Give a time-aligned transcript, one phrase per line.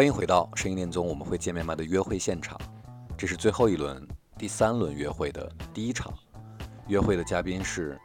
[0.00, 2.58] 欢迎回到声音恋综，我们会见面吗的约会现场，
[3.18, 4.02] 这是最后一轮
[4.38, 6.10] 第三轮约会的第一场。
[6.86, 8.00] 约会的嘉宾是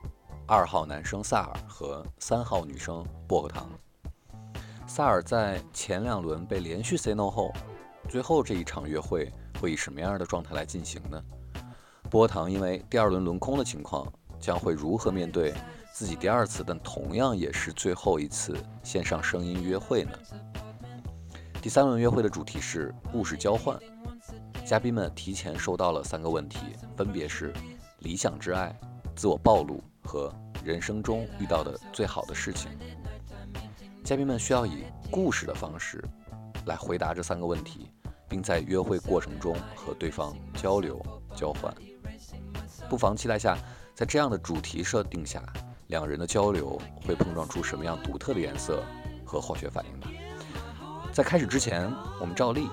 [0.45, 3.69] 二号男生萨尔和三号女生薄荷糖。
[4.85, 7.53] 萨尔在前两轮被连续 say no 后，
[8.09, 9.31] 最后这一场约会
[9.61, 11.23] 会以什么样的状态来进行呢？
[12.09, 14.05] 薄荷糖因为第二轮轮空的情况，
[14.37, 15.53] 将会如何面对
[15.93, 18.53] 自己第二次但同样也是最后一次
[18.83, 20.19] 线上声音约会呢？
[21.65, 23.75] 第三轮约会的主题是故事交换，
[24.63, 26.59] 嘉宾们提前收到了三个问题，
[26.95, 27.51] 分别是
[28.01, 28.71] 理想之爱、
[29.15, 30.31] 自我暴露和
[30.63, 32.69] 人生中遇到的最好的事情。
[34.03, 36.05] 嘉宾们需要以故事的方式
[36.67, 37.89] 来回答这三个问题，
[38.29, 41.03] 并在约会过程中和对方交流
[41.35, 41.73] 交换。
[42.87, 43.57] 不妨期待下，
[43.95, 45.41] 在这样的主题设定下，
[45.87, 48.83] 两人的交流会碰撞出什么样独特的颜色
[49.25, 50.07] 和化学反应吧。
[51.15, 52.67] 在开始之前，我们照例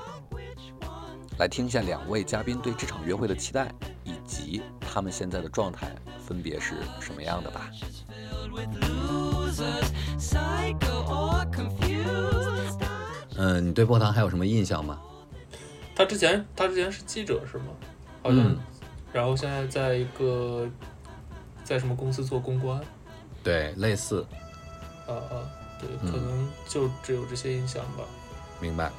[1.39, 7.71] 来听一下两位嘉宾对这场约会的期待，以及他们现在的状态分别是什么样的吧。
[13.37, 15.01] 嗯，你对波糖还有什么印象吗？
[15.95, 17.67] 他之前他之前是记者是吗？
[18.25, 18.59] 好像，嗯
[19.13, 20.69] 然后现在在一个
[21.63, 22.81] 在什么公司做公关，
[23.45, 24.27] 对，类似，
[25.07, 25.47] 啊啊，
[25.79, 28.03] 对，嗯可能就只有这些印象吧。
[28.63, 28.91] 明白。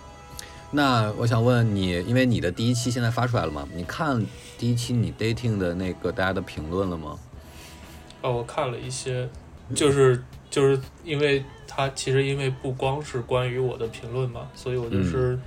[0.70, 3.68] 那我想问你，因为你的第一期现在发出来了吗？
[3.74, 4.24] 你看
[4.58, 7.18] 第一期你 dating 的那个大家的评论了吗？
[8.22, 9.30] 哦，我看了一些，
[9.74, 15.40] 就是就是因为它其实因为不光是关于我的评论嘛，所以我就是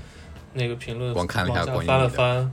[0.53, 2.53] 那个评论嗯光看了一下往下翻了关于你的翻，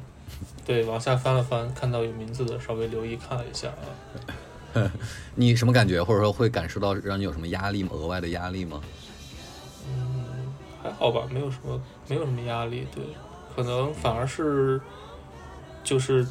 [0.65, 4.91] 对，往下翻了翻，看到有名字的稍微留意看了一下啊。
[5.35, 7.91] 你什么感觉，或者说会感受到让你有什么压力吗？
[7.93, 8.81] 额外的压力吗？
[10.83, 13.03] 嗯，还好吧，没有什么没有什么压力，对，
[13.55, 14.79] 可能反而是
[15.83, 16.27] 就是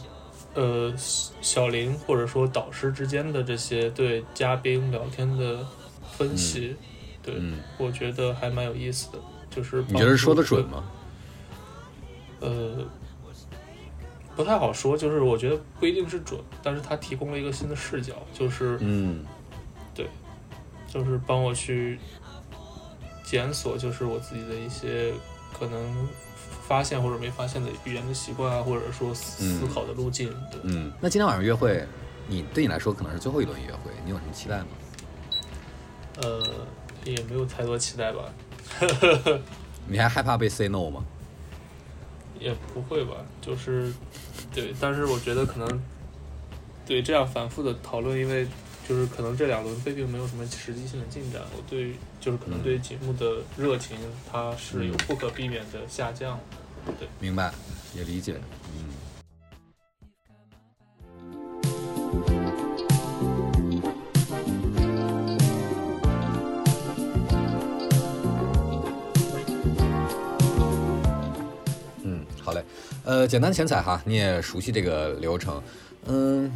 [0.54, 5.66] 呃小林或者说导师之间的这些对嘉宾聊天的
[6.16, 6.76] 分析，
[7.22, 9.18] 对、嗯，我觉得还蛮有意思的，
[9.50, 10.84] 就是你觉得说的准吗？
[12.40, 12.84] 呃，
[14.34, 19.24] 不太好说，就是我觉得不一定是准，但是他提供了一个新的视角，就是嗯
[19.94, 20.08] 对
[20.88, 21.98] 就是帮我去
[23.32, 25.10] 检索，就是我自己的一些
[25.58, 26.06] 可能
[26.68, 30.28] 发现或者没发现的语言的习惯啊，或者说思考的路径。
[30.50, 30.92] 对，嗯。
[31.00, 31.82] 那今天晚上约会，
[32.28, 34.66] 你对你来说可能是最后一轮约会，你有什么期待吗？
[36.20, 36.42] 呃，
[37.06, 38.24] 也没有太多期待吧，
[39.88, 41.02] 你还害怕被 say no 吗？
[42.38, 43.90] 也不会吧，就是
[44.52, 45.82] 对，但是我觉得可能
[46.84, 48.46] 对这样反复的讨论，因为
[48.92, 53.96] 就是可能这两轮并没有什么实际性的进展，我对于就是可能对于节目的热情，
[54.30, 56.38] 它是有不可避免的下降。
[56.98, 57.50] 对明白，
[57.94, 58.34] 也理解。
[58.76, 58.92] 嗯。
[72.04, 72.62] 嗯，好嘞。
[73.04, 75.62] 呃，简单浅彩哈，你也熟悉这个流程。
[76.04, 76.50] 嗯，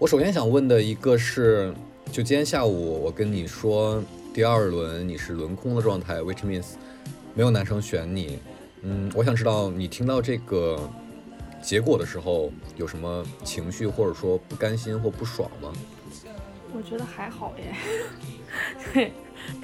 [0.00, 1.74] 我首先想问的一个是，
[2.10, 4.02] 就今天下午我跟你说，
[4.32, 6.68] 第二轮你是轮空的状态，which means
[7.34, 8.38] 没有男生选你。
[8.80, 10.90] 嗯，我想知道你听到这个
[11.60, 15.70] 结果的时候有什么情绪，或者说不甘心或不爽吗？
[16.72, 17.74] 我觉得还好耶，
[18.94, 19.12] 对，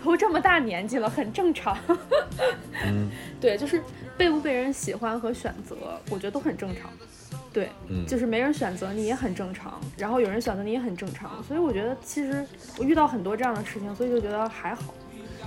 [0.04, 1.78] 都这么大年纪了，很正常。
[2.84, 3.10] 嗯
[3.40, 3.82] 对，就是
[4.18, 6.90] 被不被人喜欢和选择，我觉得都很正常。
[7.56, 12.44] 对，嗯，就是没人选择你也很正常，然后有人选择你也很正常，所以我觉得其实
[12.78, 14.92] 我遇到很多这样的事情，所以就觉得还好。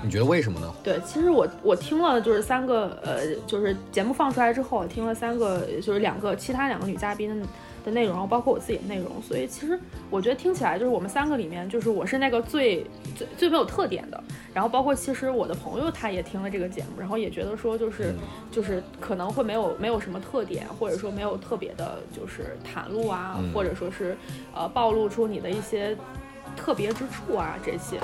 [0.01, 0.73] 你觉得为什么呢？
[0.83, 7.45] 对，其实我我听了就是三个呃，就是节目放出来之后，我听了三个就是两个其他两个女嘉宾
[7.89, 14.23] 的内容，然后包括我自己的内容，所以其实我觉得听起来就是我们三个里面，就是我是那个最最最没有特点的。
[14.53, 18.13] 然后包括其实我的朋友他也听了这个节目，然后也觉得说就是
[18.51, 24.15] 就是可能会没有没有什么特点，或者说没有特别的就是袒露啊，嗯或者说是
[24.53, 25.95] 呃暴露出你的一些
[26.55, 27.99] 特别之处啊这些，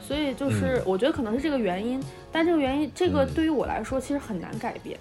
[0.00, 2.02] 所以就是我觉得可能是这个原因，
[2.32, 4.98] 但这个原因这个对于我来说其实很难改变。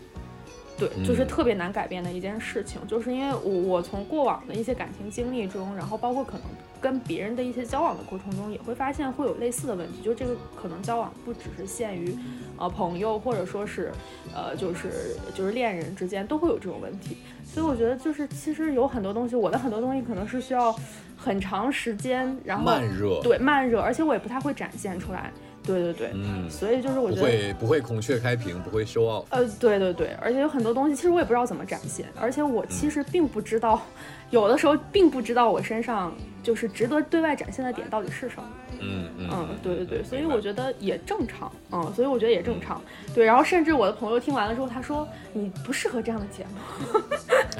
[0.88, 6.42] 对，就是特别难改变的一件事情，就是因为我我从过往的一些感情经历中，然后包括可能
[6.82, 12.18] 跟别人的一些交往的过程中，也会发现会有类似的问题，就这个可能交往不只是限于，
[12.58, 13.92] 呃朋友或者说是，
[14.34, 20.76] 呃就是就是恋人之间都会有这种问题，所以我觉得就是其实有很多东西，我的很多东西可能是需要
[21.16, 25.32] 很长时间，然后慢热，对慢热，而且我也不太会展现出来。
[25.66, 29.26] 对对对，嗯，所以就是我觉得不会不会孔雀开屏，不会 show off。
[29.30, 33.82] 呃，对对对，而且有很多东西，其实我也不知道怎么展现，而且我其实并不知道，
[34.30, 38.44] 有的时候并不知道我身上就是值得对外展现的点到底是什么。
[38.86, 42.82] 嗯嗯嗯，对对对，所以我觉得也正常，嗯，所以我觉得也正常。
[43.16, 47.00] 对，然后甚至我的朋友听完了之后，他说你不适合这样的节目。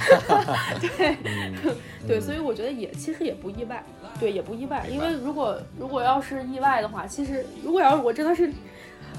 [0.82, 1.16] 对
[2.06, 3.82] 对，所以我觉得也其实也不意外。
[4.24, 8.50] 对，也不意外，因为如果如果要是意外的话，其实如果要是我真的是，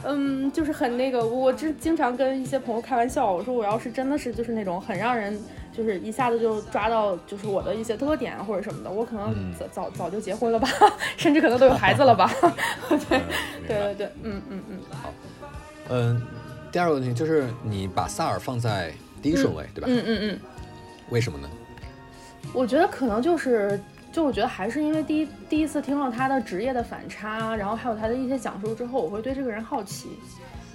[0.02, 5.38] 嗯，就是很那个，我这经常跟一些朋友开玩笑，我说我要是真的是就是那种很让人
[5.76, 10.66] 就是一下子就抓到就是我的一些特点或者什么的，我可能早早早就结婚了吧，
[11.18, 12.32] 甚至可能都有孩子了吧。
[12.88, 13.20] 对对
[13.68, 15.12] 对对，嗯嗯嗯，好。
[15.90, 16.22] 嗯，
[16.72, 18.90] 第二个问题就是你把萨尔放在
[19.20, 19.86] 第一顺位，对吧？
[19.90, 20.40] 嗯嗯嗯。
[21.10, 21.50] 为什么呢？
[22.54, 23.78] 我觉得可能就是。
[24.14, 30.10] 就我觉得还是因为第一第一次听了他的职业的反差，然后还有他的一些讲述之后，我会对这个人好奇，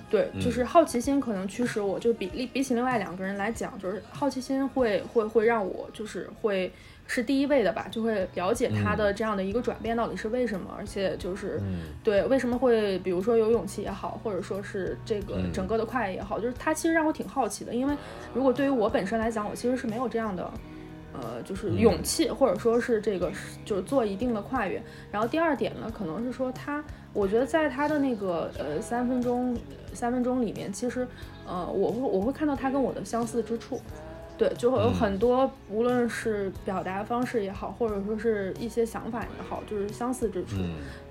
[0.09, 6.69] 对，就是好奇心可能驱使我，就比比起另外两个人来讲，就是好奇心会会会让我就是会
[7.07, 11.61] 是第一位的吧，就会了解他的这样的一个转变到底是为什么，而且就是
[12.03, 17.95] 对为什么会比如说有勇气也好，或者说是这个整个的快也好，就是他其实让我挺好奇的，因为
[18.33, 20.51] 如果对于我本身来讲，我其实是没有这样的。
[21.13, 23.31] 呃，就是勇气，或者说是这个，
[23.65, 24.81] 就是做一定的跨越。
[25.11, 26.83] 然后第二点呢，可能是说他，
[27.13, 29.57] 我觉得在他的那个呃三分钟
[29.93, 31.07] 三分钟里面，其实
[31.47, 33.81] 呃，我会我会看到他跟我的相似之处。
[34.39, 40.55] 对，就会有很多，无论是表达方式也好，或者说是一些想法也好，就是相似之处。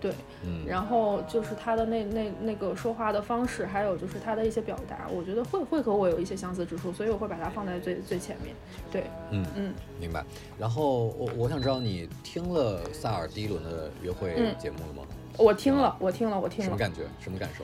[0.00, 0.14] 对，
[0.46, 8.56] 嗯然后就是他的那那那个说话的方式，还有就是他的一些表达，我觉得会会和我有一些相似之处，所以我会把它放在最最前面。
[8.90, 10.24] 对，嗯嗯，明白。
[10.58, 15.02] 然后我我想知道你听了萨尔第一轮的约会节目了吗？
[15.36, 16.64] 我听了，我听了，我听了。
[16.64, 17.02] 什么感觉？
[17.20, 17.62] 什么感受？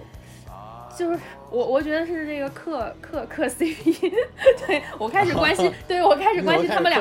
[0.97, 1.19] 就是
[1.51, 4.11] 我，我觉得是这个克克克 CP，
[4.67, 7.01] 对我开始关心， 对我开始关心他们俩，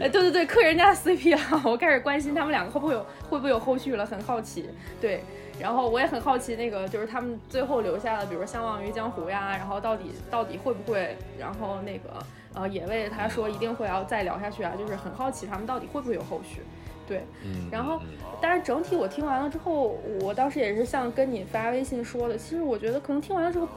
[0.00, 4.68] 哎，对对对，克人家的 CP 了，我开始关心他们两个会不会有会不会有后续了，很好奇，
[5.00, 5.22] 对，
[5.58, 16.60] 然后我也很好奇那个就是他们最后留下的，比如说相忘于江湖呀，然后到底到底会不会，然后那个呃野味他说一定会要再聊下去啊，就是很好奇他们到底会不会有后续。
[17.06, 17.22] 对，
[17.70, 18.00] 然后，
[18.40, 23.68] 但是整体我听完了之后，我当时也是像跟你发微信说的，其实我觉得可能听完了之后，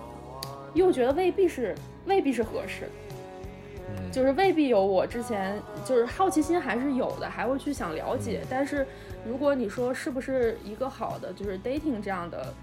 [0.74, 1.76] 又觉得未必是
[2.06, 2.88] 未必是合适，
[4.12, 8.42] 就是未必有我之前就是好奇心还是有的，还会去想了解。
[8.50, 8.88] 但是
[9.26, 12.54] 如果你说是不是一个好的就是 dating 这样的，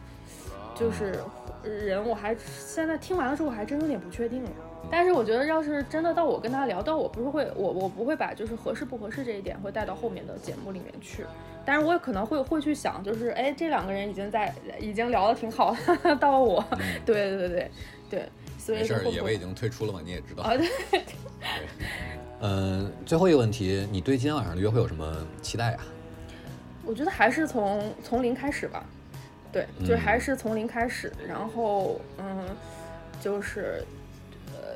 [0.75, 1.19] 就是
[1.63, 4.51] 人，我还现在听完了之后，我还真有点不确定了。
[4.91, 11.25] 但是我觉得，要是真的到我跟他聊，到我不是会，我我不会把就是合适不合适这一点会带到后面的节目里面去。
[11.65, 15.75] 但是我也可能会会去想，就是哎，这两个人已经在已经聊得挺好
[16.05, 16.65] 的， 到了我，
[17.05, 17.71] 对对对对
[18.11, 20.45] 对，所以没事，野味已经退出了嘛，你也知道。
[20.45, 21.03] 啊对。
[22.41, 25.85] 嗯，最后一个问题，你对今天晚上的约会有什么期待啊？
[26.85, 28.85] 我觉得还是从从零开始吧，
[29.51, 32.45] 对，就是还是从零开始，然后嗯，
[33.21, 33.83] 就是。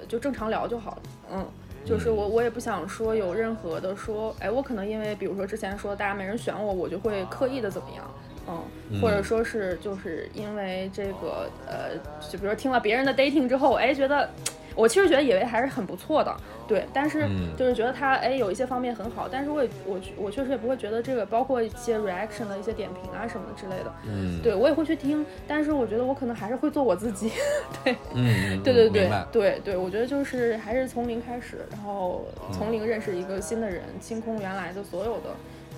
[0.09, 1.47] 就正常聊就好了，嗯，
[1.85, 8.11] 就是我我也不想说有任何的说，哎，我可能因为比如说之前说大家没人选我，我就会刻意的怎么样，
[8.49, 11.97] 嗯，或者说是就是因为这个呃，
[12.29, 14.29] 就比如说听了别人的 dating 之后，哎，觉得。
[14.79, 16.33] 我其实觉得野味还是很不错的，
[16.69, 27.33] 对，但是就是觉得他哎有一些方面很好，但是我也我我确实也不会觉得这个包括一些 reaction 的一些点评啊什么之类的，嗯，对我也会去听，但是我觉得我可能还是会做我自己，
[27.83, 35.31] 对，嗯，对对对对对，我觉得就是还是从零开始，然后从零认识一个新的人，清空原来的所有的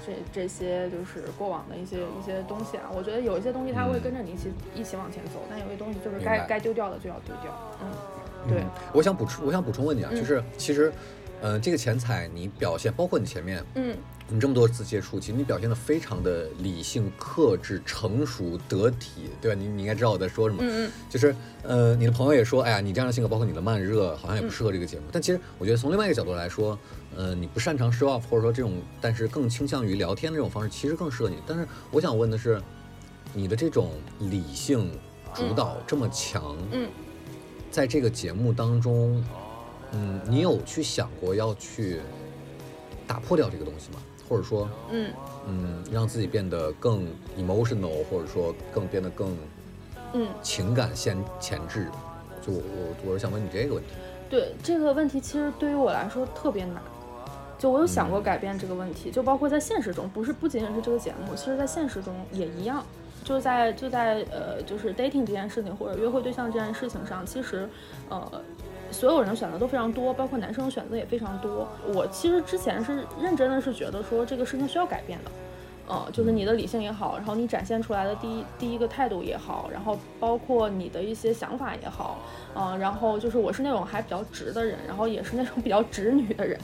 [0.06, 7.50] 这这些就是过往的一些一些东西啊，我觉得有一些东西它会跟着你一起一起往前走，但有些东西就是该该丢掉的就要丢掉，
[7.82, 7.88] 嗯。
[8.48, 10.92] 对，我想补充，我想补充问你啊，就是其实，
[11.40, 13.96] 呃，这个钱财你表现，包括你前面，嗯，
[14.28, 19.60] 你这么多次接触，其实你表现的非常的理性、克制、成熟、得体，对吧？
[19.60, 20.62] 你你应该知道我在说什么。
[20.62, 25.04] 嗯嗯，就是呃，你的朋友也说，哎呀，你这样的性格，包括你的慢热，好像也不适合这个节目。
[25.12, 26.78] 但其实我觉得从另外一个角度来说，
[27.16, 31.36] 呃，你不擅长 show off，或者说这种，但是更倾向于聊天的这种方式，其实更适合你。
[31.46, 32.60] 但是我想问的是，
[33.34, 34.90] 你的这种理性
[35.34, 36.88] 主导这么强，嗯，
[37.70, 39.24] 在这个节目当中，
[39.92, 42.00] 嗯，你有去想过要去
[43.06, 43.98] 打破掉这个东西吗？
[44.28, 45.12] 或者说，嗯
[45.46, 49.36] 嗯，让自己变得更 emotional，或者说更变得更
[50.12, 51.86] 嗯，情感先前置。
[52.40, 53.90] 就我我我是想问你这个问题。
[54.28, 56.80] 对这个问题，其实对于我来说特别难。
[57.58, 62.84] 就我有想过改变这个问题，就包括在现实中，不是不仅仅是这个节目，其实在现实中也一样。
[63.24, 67.68] 就在就在呃，就是 dating 这件事情或者约会对象这件事情上，其实
[68.08, 68.42] 呃，
[68.90, 71.68] 所有人的选择都非常多，包括男生选择也非常多。
[71.94, 75.30] 我其实之前是认真的是觉得说这个事情需要改变的。
[75.92, 82.20] 呃，就是你的理性也好，然后你展现出来的第一第一个态度也好，然后包括你的一些想法也好，
[82.54, 86.56] 嗯、然后就是我是那种还比较直的人，然后也是那种比较直女的人，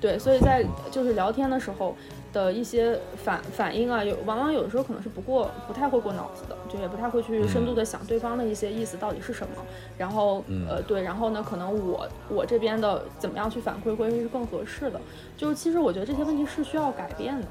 [0.00, 1.94] 对，所以在就是聊天的时候
[2.34, 9.62] 的一些反反应啊，有往往有的时候可能是不过不太会过脑子的，就也不太会去深度的想对方的一些意思到底是什么，
[9.96, 10.68] 然后嗯。
[10.68, 15.00] 呃对，然后呢，可能我我这边的怎么样去反馈会是更合适的，
[15.36, 17.46] 就是其实我觉得这些问题是需要改变的。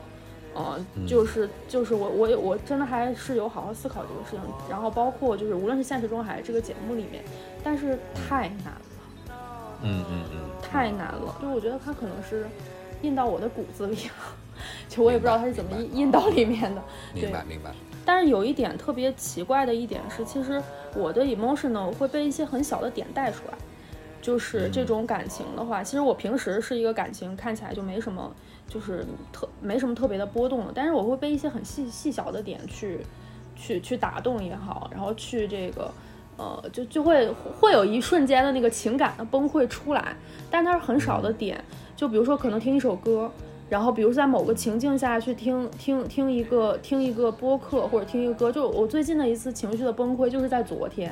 [0.56, 7.24] 嗯，就是就是我我也我真的还是有好好思考这个事情，然后包括就是无论是现实中还是这个节目里面，
[7.64, 9.32] 但是太难了，
[9.82, 12.46] 嗯嗯嗯，太难了，就我觉得它可能是
[13.02, 14.14] 印到我的骨子里了，
[14.90, 16.82] 就我也不知道它是怎么印印到里面的。
[17.14, 17.72] 明白明白。
[18.06, 20.62] 但是有一点特别奇怪的一点是，其实
[20.96, 23.58] 我的 emotional 会被一些很小的点带出来，
[24.22, 28.34] 就是这种感情的话，其实我平时是一个感情看起来就没什么，
[28.68, 33.00] 就是特没什么特别的波动的，但是我会被一些很细细小的点去
[33.56, 35.92] 去去打动也好，然后去这个。
[36.36, 40.16] 呃，就就会会有一瞬间的那个情感的崩溃出来，
[40.50, 41.64] 但它是很少的点，
[41.96, 43.32] 就比如说可能听一首歌，
[43.74, 51.12] 然后比如在某个情境下去听听听一个听一个播客或者听一个歌，就我最近的一次情绪的崩溃就是在昨天，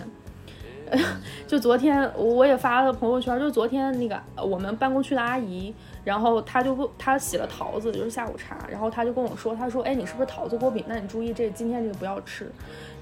[1.48, 10.86] 就昨天我也发了朋友圈，就昨天那个我们办公区的阿姨，然后她就问她洗了桃子，就是下午茶，然后她就跟我说，她说，哎，你是不是桃子过敏？
[10.88, 12.48] 那你注意这今天这个不要吃。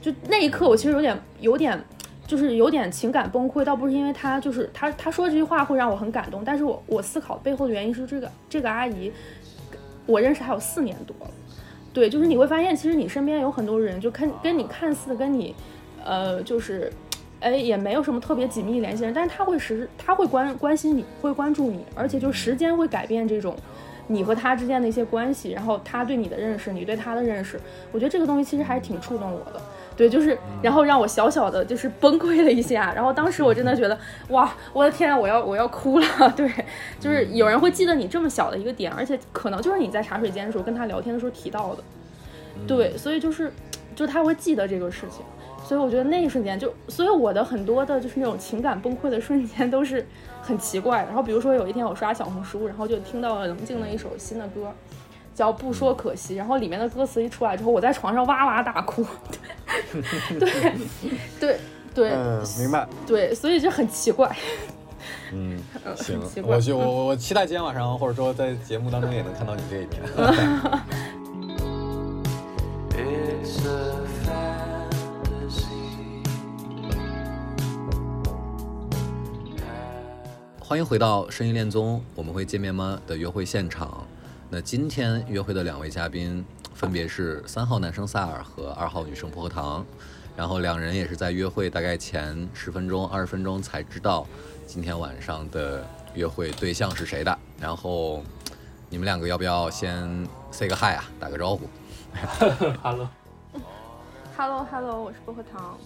[0.01, 1.77] 就那一刻，我其实有点有点。
[2.29, 9.11] 就是有点情感崩溃，倒不是因为她就是她她说这句话会让我很感动，但是我我思考背后的原因是这个这个阿姨，
[10.09, 11.31] 我认识他有四年多了，
[11.93, 15.53] 对，就是你会发现其实你身边有很多人就看跟你看似跟你，
[16.03, 16.91] 呃，就是，
[17.39, 23.55] 哎也没有什么特别紧密联系人，但是他会时他会关关心你，会关注你，而且就时间会改变这种。
[24.11, 27.61] 你和他之间的一些关系，然后他对你的认识，你对他的认识，
[27.91, 29.61] 我觉得这个东西其实还是挺触动我的。
[29.99, 36.05] 对，就是，然后让我小小的就是崩溃了一下，然后当时我真的觉得，哇，我的天啊，我要我要哭了。
[36.37, 36.49] 对，
[37.01, 41.83] 就是有人会记得你这么小的一个点，而且可能就是你在茶水间的时候跟他聊天的时候提到的。
[42.65, 43.51] 对，所以就是，
[43.93, 45.25] 就他会记得这个事情，
[45.65, 50.07] 所以我觉得那一瞬间就，所以我的很多的就是那种情感崩溃的瞬间都是
[50.41, 51.07] 很奇怪的。
[51.07, 54.73] 然后比如说有一天我刷小红书，然后就听到了冷静的一首新的歌。
[55.39, 59.05] 叫不说可惜，然后里面的歌词一出来之后，我在床上哇哇大哭。
[60.37, 60.75] 对，
[61.39, 61.57] 对，
[61.95, 62.85] 对，嗯，明白。
[63.07, 64.35] 对，所以就很奇怪。
[65.31, 65.57] 嗯，
[65.95, 70.01] 行我就我我期待今天晚上，或者说在节目当中也能看到你这一面。
[72.97, 75.63] It's a fantasy.
[80.59, 84.05] 欢迎回到《声音恋综》，我们会见面吗的约会现场。
[84.51, 89.85] 那今天约会的两位嘉宾分别是三号男生萨尔和二号女生薄荷糖，
[90.35, 94.25] 然后两人也是在约会大概前十分钟、二十分钟才知道
[94.65, 97.37] 今天晚上的约会对象是谁的。
[97.59, 98.23] 然后
[98.89, 101.69] 你们两个要不要先 say 个 hi 啊，打个招呼？
[102.81, 105.77] Hello，Hello Hello，我是薄荷糖。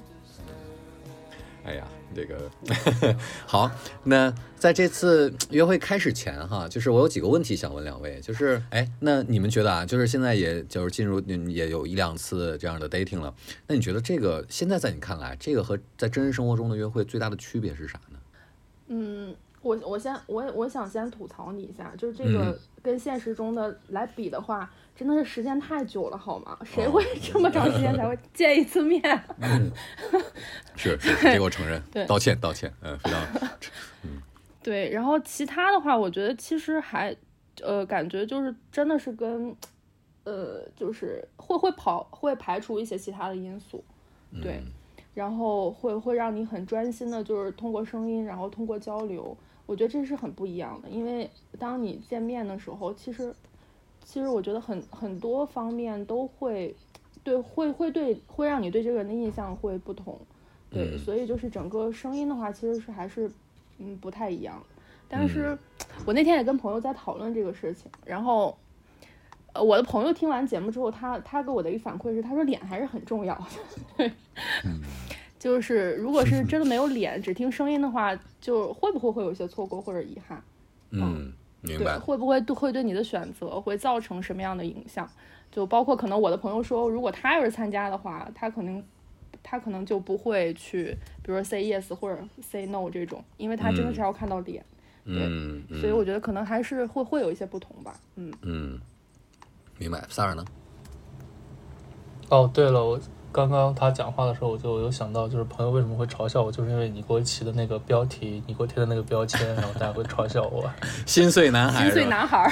[1.65, 2.49] 哎呀，这个
[3.47, 3.71] 好。
[4.03, 13.33] 那在这次约会开始前哈，就是我有几个问题想问两位，就是哎，那你们觉得啊，就是现在也就是进入嗯也有一两次这样的 dating 了，
[13.67, 18.19] 那你觉得这个现在在你看来，这个和在真实生活中的约会最大的区别是啥呢？
[18.87, 26.57] 嗯，我我先我我想先吐槽你一下，就是这嗯个跟现实中的来比的话，真的是时间太久了，好吗？
[26.63, 29.01] 谁会这么长时间才会见一次面？
[30.75, 33.21] 是 这个我承认对，道歉道歉，嗯，非常
[34.03, 34.21] 嗯
[34.61, 37.15] 对，然后其他的话，我觉得其实还，
[37.61, 39.55] 呃，感觉就是真的是跟，
[40.23, 43.83] 呃，就是会会跑会排除一些其他的因素，
[44.41, 44.71] 对，嗯
[45.13, 50.89] 然后会会让你很专心的，就是通过声音，然后通过交流，我觉得这是很不一样的。
[50.89, 53.31] 因为当你见面的时候，其实
[54.03, 56.75] 其实我觉得很很多方面都会
[57.23, 60.19] 对会会对会让你对这个人的印象会不同，
[60.69, 63.31] 对，嗯所以就是整个声音的话，其实是还是
[63.79, 64.61] 嗯不太一样。
[65.07, 65.57] 但是
[66.05, 68.57] 我那天也跟朋友在讨论这个事情，然后。
[69.55, 73.35] 呃，我的朋友听完节目之后，他他给我的一个反馈是，他说脸还是很重要
[73.95, 74.11] 的。
[75.37, 80.43] 就是如果是真的没有脸，只听声音的话，就会不会会有一些错过或者遗憾？
[80.89, 81.31] 嗯，
[81.63, 81.97] 明对，白。
[81.97, 85.09] 会不会对会对你的选择会造成什么样的影响？
[85.51, 88.83] 就包括可能我的朋友说，如果他要是参加的话，他可能
[89.41, 90.85] 他可能就不会去，
[91.21, 94.65] 比如说 say yes 或者 say no 这种，因为他真的是要看到脸，
[95.05, 97.95] 嗯，所以我觉得可能还是会会有一些不同吧。
[98.15, 98.79] 嗯，嗯，
[99.77, 100.03] 明白。
[100.09, 100.43] 萨尔呢？
[102.29, 102.99] 哦，对了，我
[103.33, 110.71] 刚刚他讲话的时候，我就有想到，就是朋友为什么会嘲笑我，就是因为你给我起的那个标题，你给我贴的那个标签，然后大家会嘲笑我。
[111.07, 111.93] 心碎男孩心？
[111.93, 112.51] 碎男孩儿，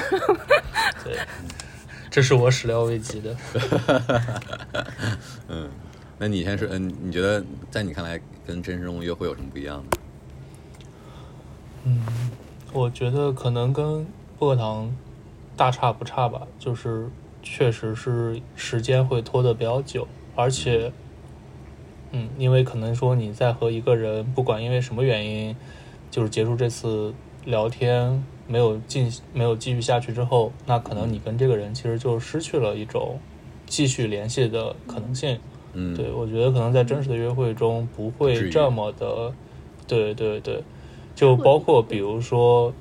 [1.04, 1.16] 对，
[2.10, 3.38] 这是我始料未及的。
[5.48, 5.70] 嗯，
[6.18, 9.98] 那你先说，嗯，你觉得在你看来跟真实中约会有什么不一样的？
[12.74, 14.04] 我觉得可能跟
[14.40, 14.92] 薄荷糖
[15.56, 17.08] 大差不差吧，就是
[17.44, 20.92] 确实是时间会拖得比较久，而且，
[22.12, 25.56] 嗯，因为可能说你在和一个人，不管因为什么原因，
[26.10, 27.14] 就是结束这次
[27.46, 33.20] 聊天没有进没有继续下去之后，那可能你跟这个人其实就失去了一种
[33.66, 35.40] 继续联系的可能性。
[35.74, 39.34] 嗯，对，我觉得可能在真实的约会中不会这么的，
[39.88, 40.62] 对对对，
[41.16, 42.74] 就包括比如说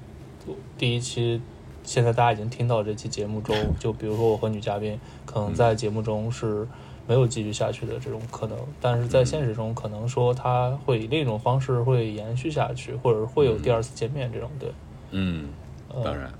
[0.76, 1.40] 第一期，
[1.85, 6.66] 现在大家已经听到这期节目中，就比如说我和女嘉宾可能在节目中是
[7.11, 14.73] 没有继续下去的这种可能，但是在现实中可能说他会以另一种方式会延续下去，或者会有第二次见面这种，对，
[15.11, 15.49] 嗯，
[15.88, 16.33] 呃当然，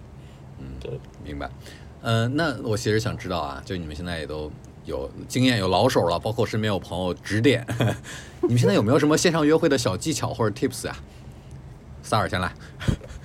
[0.61, 0.93] 嗯，对，
[1.25, 1.51] 明白。
[2.03, 4.49] 嗯、那我其实想知道啊，就你们现在也都
[4.85, 7.67] 有经验、有老手了，包括身边有朋友指点，
[8.43, 10.97] 你们现在有没有什么线上约会的小技巧或者 tips 啊、
[12.01, 12.53] 萨尔先来。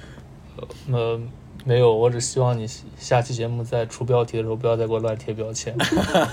[0.91, 1.21] 呃。
[1.67, 5.75] 没有，我只希望你下期节目在出标题的时候不要再给我乱贴标签，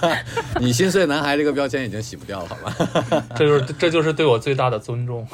[0.60, 3.26] 你心碎男孩这个标签已经洗不掉了，好吧？
[3.34, 5.26] 这就是这就是对我最大的尊重。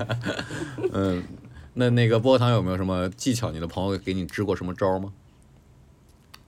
[0.92, 1.24] 嗯，
[1.72, 3.50] 那那个薄荷糖有没有什么技巧？
[3.50, 5.10] 你的朋友给你支过什么招吗？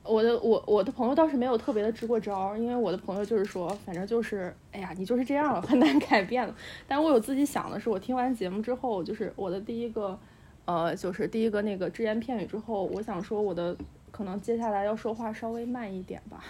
[0.02, 6.54] 我的我我的朋友倒是没有特别的支过招儿，因为我的朋友就是说，反正就是，哎呀，你就是这样了，很难改变了。
[6.86, 10.18] 但我有自己想的是，我听完节目之后，就是我的第一个，
[10.66, 13.76] 呃，就是第一个那个只言片语之后，我想说我的
[14.10, 16.42] 可能接下来要说话稍微慢一点吧。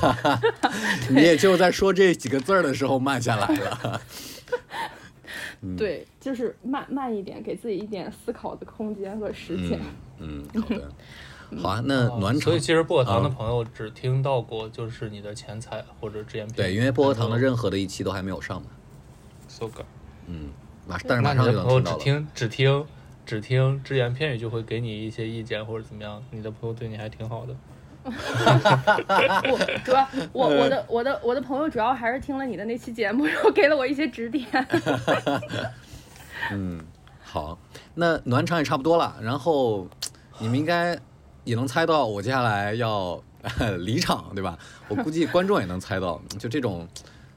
[1.10, 4.00] 你也就在说这几个字儿的时候慢下来了。
[5.76, 9.78] 对，就是慢慢一点，给自己一点思考的空间和时间。
[10.18, 10.92] 嗯嗯，好的，
[11.62, 11.82] 好啊。
[11.84, 18.68] 那暖场所以，其实薄荷糖的啊朋友只听到过就是你的前菜或者只言片语对，因为薄荷糖的任何的一期都还没有上嘛。
[19.48, 19.84] so good
[20.26, 20.48] 嗯，
[20.86, 21.98] 马但是那马上就能听到了。
[21.98, 22.86] 只听只听
[23.30, 27.54] 只听只言片语就会给你一些意见或者怎么样，你的朋友对你还挺好的。
[28.02, 34.44] 我主要 我我的我的我的朋友主要还是听了你的那期节目，然后给了我一些指点。
[36.50, 36.80] 嗯，
[37.22, 37.56] 好，
[37.94, 39.86] 那暖场也差不多了，然后
[40.40, 40.98] 你们应该
[41.44, 43.22] 也能猜到我接下来要
[43.78, 44.58] 离场，对吧？
[44.88, 46.88] 我估计观众也能猜到，就这种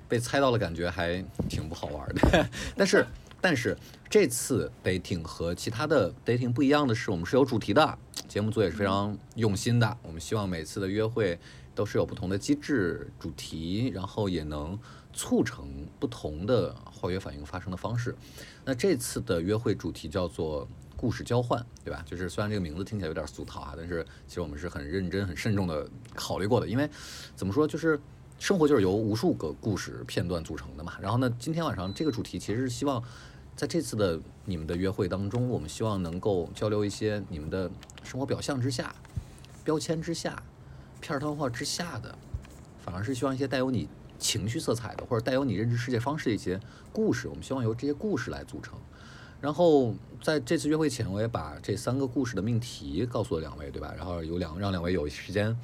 [0.10, 2.48] 被猜到的感觉还挺不好玩的。
[2.76, 3.06] 但是，
[3.40, 3.78] 但是
[4.14, 7.98] 这次 dating 和其他的 dating 不一样的是，我们是有主题的，
[8.28, 9.98] 节目组也是非常用心的。
[10.04, 11.40] 我们希望每次的约会
[11.74, 14.78] 都是有不同的机制、主题，然后也能
[15.14, 15.68] 促成
[16.00, 18.16] 不同的化学反应发生的方式。
[18.64, 22.06] 那这次的约会主题叫做故事交换，对吧？
[22.06, 26.68] 就是虽然这个名字听起来有点俗套啊，但是其实我们是很认真、很慎重的考虑过的。
[26.68, 26.88] 因为
[27.36, 28.00] 怎么说，就是
[28.38, 30.94] 生活就是由无数个故事片段组成的嘛。
[31.02, 33.04] 然后呢，今天晚上这个主题其实是希望
[33.56, 37.70] 在这次的你们的约会当中，我们希望能够交流一些你们的
[38.04, 38.94] 生活表象之下、
[39.64, 40.42] 标签之下、
[41.00, 42.18] 片儿汤话之下的，
[42.84, 43.88] 反而是希望一些带有你
[44.18, 46.60] 情绪色彩的，或者带有你认知世界方式的一些
[46.92, 48.78] 故事，我们希望由这些故事来组成。
[49.40, 53.94] 然后在这次约会前，我也把这三个故事的命题告诉了两位，对吧？
[53.96, 55.56] 然后有两让两位有时间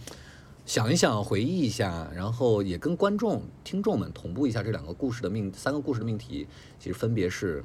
[0.66, 6.46] 想一想、回忆一下，然后也跟观众、听众们同步一下这两个故事的命三个故事的命题，
[6.78, 7.64] 其实分别是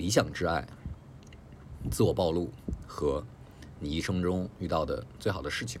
[0.00, 0.66] 理想之爱、
[1.90, 2.50] 自我暴露
[2.86, 3.22] 和
[3.78, 5.78] 你一生中遇到的最好的事情。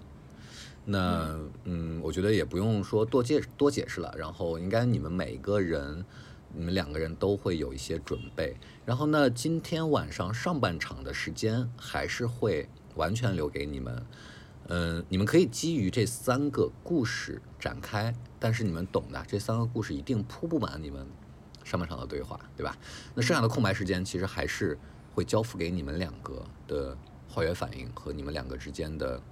[0.84, 4.14] 那嗯，我觉得也不用说多解多解释了。
[4.18, 6.04] 然后应该你们每个人，
[6.52, 8.58] 你们两个人都会有一些准备。
[8.84, 14.04] 然后呢，今天晚上上半场的时间还是会完全留给你们。
[14.68, 21.06] 嗯，你们可以基于这三个故事展开，但是你们懂的，这三个故事一定铺不满你们
[21.70, 22.76] 上半场的对话，对吧？
[23.14, 24.76] 那剩下的空白时间其实还是
[25.14, 29.22] 会交付给你们两个的化学反应和你们两个之间的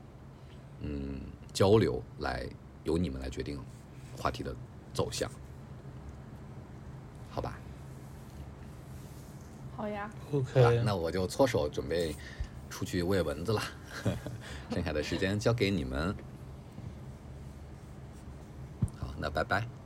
[0.82, 1.20] 嗯
[1.52, 2.46] 交流，来
[2.84, 3.58] 由你们来决定
[4.16, 4.54] 话题的
[4.94, 5.28] 走向，
[7.28, 7.58] 好吧？
[9.76, 12.14] 好呀，OK，那我就搓手准备
[12.70, 13.62] 出去喂蚊子了，
[14.70, 16.14] 剩下的时间交给你们。
[19.00, 19.77] 好，那拜拜。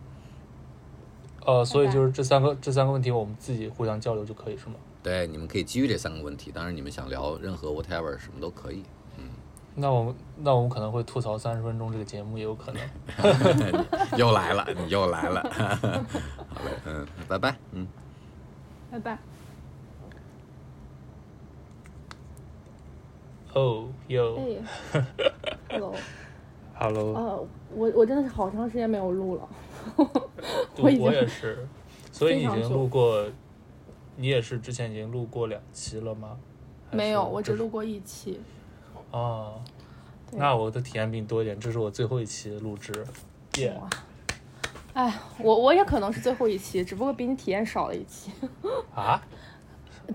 [1.45, 4.75] 呃，所以就是这三个这三个问题，我们自己互相交流就可以是吗？
[5.03, 8.83] 对，你们可以基于这三个问题，当然你们想聊任何 whatever 什么都可以。
[9.75, 12.83] 那我们那我们可能会吐槽三十分钟这个节目也有可能。
[14.19, 15.43] 又来了， 你又来了。
[16.49, 17.89] 好嘞，嗯，拜拜，嗯。
[18.91, 19.19] 拜拜。
[23.55, 24.39] 哦哟
[24.93, 25.01] 哎
[25.71, 29.49] ，hello，，Hello，呃，我我真的是好长时间没有录了，
[30.79, 31.67] 我也是，
[32.11, 33.27] 所以你已经录过，
[34.17, 36.39] 你也是之前已经录过两期了吗？
[36.91, 38.41] 没有，我只录过一期。
[39.11, 39.61] 哦，
[40.31, 42.93] 对那我的体验比你多一点，这是我最后一期录制，
[43.59, 43.89] 耶、哇，
[44.95, 48.31] 哎，我我也可能是最后一期，只不过比你体验少了一期。
[48.95, 49.23] 啊？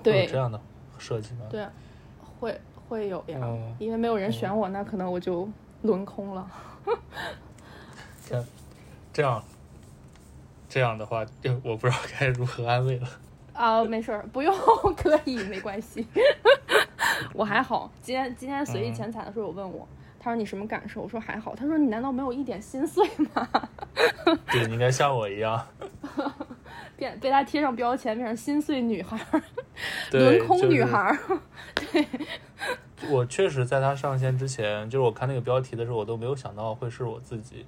[0.03, 0.59] 对这样的
[0.97, 1.45] 设计吗？
[1.49, 1.65] 对，
[2.39, 5.47] 会会有呀，嗯因为没有人选我，那可能我就
[5.83, 6.51] 轮空了。
[8.27, 8.45] 这
[9.13, 9.43] 这样
[10.69, 13.07] 这样的话，就我不知道该如何安慰了。
[13.53, 14.53] 啊，没事儿，不用，
[14.95, 16.05] 可以，没关系。
[17.33, 17.91] 我还好。
[18.01, 19.87] 今天今天随意嗯前采的时候有问我，
[20.19, 21.01] 他说你什么感受？
[21.01, 21.55] 我说还好。
[21.55, 23.47] 他说你难道没有一点心碎吗？
[24.51, 25.65] 对，你应该像我一样，
[26.95, 29.19] 变被他贴上标签，变成心碎女孩
[30.11, 31.17] 轮空就是女孩儿。
[33.09, 37.65] 我确实在他上线之前，就是我看那个标题的时候，我都没有想到会是我自己。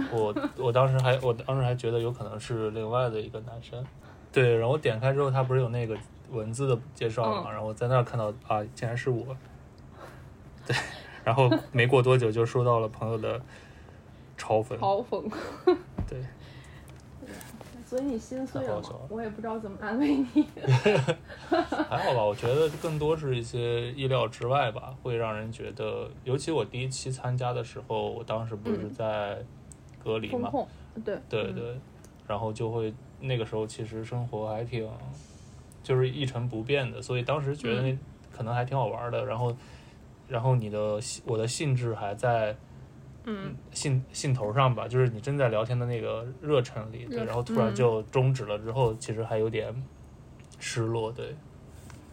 [0.12, 3.84] 我我当时还我当时还觉得有可能是另外的一个男生，
[4.32, 5.96] 对，然后我点开之后，他不是有那个
[6.30, 9.24] 文字的介绍嘛，嗯然后我在那儿看到啊，竟然是我，
[10.66, 10.76] 对，
[11.24, 13.40] 然后没过多久就收到了朋友的
[14.38, 15.22] 嘲讽，嘲讽。
[16.08, 16.22] 对，
[17.84, 18.82] 所以你心碎了？
[19.08, 20.46] 我也不知道怎么安慰你。
[21.88, 29.38] 还好吧，我觉得更多是一些意料之外吧，会让人觉得，尤其我第一期参加的时候，我当时不是嗯在
[30.02, 30.50] 隔离嘛，
[31.04, 31.76] 对对对，
[32.26, 34.88] 然后就会那个时候其实生活还挺，
[35.82, 37.96] 就是一成不变的，所以当时觉得
[38.32, 39.24] 可能还挺好玩的。
[39.24, 39.54] 然后，
[40.28, 42.56] 然后你的我的兴致还在
[43.24, 47.74] 嗯，兴兴头上吧，就是你正在聊天的那个热忱里，对，然后突然嗯。
[47.74, 49.74] 就终止了之后，其实还有点
[50.58, 51.34] 失落，对，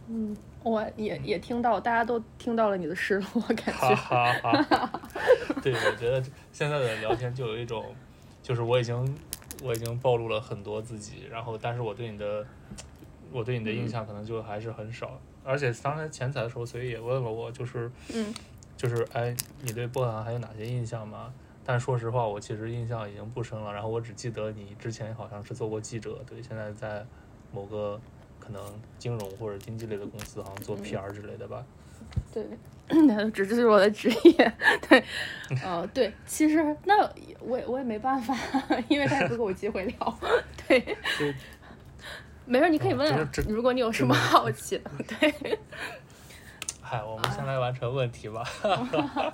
[0.09, 3.95] 嗯，我也也听到，大家都听到了你的失落感哈觉。
[3.95, 5.01] 哈哈哈。
[5.61, 6.19] 对，我觉得
[6.51, 7.85] 现在的聊天就有一种，
[8.41, 9.17] 就是我已经
[9.63, 12.43] 我已经暴露了很多自己，然后但是我对你的
[13.31, 15.19] 我对你的印象可能就还是很少。
[15.43, 18.33] 而且刚才前采的时候，所以也问了我，就是嗯
[18.75, 21.31] 就是哎，你对波兰还有哪些印象吗？
[21.63, 23.71] 但说实话，我其实印象已经不深了。
[23.71, 27.05] 然后我只记得你之前好像是做过记者，对，现在在
[27.51, 27.99] 某个
[28.45, 28.61] 可能
[28.99, 31.63] 金融或者经济类的公司，好像做 PR 之类的吧。
[32.31, 32.45] 对，
[33.07, 34.53] 那只是我的职业。
[34.87, 35.03] 对，
[35.63, 37.01] 呃，对，其实那
[37.39, 38.35] 我也我也没办法，
[38.87, 40.19] 因为他也不给我机会聊。
[40.67, 40.79] 对
[41.17, 41.25] 就，
[42.45, 44.91] 没事，你可以问如果你有什么好奇的。
[45.19, 45.57] 对，
[46.81, 48.43] 嗨，我们先来完成问题吧。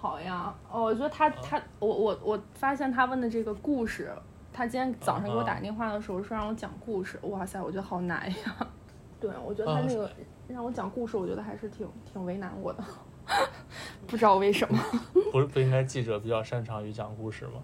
[0.00, 0.54] 好呀。
[0.70, 4.10] 哦，我觉得他他我我我发现他问的这个故事，
[4.56, 8.68] 他今天早上给我打电话的时候说让我讲故事，哇塞，我觉得好难呀。
[9.20, 10.08] 对，我觉得他啊那个
[10.46, 12.84] 让我讲故事，我觉得还是挺挺为难我的，
[14.06, 14.80] 不知道为什么。
[15.32, 17.62] 不是不应该记者比较擅长于讲故事吗？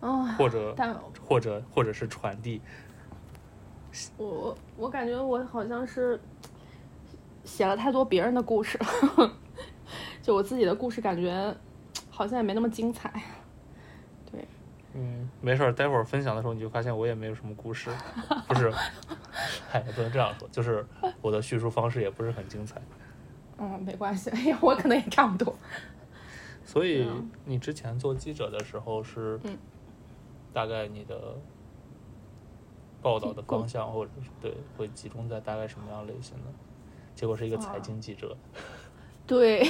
[0.00, 0.94] 啊，或者但
[1.26, 2.60] 或者或者是传递？
[4.18, 6.20] 我我我感觉我好像是
[7.44, 8.76] 写了太多别人的故事
[9.16, 9.32] 了，
[10.20, 11.56] 就我自己的故事感觉
[12.10, 13.10] 好像也没那么精彩。
[14.92, 17.90] 对，嗯，没事儿，待会儿分享的时候你就发现我也没有什么故事，
[18.48, 18.70] 不是，
[19.70, 20.84] 嗨，也不能这样说，就是
[21.20, 22.80] 我的叙述方式也不是很精彩。
[23.58, 25.54] 嗯，没关系，哎呀，我可能也差不多。
[26.64, 27.06] 所以
[27.44, 29.56] 你之前做记者的时候是，嗯
[30.52, 31.36] 大概你的
[33.00, 36.50] 报道的工方向或者是对会集中在大概什么样类型的？
[37.14, 38.36] 结果是一个财经记者。
[39.26, 39.64] 对，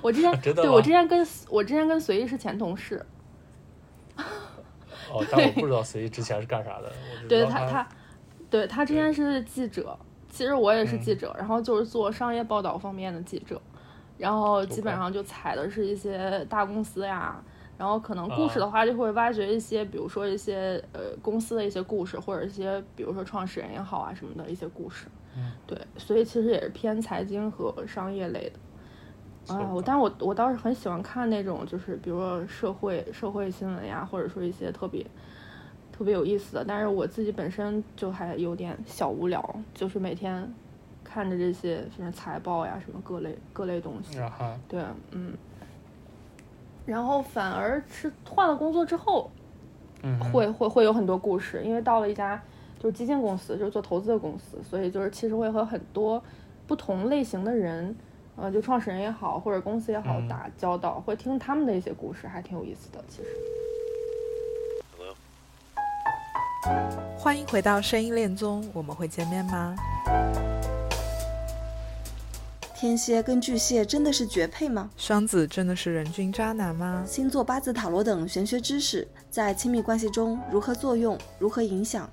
[0.00, 3.04] 我之前对我之前跟我之前跟随意是前同事，
[5.12, 6.92] 哦，但我不知道随意之前是干啥的，
[7.28, 7.88] 对他他，
[8.48, 9.96] 对他之前是记者，
[10.28, 13.60] 其实我也是嗯记者，然后就是做商业报道方面的记者，
[14.18, 17.42] 然后基本上就采的是一些大公司呀。
[17.76, 25.08] 然后可能故事的啊话，就会挖掘一些，比如说一些呃公司的一些故事，或者一些比如说创始人也好啊什么的一些故事。
[25.36, 28.60] 嗯，对，所以其实也是偏财经和商业类的。
[29.48, 35.04] 啊，我但是我我倒是很喜欢看那种，就是比如说社会社会新闻呀，或者说一些特别
[35.92, 36.64] 特别有意思的。
[36.66, 40.50] 但是我自己本身就还有点小无聊，就是每天
[41.02, 44.18] 看着这些什么财报呀，什么各类各类东西。
[44.66, 45.34] 对，嗯。
[46.86, 49.30] 然后反而是换了工作之后，
[50.02, 52.38] 嗯，会会会有很多故事，因为到了一家
[52.78, 56.22] 就是基金公司，就是做投资的公司，所以就是其实会和很多
[56.66, 57.96] 不同类型的人，
[58.36, 63.02] 呃，就创始人也好，或者公司也好嗯打交道，会听他们的一些故事，还挺有意思的。
[63.08, 63.28] 其实，
[67.16, 69.76] 欢迎回到声音恋综，我们会见面吗？
[72.74, 74.90] 天蝎跟巨蟹真的是绝配吗？
[74.96, 77.04] 双子真的是人均渣男吗？
[77.06, 82.10] 星座、八字、塔罗等玄学知识在亲密关系中如何作用、如何影响？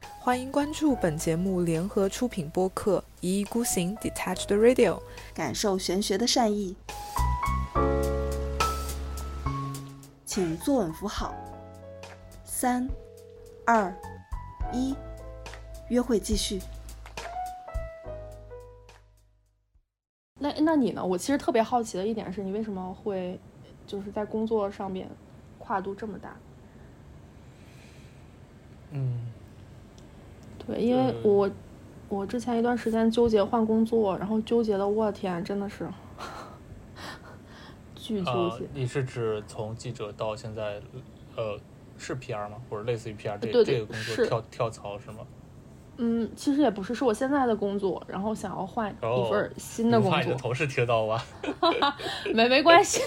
[0.00, 4.94] 欢迎关注本节目联合出品播客《一意孤行 Detached Radio》。
[5.34, 6.74] 感受玄学的善意。
[10.24, 11.34] 请坐稳扶好。
[12.44, 12.88] 三、
[13.64, 13.94] 二、
[14.72, 14.94] 一，
[15.88, 16.60] 约会继续。
[20.38, 21.04] 那那你呢？
[21.04, 23.38] 我其实特别好奇的一点是你为什么会
[23.86, 25.08] 就是在工作上面
[25.58, 26.36] 跨度这么大？
[28.90, 29.32] 嗯，
[30.66, 31.50] 对，因为对我
[32.08, 35.88] 我之前一段时间纠结换工作，然后纠结的我天，真的是
[37.94, 40.80] 巨纠呃结。，你是指从记者到现在，
[41.36, 41.58] 呃，
[41.98, 42.56] 是 PR 吗？
[42.68, 45.18] 或者类似于 PR 这这个工作跳跳槽是吗？
[45.98, 51.24] 嗯，其实也不是，是我现在的工作，然后想要换哦一份新的工你怕你的作，同事听到吧？
[52.34, 53.00] 没没关系，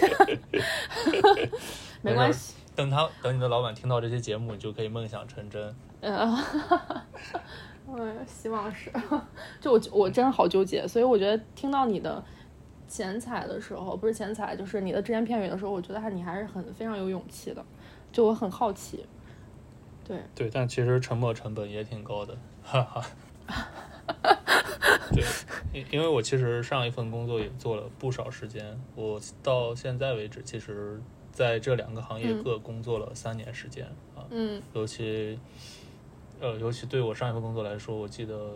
[2.02, 2.56] 没没关系。
[2.76, 5.76] 等他等你的老板听到这些节目，你就可以梦想成真。
[6.02, 6.36] 嗯，
[7.98, 8.92] 哎，希望是。
[9.60, 12.24] 就我我真的好纠结，所以我觉得听到你的
[12.88, 17.66] 剪彩的时候，不是剪彩，就是你的只言片语的时候，我觉得还你还是很非常有勇气的。
[18.12, 19.06] 就我很好奇，
[20.04, 23.06] 对，对，但其实沉没成本也挺高的，哈哈。
[25.12, 25.24] 对，
[25.74, 31.00] 因因为我其实上一份工作也做了不少时间，我到现在为止，其实
[31.32, 33.86] 在这两个行业嗯各工作了三年时间
[34.16, 34.26] 啊。
[34.32, 35.40] 嗯尤其，
[36.40, 38.54] 呃，尤其对我上一份工作来说，我记得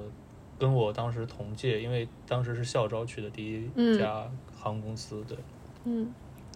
[0.58, 5.38] 跟我当时同届，因为当时是校招去的第一嗯家航空公司，对。
[5.86, 6.10] 嗯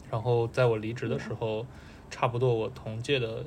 [0.10, 1.66] 然后在我离职的时候，
[2.10, 3.44] 差不多我同届的，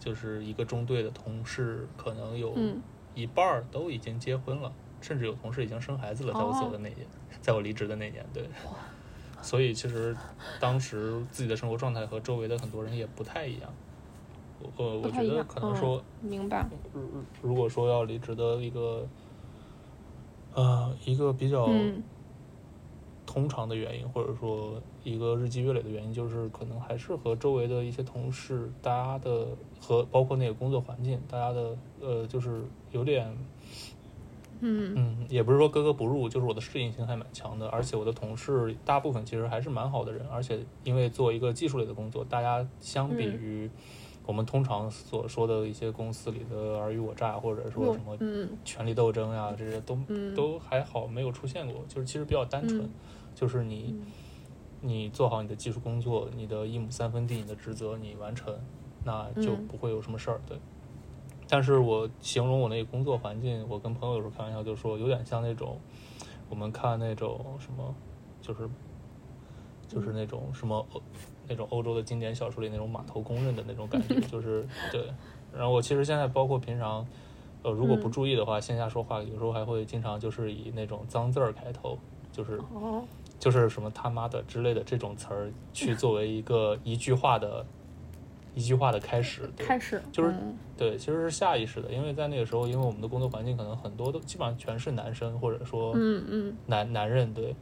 [0.00, 2.82] 就是一个中队的同事，可能有嗯
[3.14, 7.06] 一半儿都已经结婚了，甚至有同事已经生孩子了，在我走的那年，
[7.40, 8.48] 在我离职的那年，对。
[9.42, 10.16] 所以其实
[10.58, 13.72] 当时自己的生活状态和周围的很多人也不太一样。
[14.60, 16.66] 我呃，我觉得可能说，明白。
[16.92, 17.02] 如
[17.42, 19.06] 如果说要离职的一个，
[20.54, 22.02] 呃，一个比较嗯。
[23.26, 29.48] 通常的原因，或者说一个日积月累的原因，就是可能还是和周围的一些同事，大家的
[29.80, 33.36] 和包括那个工作环境，大家的呃，就是有点
[34.60, 34.94] 嗯。
[34.96, 43.32] 嗯，也不是说格格不入，就是我的适应性还蛮强的，而且我的同事大部分其实还是蛮好的人，而且因为做一个技术类的工作，大家相比嗯。
[43.38, 43.70] 于
[44.26, 48.48] 我们通常所说的一些公司里的尔虞我诈，或者说什么嗯。
[48.64, 50.34] 权力斗争啊，这些都、嗯。
[50.34, 52.90] 都还好，没有出现过，就是其实比较单纯，嗯。
[53.34, 54.12] 就是你、嗯。
[54.80, 58.54] 你做好你的技术工作，你的一亩三分地，你的职责你完成，
[59.04, 60.58] 那就嗯不会有什么事儿，对。
[61.48, 65.78] 但是我形容我那个工作环境，我跟朋友有时候开玩笑就说，有点像那种
[66.50, 67.94] 我们看那种什么，
[68.42, 68.68] 就是
[69.86, 71.00] 就是那种什么欧
[71.48, 75.06] 那种欧洲的经典小说里那种码头工人的那种感觉，就是对。
[75.56, 77.06] 然后我其实现在包括平常，
[77.62, 81.98] 呃，如果不嗯注意的话，线下说话有时候还会经常就是以那种脏字儿开头，
[82.32, 83.02] 就是哦
[83.38, 87.64] 就是什么他妈的之类的这种词儿，去作为一个一句话的
[88.54, 89.50] 一句话的开始。
[89.56, 97.54] 对开始就是嗯对，其实是下意识的，因为在那个时候，因为我们的工作环境可能很多都基本上全是男生，或者说嗯嗯男男人对，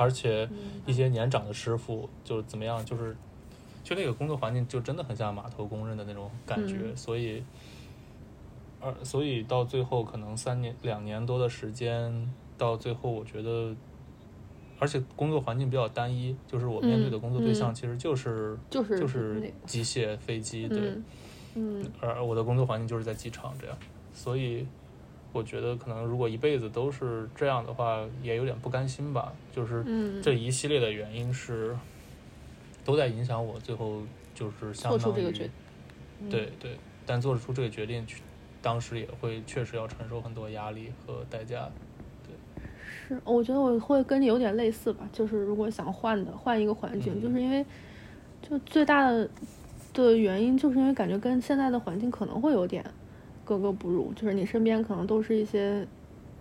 [0.00, 0.48] 而且
[0.86, 3.14] 一些年长的师傅就是怎么样，就是
[3.84, 6.96] 就那个工作环境就真的很像码头工人的那种感觉，嗯。
[6.96, 7.42] 所以，
[8.80, 13.76] 而所以到最后可能三年两年多的时间，到最后，我觉得，
[14.78, 17.74] 而且工作环境比较单一，就是我面对的工作对象嗯。
[17.74, 21.04] 其实就是、就是就是机械、飞机，对，嗯
[21.54, 21.84] 嗯。
[22.00, 23.76] 而我的工作环境就是在机场这样，
[24.14, 24.66] 所以
[25.32, 29.32] 我觉得可能如果一辈子都是这样的话，也有点不甘心吧。
[29.52, 31.76] 就是嗯，这一系列的原因是
[32.84, 34.02] 都在影响我，最后
[34.34, 35.50] 就是相做当于出这个决
[36.22, 38.22] 嗯对对，但做出这个决定去，
[38.60, 41.70] 当时也会确实要承受很多压力和代价。
[42.26, 42.64] 对
[43.08, 47.64] 是，我觉得我会跟你有点类似吧，就是如果想换的换一个环境，嗯就是因为
[48.42, 49.28] 就最大的
[49.94, 52.84] 的原因，就是因为感觉跟现在的环境可能会有点
[53.50, 55.84] 格格不入，就是你身边可能都是一些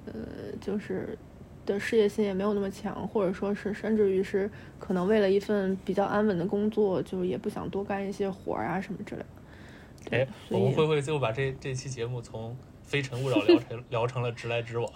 [0.05, 0.13] 呃，
[0.61, 1.17] 就是
[1.65, 10.17] 的事业心也没有那么强，或者说是甚至于是可能为了一份比较安稳的工作，就也不想多干一些活儿啊什么之类的。
[10.17, 12.51] 哎，我们会不会最后把这这期节目从
[12.83, 14.87] 《非诚勿扰》聊成 聊成了直来直往？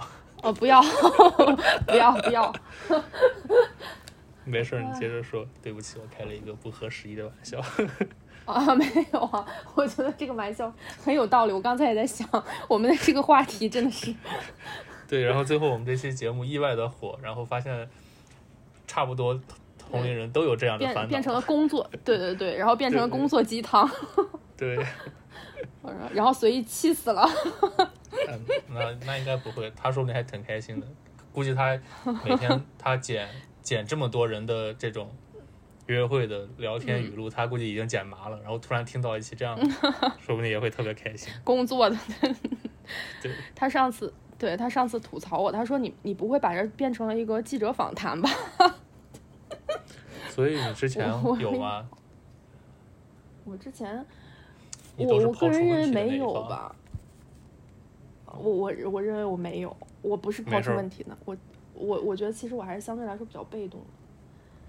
[0.43, 0.80] 哦，不要，
[1.88, 2.54] 不要，不要。
[4.45, 5.47] 没事儿，你接着说。
[5.63, 7.60] 对不起，我开了一个不合时宜的玩笑。
[8.46, 10.72] 啊，没有啊，我觉得这个玩笑
[11.04, 11.54] 很有道理。
[11.54, 12.28] 我刚才也在想，
[12.68, 14.14] 我们的这个话题真的是，
[15.08, 17.90] 对，然后最后我们这期节目意外的火，然后发现
[18.88, 19.40] 差不多
[19.78, 23.90] 同龄人都有这样的烦恼，变变成了工作，对对对，然后变成了工作鸡汤，
[24.58, 24.78] 对，
[26.14, 27.28] 然后随意气死了。
[28.28, 30.88] 嗯，那那应该不会，他说不定还挺开心的。
[31.32, 31.80] 估计他
[32.24, 33.28] 每天他剪
[33.64, 35.10] 剪这么多人的这种
[35.88, 38.39] 约会的聊天语录，他估计已经剪麻了。
[38.41, 39.65] 然后突然听到一期这样的，
[40.19, 41.32] 说不定也会特别开心。
[41.43, 41.98] 工作的。
[43.22, 48.30] 对，他上次对他上次吐槽我，他说你你不会把这变成了一个记者访谈吧？
[50.30, 51.08] 所以你之前
[51.39, 51.88] 有吗？
[53.46, 54.06] 我之前
[54.96, 56.17] 我我个人认为没？
[56.17, 56.76] 有吧？
[58.26, 61.38] 我我我认为我没有，我不是抛出问题的，我
[61.74, 63.88] 我我觉得其实我还是相对来说比较被动的。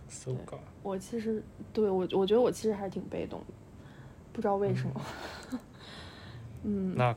[0.09, 3.47] So god，我其实对我我觉得我其实还是挺被动的，
[4.33, 5.01] 不知道为什么。
[6.63, 7.15] 嗯，那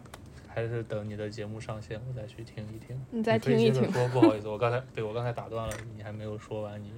[0.48, 3.00] 还是等你的节目上线，我再去听一听。
[3.12, 6.92] 你再听一听说，不好意思，我刚才对我刚才打断了你，还没有说完你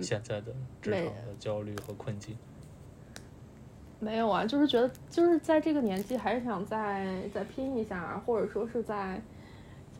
[0.00, 2.36] 现在的职场的焦虑和困境。
[3.98, 9.20] 没有啊，就是觉得就是在这个年纪，还是想再再拼一下，或者说是在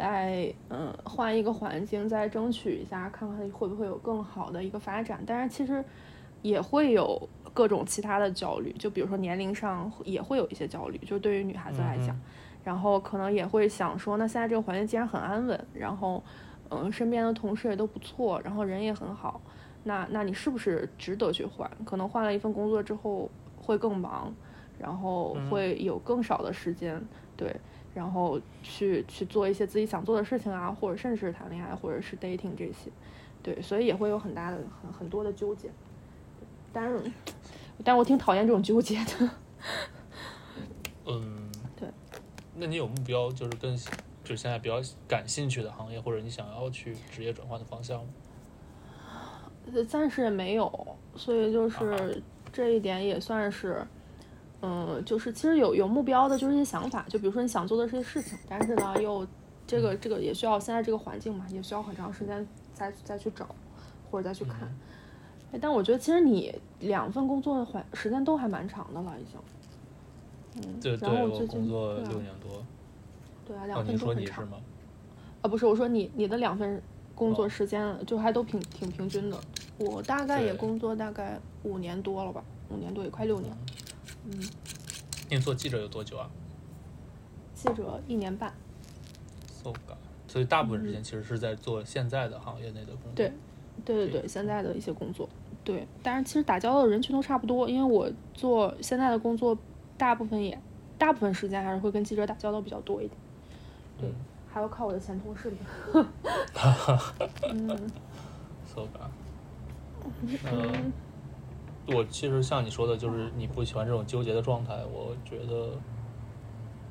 [0.00, 5.22] 在嗯换一个环境，再争取一下，看看会不会有更好的一个发展。
[5.26, 5.84] 但是其实
[6.40, 12.20] 也会有各种其他的焦虑，就比如说年龄上也会有一些焦虑，就对于女孩子来讲，嗯
[12.64, 16.22] 然后可能也会想说，那现在这个环境既然很安稳，然后
[16.70, 19.38] 嗯身边的同事也都不错，然后人也很好，
[19.84, 21.70] 那那你是不是值得去换？
[21.84, 24.34] 可能换了一份工作之后会更忙，
[24.78, 26.98] 然后嗯会有更少的时间，
[27.36, 27.54] 对，
[27.94, 32.90] 然后去去做一些自己想做的事情啊，或者甚至是谈恋爱，或者是 dating 这些，
[33.42, 35.68] 对，所以也会有很大的很很多的纠结。
[36.72, 37.12] 但是，
[37.84, 39.30] 但是我挺讨厌这种纠结的。
[41.06, 41.88] 嗯，对。
[42.56, 43.76] 那你有目标，就是跟
[44.22, 48.10] 就现在比较感兴趣的行业，或者你想要去职业转换的方向吗？
[49.72, 52.22] 呃暂时也没有，所以就啊是
[52.52, 53.86] 这一点也算是，
[54.62, 59.26] 嗯，就是其实有有目标的，就是一些想法，就比如说你想做的这些事情，但是呢，又
[59.66, 63.46] 这个这个也需要现在这个环境嘛，也需要很长时间再再去找
[64.10, 64.62] 或者再去看。
[64.62, 64.78] 嗯
[65.52, 69.40] 哎但我觉得其实你两份工作的环时间都还蛮长的了，已经。
[70.54, 72.64] 嗯，对对，我然后最近工作对啊六年多。
[73.44, 74.14] 对啊，哦，两份都很长。
[74.14, 74.58] 说你是吗？
[75.42, 76.80] 啊，不是，我说你你的两份
[77.16, 79.36] 工作哦时间就还都平挺平均的。
[79.78, 83.52] 我大概也工作大概五年多了吧，五年多也快六年。
[83.52, 83.89] 嗯，
[85.28, 86.28] 你做记者有多久啊
[87.54, 88.52] 记者一年半。
[89.48, 93.12] ？So god，所以大部分时间其实是在做现在的行业内的工作。
[93.12, 93.32] 嗯对
[93.84, 95.28] 对对对对，现在的一些工作，
[95.64, 99.56] 对，但是其实打交道的人群都差不多，因为我做现在的工作，
[99.96, 100.60] 大部分也
[100.98, 103.18] 大部分时间还是会跟记者打交道比较多一点。
[103.98, 104.14] 对，嗯
[104.52, 106.06] 还要靠我的前同事们。
[107.50, 107.90] 嗯
[108.66, 109.10] So god。
[110.44, 110.92] 嗯，
[111.94, 114.78] 我其实像你说的，就是你不喜欢这种纠结的状态。
[114.92, 115.70] 我觉得，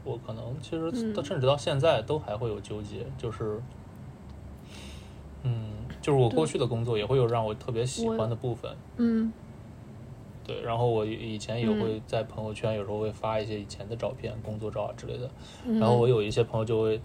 [0.03, 3.61] 我可能其实甚至到现在都还会有纠结，就是，
[5.43, 8.75] 嗯，就是我过去的工作也会有让我特别喜欢的部分。
[8.97, 9.31] 嗯
[10.45, 15.29] 对，然后我以前也嗯会在朋友圈有时候会发一些以前的照片、工作照啊之类的。
[15.63, 16.99] 嗯，然后我有一些朋友就会，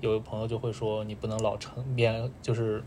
[0.00, 2.84] 有的朋友就会说，你不能老沉面，就是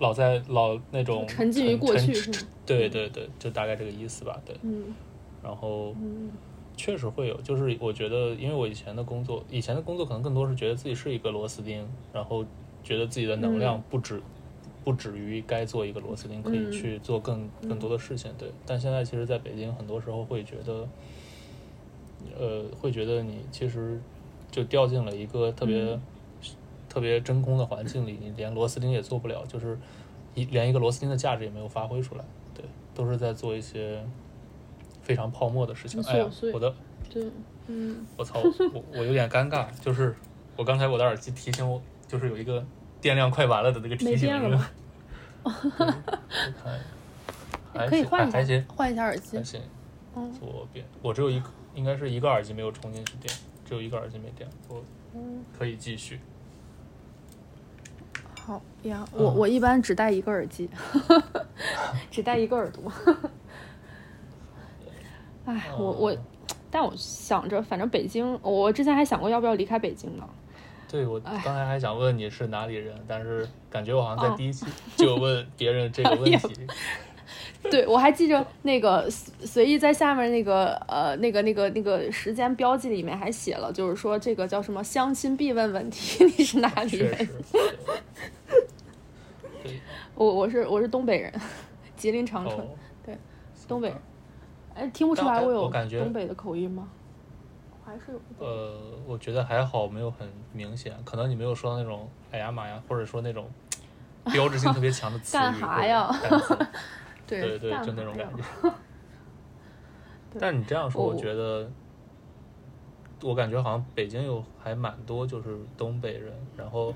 [0.00, 4.40] 老在老那种沉浸于过去沉对对对，就大概这个意思吧。
[4.44, 4.94] 对，嗯。
[5.42, 6.30] 然后嗯。
[6.76, 12.42] 确实会有，就是我觉得，因为我以前的工作，以前的工作可能更多是觉得自己是一个螺丝钉，然后
[12.82, 14.22] 觉得自己的能量不止、
[14.82, 16.72] 不止于该做一个螺丝钉，可以嗯。
[16.72, 18.32] 去做更更多的事情。
[18.38, 20.88] 对，但现在其实在北京，很多时候会觉得，
[22.38, 24.00] 呃，会觉得你其实
[24.50, 26.00] 就掉进了一个特别、
[26.90, 29.78] 特别真空的环境里，你连螺丝钉也做不了，就是
[30.34, 32.24] 一连一个螺丝钉的价值也没有发挥出来。
[32.52, 32.64] 对，
[32.94, 34.04] 都是在做一些
[35.02, 36.02] 非常泡沫的事情。
[36.02, 36.74] 哎呀，我的
[37.08, 37.24] 对，
[37.68, 38.40] 嗯，我操，
[38.74, 40.14] 我我有点尴尬，就是
[40.56, 42.62] 我刚才我的耳机提醒我，就是有一个
[43.00, 44.40] 电量快完了的那个提醒没。
[44.40, 44.70] 电了吗？
[47.88, 49.44] 可以换一还还行下，换一下耳机还。
[49.44, 49.60] 行。
[50.16, 53.32] 嗯左边，我只有一个，应该是一个耳机没有充进去电，
[53.64, 54.82] 只有一个耳机没电，我
[55.14, 56.18] 嗯，可以继续。
[58.46, 60.68] 好呀，嗯我我一般只戴一个耳机，
[62.10, 62.92] 只戴一个耳朵。
[65.46, 66.16] 哎，我我，
[66.70, 70.24] 但我想着，反正北京，我之前还想过要不要离开北京呢。
[70.88, 74.66] 对，我哎刚才还想问你是哪里人，但是感觉我好像在哦第一期
[74.96, 76.66] 就问别人这个问题。
[77.70, 87.16] 对，我还记着那个随随意在下面那个呃那个那个那个时间标记里面还写了，就是说这个叫什么相亲必问问题， 你是哪里人？
[89.62, 89.80] 对，
[90.14, 91.32] 我我是我是东北人，
[91.96, 92.68] 吉林长春，哦，
[93.68, 93.98] 东北人。
[94.74, 96.88] 哎，听不出来我有东北的口音吗？
[97.84, 98.20] 还是有。
[98.38, 103.50] 呃，我觉得还好，没有很明显，可能你没有说到那种哎呀妈呀，或者说那种
[104.32, 106.10] 标志性特别强的词语干哈呀
[107.30, 108.42] 对对对，就那种感觉。
[110.38, 111.70] 但你这样说，我我觉得，
[113.22, 116.94] 我感觉好像北京有还蛮多就是东北人，然后，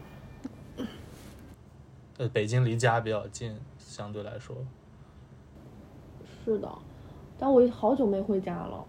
[2.18, 4.56] 呃，北京离家比较近，相对来说，
[6.44, 6.68] 是的，
[7.38, 8.84] 但我好久没回家了。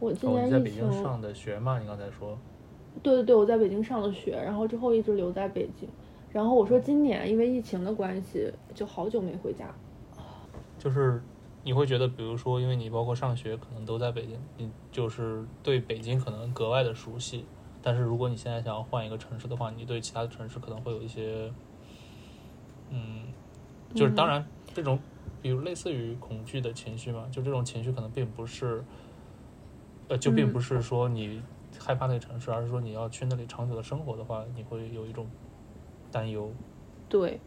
[0.00, 1.78] 我今哦，年你在北，京上的学嘛？
[1.78, 2.36] 你刚才说，
[3.02, 5.88] 对对对，我在北京上的学，然后之后一直留在北京。
[6.32, 9.72] 然后我说今年因为疫情的关系，就好久没回家。
[10.86, 11.20] 就是
[11.64, 17.44] 你会觉得，比如说，因为你包括上学可能都在北京，你就是对北京可能格外的熟悉。
[17.82, 21.52] 但是如果你现在想要换一个城市的话，你对其他的城市可能会有一些，
[22.90, 23.24] 嗯，
[23.96, 24.96] 就是当然这种，
[25.42, 28.80] 比如类似于恐惧的情绪嘛，就这种情绪可能并不是，
[30.06, 31.42] 呃，就并嗯不是说你
[31.80, 35.26] 害怕那个城市，而是说你要去那里长久的生活的话，你会有一种
[36.12, 36.48] 担忧。
[37.08, 37.40] 对，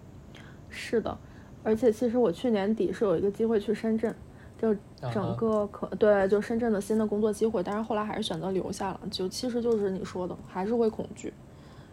[0.69, 1.17] 是的，
[1.63, 4.13] 而且其实我去年底是有一个机会去深圳，
[4.57, 8.99] 就啊整个可对，就深圳的新的工作机会，但是后来还是选择留下了。
[9.11, 11.33] 就其实就是你说的，还是会恐惧，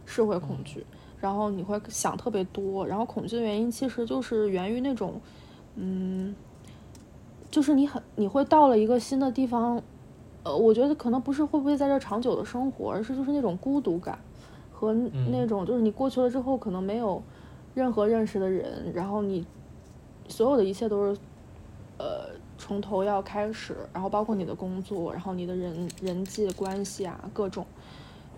[0.04, 0.84] 是会恐惧，
[1.20, 5.20] 然后你会想特别多，然后恐惧的原因其实就是源于那种，
[5.74, 6.34] 嗯，
[7.50, 9.82] 就是你很你会到了一个新的地方，
[10.44, 14.18] 呃，我觉得可能不是会不会在这儿长久的生活，而是就是那种孤独感
[14.70, 17.22] 和那种就是你过去了之后可能没有
[17.74, 19.46] 任何认识的人，然后你
[20.28, 21.20] 所有的一切都是
[21.98, 27.66] 呃从头要开始，然后包括你的工作，然后你的人人际关系啊各种，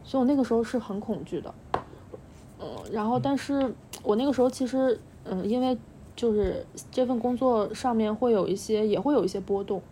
[0.04, 1.54] 所以我那个时候是很恐惧的，
[2.60, 5.76] 嗯，然后但是我那个时候其实嗯，因为
[6.14, 9.82] 就是这份工作上面会有一些也会有一些波动，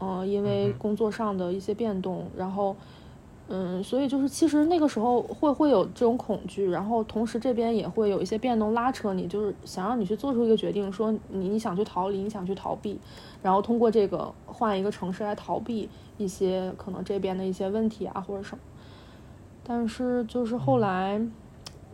[0.00, 2.74] 嗯、因为工作上的一些变动，然后。
[3.48, 12.98] 嗯，所以就是其实那个时候会会有这种恐惧，然后同时这边也会有一些变动拉扯你，就是想让你去做出一个决定，说你你想去逃离，你想去逃避，
[13.42, 15.88] 然后通过这个换一个城市来逃避
[16.18, 18.62] 一些可能这边的一些问题啊或者什么。
[19.62, 21.24] 但是就是后来，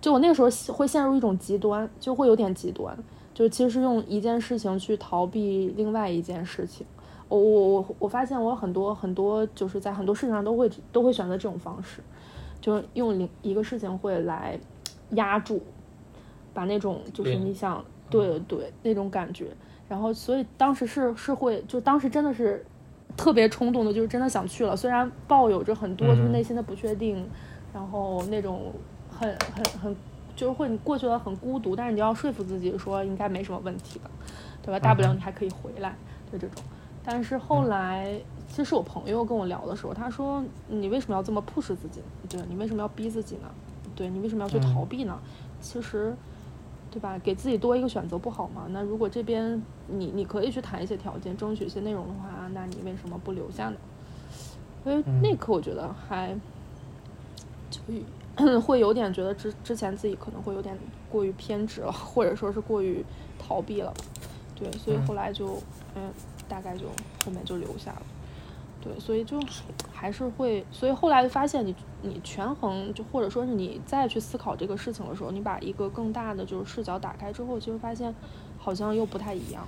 [0.01, 2.97] 就我那个时候会陷入一种极端，就会有点极端，
[3.35, 6.87] 就其实是用一件事情去逃避另外一件事情。
[7.37, 12.03] 我我我我发现我很多很多就是在很多事情上都会都会选择这种方式，
[12.61, 14.59] 就是用另一个事情会来
[15.11, 15.63] 压住，
[16.53, 17.55] 把那种就是你。
[17.55, 19.47] 想对对那种感觉，
[19.89, 22.63] 然后所以当时是是会就当时真的是
[23.17, 26.33] 特别冲动的，就是真的想去了，虽然抱有着很多就是嗯。
[26.33, 27.27] 内心的不确定，
[27.73, 28.71] 然后那种
[29.09, 29.97] 很很很
[30.37, 34.11] 就是会你过去了很孤独，但是你要说服自己说应该没什么问题的，
[34.61, 34.79] 对吧？
[34.79, 35.97] 大不了你还可以回来，
[36.31, 36.63] 就这种。
[37.05, 42.01] 但是后来，其实我朋友跟我聊的时候，他说：“你为什么要这么 push 自己？
[42.29, 43.51] 对你为什么要逼自己呢？
[43.97, 45.19] 对你为什么要去逃避呢？
[45.61, 46.15] 其实，
[46.93, 47.19] 对吧？
[47.19, 48.67] 给自己多一个选择不好吗？
[48.71, 53.77] 那如果这边你你可以去谈一些条件，争取一些内容的话，那你为什么不留下呢？
[54.85, 56.33] 所以那一刻我觉得还
[57.69, 57.81] 就
[58.61, 60.79] 会有点觉得之之前自己可能会有点
[61.11, 63.05] 过于偏执了，或者说是过于
[63.39, 63.93] 逃避了。
[64.55, 65.59] 对，所以后来就
[65.97, 66.13] 嗯。
[66.53, 66.85] 大概就
[67.25, 68.03] 后面就留下了，
[68.83, 78.15] 对，所以就还还是会，所以后来发现你你权衡，就或者说是你再去思考这个事情的时候，你把一个更大的就是视角打开之后，其实发现
[78.59, 79.67] 好像又不太一样，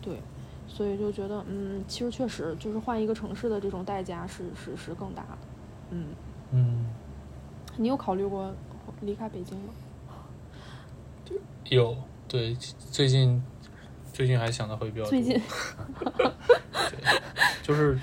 [0.00, 0.18] 对，
[0.66, 5.38] 所以就觉得嗯，其实确实就是换一个城市的这种代价是是是更大的，
[5.90, 6.06] 嗯，
[6.52, 6.86] 嗯，
[7.76, 8.50] 你有考虑过
[9.02, 9.74] 离开北京吗？
[11.70, 11.96] 有
[12.28, 13.42] 对，最近
[14.14, 15.10] 最近还想的会比较多。
[15.10, 15.38] 最近。
[17.62, 17.98] 就是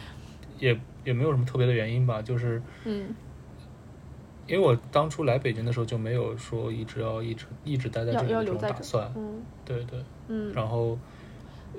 [0.59, 3.15] 也也没有什么特别的原因吧，就是嗯。
[4.47, 9.41] 因为我当初来北京的时候就没有说一直要一直一直待在这里的打算，嗯。
[9.63, 10.51] 对对，嗯。
[10.53, 10.97] 然后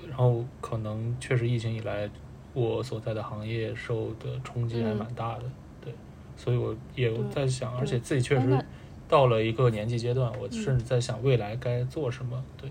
[0.08, 2.08] 然后可能确实疫情以来，
[2.54, 5.42] 我所在的行业受的冲击还嗯蛮大的，
[5.84, 5.92] 对，
[6.34, 8.58] 所以我也在想，而且自己确实
[9.06, 12.70] 到了一个年纪阶段，我嗯甚至在想未来该做什么，对，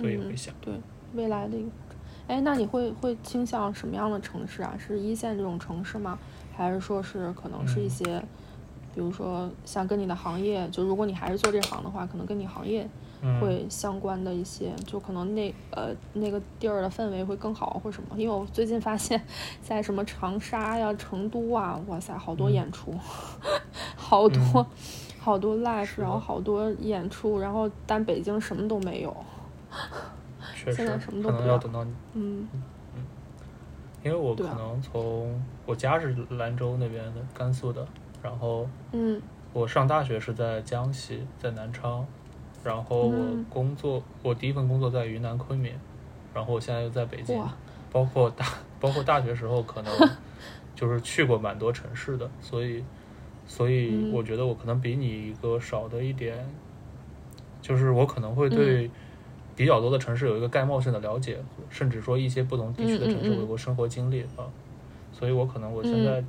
[0.00, 0.74] 所以嗯会想，对
[1.14, 1.70] 未来的一个，
[2.26, 4.74] 哎，那你会会倾向什么样的城市啊？
[4.78, 6.18] 是一线这种城市吗？
[6.56, 8.22] 还是说是可能是一嗯些，
[8.94, 12.88] 比如说像跟你的行业，就如果你还是做这行的话，可能跟你行业
[13.22, 18.08] 嗯，会相关的一些，就可能那呃那个地儿的氛围会更好或什么。
[18.16, 19.20] 因为我最近发现，
[19.62, 22.92] 在什么长沙呀、成都啊，哇塞，好多嗯演出，
[23.96, 24.66] 好多、嗯
[25.20, 29.14] 好多 live，然后好多演出，然后但北京什么都没有。
[30.54, 32.48] 确实现在什么都可能要等到嗯。
[34.04, 37.86] 因为我可能从我家是兰州那边的，甘肃的，
[38.22, 39.20] 然后嗯。
[39.52, 42.06] 我上大学是在江西，在南昌，
[42.62, 43.44] 然后我嗯。
[43.50, 45.72] 工作，我第一份工作在云南昆明，
[46.32, 47.44] 然后我现在又在北京，
[47.90, 48.46] 包括大
[48.78, 49.92] 包括大学时候可能
[50.76, 52.84] 就是去过蛮多城市的，所以
[53.46, 54.06] 所以嗯。
[54.12, 56.48] 我觉得我可能比你一个少的一点，
[57.60, 58.50] 就是我可能会嗯。
[58.50, 58.90] 对
[59.58, 61.36] 比较多的城市有一个概貌性的了解，
[61.68, 64.46] 甚至说一些不同地区的城市有过生活经历啊，
[65.12, 66.04] 所以我可能我现嗯。
[66.04, 66.24] 在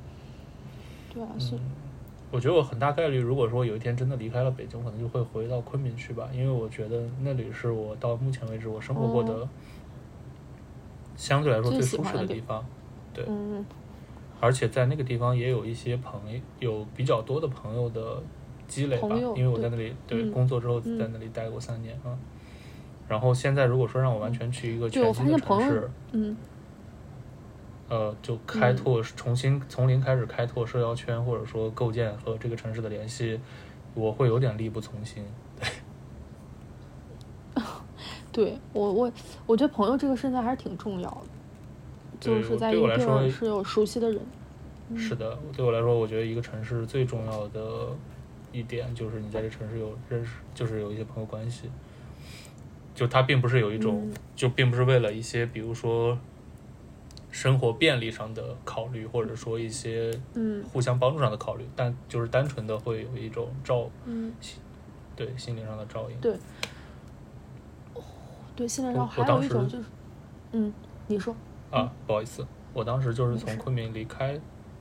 [1.14, 1.54] 对啊，是。
[1.54, 1.60] 嗯，
[2.32, 9.48] 我觉得我很大概率，如果说有一天真的离开了北京，我可能就会回到昆明去吧，因为我觉得那里是我到目前为止我生活过的哦。
[11.14, 12.64] 相对来说最最舒适的地方，
[13.14, 13.64] 对，嗯
[14.40, 18.20] 而且在那个地方也有一些朋友，有比较多的朋友的
[18.66, 20.98] 积累吧，因为我在那里对嗯工作之后嗯。
[20.98, 22.18] 在那里待过三年啊。
[23.10, 26.36] 然后现在如果说让我完全去一个全新的城市，嗯
[27.88, 33.40] 呃，就开嗯拓、重新从零开始开拓社交圈，或者说构建和这个城市的联系，
[33.94, 35.24] 我会有点力不从心。
[38.30, 39.12] 对我我
[39.44, 41.26] 我觉得朋友这个事情还是挺重要的，
[42.20, 44.20] 就是在一个地对我来说是有熟悉的人。
[44.90, 47.88] 嗯是的，对我来说，我觉得一个城市最重要的
[48.52, 51.68] 一点就是你在这城市有认识，就是有一些朋友关系。
[53.00, 54.14] 就它并不是有一种，嗯。
[54.36, 56.18] 就并不是为了一些，比如说
[57.30, 60.62] 生活便利上的考虑，或者说一些嗯。
[60.64, 64.30] 互相帮助上的考虑，但就是单纯的会有一种照，嗯，
[65.16, 66.20] 对心灵上的照应。
[66.20, 66.36] 对
[68.54, 69.84] 对，现在我上还有我当时一种就是，
[70.52, 70.70] 嗯，
[71.06, 71.34] 你说，
[71.70, 74.38] 啊，不好意思，我当时就是从昆明离开，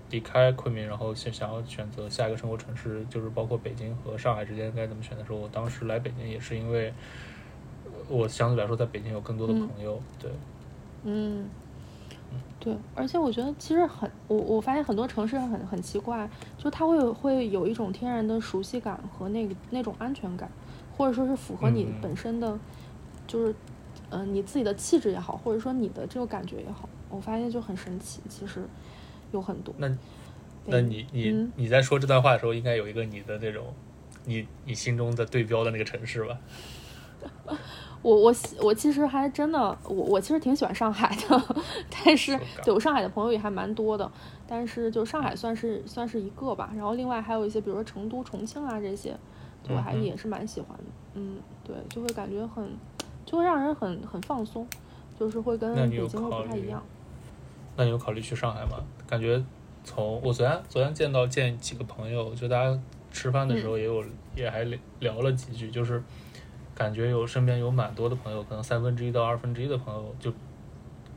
[0.09, 6.93] 离开昆明，然后想想要选择下一个生活城市，就是包括北京和上海之间该怎么选的时候，我当时来北京也是因为，呃
[8.09, 10.31] 我相对来说在北京有更多的嗯朋友，对，
[11.03, 11.47] 嗯，
[12.59, 20.49] 对，而且我觉得其实很，我我发现很多城市很很奇怪，就它会有会有一种天然的熟悉感和那个那种安全感，
[20.97, 22.57] 或者说是符合你嗯本身的，
[23.27, 23.55] 就是，
[24.09, 28.63] 嗯、你自己的气质也好，或者说你的这个感觉也好，我发现就很神奇，其实
[29.31, 29.73] 有很多。
[29.77, 29.87] 那
[30.65, 33.73] 那你你、嗯你在说这段话的时候，应该有一个你的那种，
[34.25, 36.37] 你你心中的对标的那个城市吧？
[38.01, 41.55] 我我喜我其实还真的，我我其实挺喜欢上海的，
[42.05, 44.09] 但是对我上海的朋友也还蛮多的，
[44.47, 49.15] 但是就上海算是算是一个吧，然后另外还有一些，比如说成都、重庆啊这些，
[49.63, 50.83] 就我还也是蛮喜欢的，
[51.15, 52.69] 嗯，对，就会感觉很，
[53.25, 54.65] 就会让人很很放松，
[55.19, 56.81] 就是会跟北京会不太一样，
[57.75, 58.77] 那你有考虑去上海吗？
[59.07, 59.43] 感觉
[59.83, 62.79] 从我昨天昨天见到见几个朋友，就大家
[63.11, 64.03] 吃饭的时候嗯也有、
[64.35, 66.01] 也还聊聊了几句，就是
[66.79, 70.31] 感觉有身边有蛮多的朋友，可能三分之一到二分之一的朋友就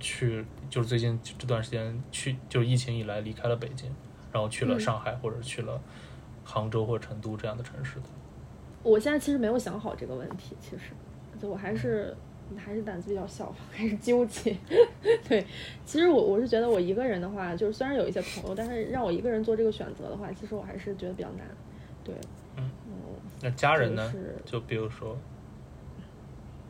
[0.00, 3.88] 去，就是最近这段时间去，就是疫情以来离开了北京，
[4.32, 5.80] 然后去了嗯上海、或者去了
[6.44, 8.06] 杭州或者成都这样的城市的。
[8.82, 10.90] 我现在其实没有想好这个问题，其实，
[11.40, 12.12] 就我还是
[12.56, 14.56] 还是胆子比较小，还是纠结。
[15.28, 15.46] 对，
[15.84, 21.46] 其实我我是觉得我一个人的话，就是虽然有一些朋友，但是让我一个人做这个选择的话，其实我还是觉得比较难。
[22.02, 22.12] 对，
[22.56, 22.92] 嗯嗯，
[23.40, 24.12] 那家人呢？
[24.12, 25.16] 就是就比如说，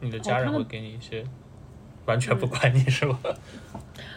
[0.02, 1.24] 你的家人会给你一些，
[2.04, 3.18] 完全不管你是吧？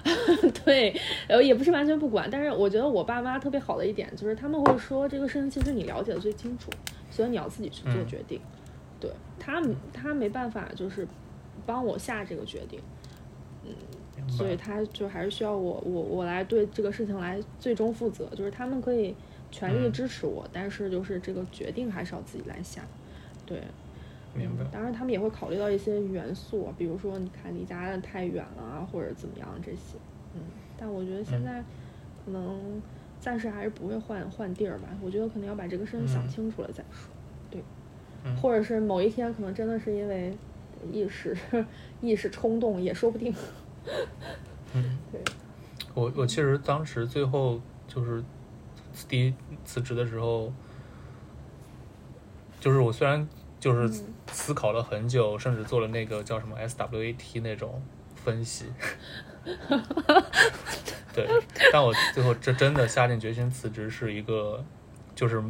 [0.66, 6.72] 对，呃，也不是完全不管，但是我觉得我爸妈特别好的一点就是他们会说这个事情其实你了解的最清楚，
[7.10, 8.42] 所以你要自己去做嗯决定。
[9.00, 11.08] 对他们，他没办法就是
[11.66, 12.80] 帮我下这个决定，
[13.64, 13.74] 嗯
[14.28, 19.16] 所以他就还是需要我我我来对这个事情来最终负责，就是他们可以
[19.52, 22.82] 全力支持我，但是就是这个决定还是要自己来下。
[23.46, 23.62] 对，
[24.36, 24.68] 明白嗯。
[24.72, 29.98] 当然，他们也会考虑到一些元素，比如说你看离家太远了啊，或者怎么样这些。
[30.36, 30.42] 嗯，
[30.78, 31.64] 但我觉得现嗯在
[32.24, 32.82] 可能
[33.20, 34.90] 暂时还是不会换换地儿吧。
[35.02, 37.10] 我觉得可能要把这个事情想嗯清楚了再说。
[37.50, 37.64] 对，
[38.26, 40.36] 嗯或者是某一天可能真的是因为
[40.92, 41.36] 一时
[42.02, 43.34] 一时冲动也说不定。
[44.74, 45.22] 嗯， 对，
[45.94, 48.22] 我我其实当时最后就是
[49.08, 49.34] 第一
[49.64, 50.52] 辞职的时候，
[52.60, 53.26] 就是我虽然
[53.66, 57.82] 就是嗯思考了很久，甚至做了那个叫什么 SWAT 那种
[58.14, 58.66] 分析，
[61.12, 61.28] 对，
[61.74, 64.64] 但我最后这真的下定决心辞职是一个，
[65.16, 65.42] 就是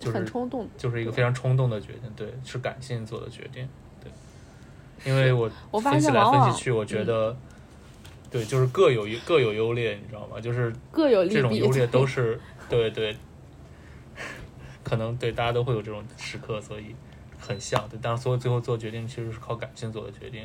[0.00, 0.68] 就是很冲动。
[0.76, 3.68] 就是一个非常冲动的决定，对，是感性做的决定，
[4.02, 4.10] 对，
[5.08, 5.48] 因为我
[5.80, 7.36] 分析来分析去，我觉得，
[8.32, 10.40] 对，就是各有各有优劣，你知道吗？
[10.40, 11.24] 就是各有。
[11.24, 13.16] 这种优劣都是对 对，
[14.82, 16.96] 可能对大家都会有这种时刻，所以
[17.50, 20.42] 很像，对，但是所有最后做决定其实是靠感性做的决定。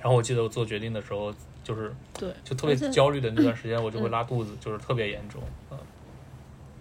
[0.00, 1.32] 然后我记得我做决定的时候，
[1.64, 5.78] 就是对，就特别焦虑的那段时间，我就会嗯拉肚子，就是特别严重，嗯。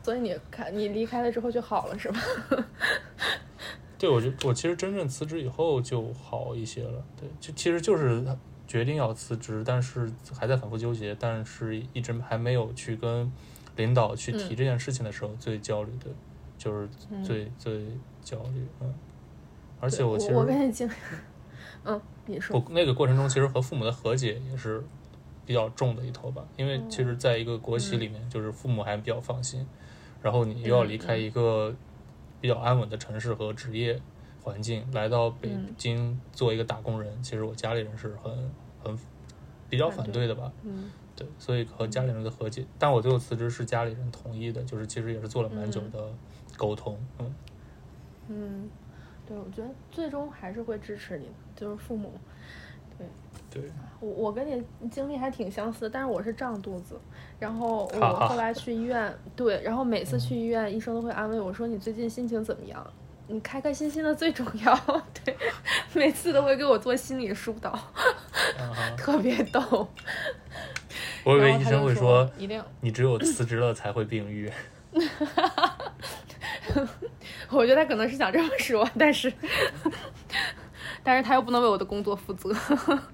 [0.03, 2.19] 所以你看你离开了之后就好了是吧？
[3.97, 7.03] 对，我觉我其实真正辞职以后就好一些了。
[7.19, 8.23] 对，就其实就是
[8.67, 13.31] 决定要辞职，但是还在反复纠结，但是一直还没有去跟
[13.77, 16.07] 领导去提嗯这件事情的时候，最焦虑的，
[16.57, 17.85] 就是嗯最、最
[18.25, 18.67] 焦虑。
[18.81, 18.93] 嗯，
[19.79, 20.89] 而且我其实我跟你经，
[21.85, 22.57] 嗯，你说。
[22.59, 24.83] 我那个过程中，其实和父母的和解也是
[25.45, 29.65] 比较重的一头吧，因为其实在一个国企里面，就是父母还比较放心，
[30.21, 31.73] 然后你又要离开一个
[32.41, 34.01] 比较安稳的城市和职业
[34.41, 35.75] 环境，来到北嗯。
[35.77, 38.51] 京做一个打工人，其实我家里人是很
[38.83, 38.99] 很
[39.69, 40.91] 比较反对的吧，嗯。
[41.15, 45.91] 对，所以和家里人的和解，但我最后辞职是家里人同意的，就是其实也是做了蛮久嗯。
[45.91, 46.13] 的
[46.57, 47.33] 沟通，嗯
[48.27, 48.69] 嗯，
[49.27, 52.13] 对，我觉得最终还是会支持你的，就是父母。
[52.97, 53.07] 对，
[53.61, 56.99] 对我我跟你经历还挺相似，但是我是胀肚子，
[57.39, 62.85] 然后 哈哈我后来 去医院，对，然后每次去医院，医生都会安慰我说你最近心情怎么样？
[63.27, 64.75] 你开开心心的最重要，
[65.25, 65.35] 对，
[65.93, 67.77] 每次都会给我做心理疏导，
[68.95, 69.87] 特别逗。
[71.23, 74.49] 我以为医生会说一定，你只有辞职了才会病愈。
[77.49, 79.31] 我觉得他可能是想这么说，但是，
[81.03, 82.49] 但是他又不能为我的工作负责。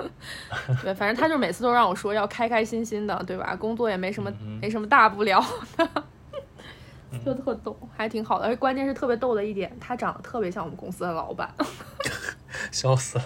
[0.84, 3.56] 对，反正他就每次都让我说要开开心心的，对吧？
[3.56, 5.44] 工作也没什么、没什么大不了
[5.78, 5.90] 的，
[7.26, 8.46] 就特逗，还挺好的。
[8.46, 11.54] 而且关键是特别逗的一点，他长得特别像我们公司的老板。
[12.72, 13.26] 笑死了！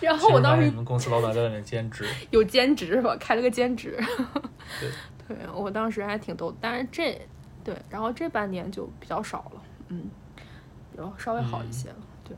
[0.00, 3.16] 然后我当时你们公司老板在外面兼职，有兼职是吧？
[3.18, 3.96] 开了个兼职。
[4.80, 4.88] 对，
[5.28, 7.20] 对我当时还挺逗，但是这
[7.64, 10.04] 对，然后这半年就比较少了，嗯，
[10.96, 12.36] 然后稍微好一些了，对。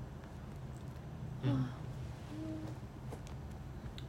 [1.43, 1.67] 嗯，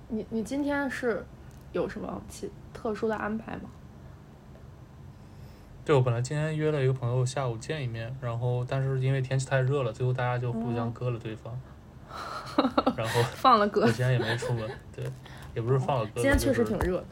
[0.10, 1.26] 你你今天是
[1.72, 3.70] 有什么其特殊的安排吗？
[5.86, 11.56] 对我本来今天约了一个朋友下午见一面，然后但是因为天气太热了，最后大家就互相割了对方，
[12.98, 15.06] 然后放了歌我，今天也没出门，对，
[15.54, 17.06] 也不是放了歌，今天确实挺热的。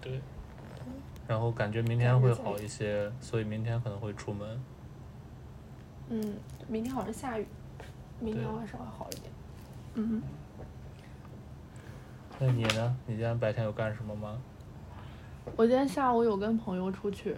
[0.00, 0.20] 对，
[1.30, 4.60] 然后感觉明天会好一些，所以明天可能会出门。
[6.08, 6.34] 嗯，
[6.66, 7.46] 明天好像下雨，
[8.18, 9.30] 明天对会稍微好一点。
[9.94, 10.20] 嗯，
[12.40, 12.96] 那你呢？
[13.06, 14.36] 你今天白天有干什么吗？
[15.54, 17.36] 我今天下午有跟朋友出去，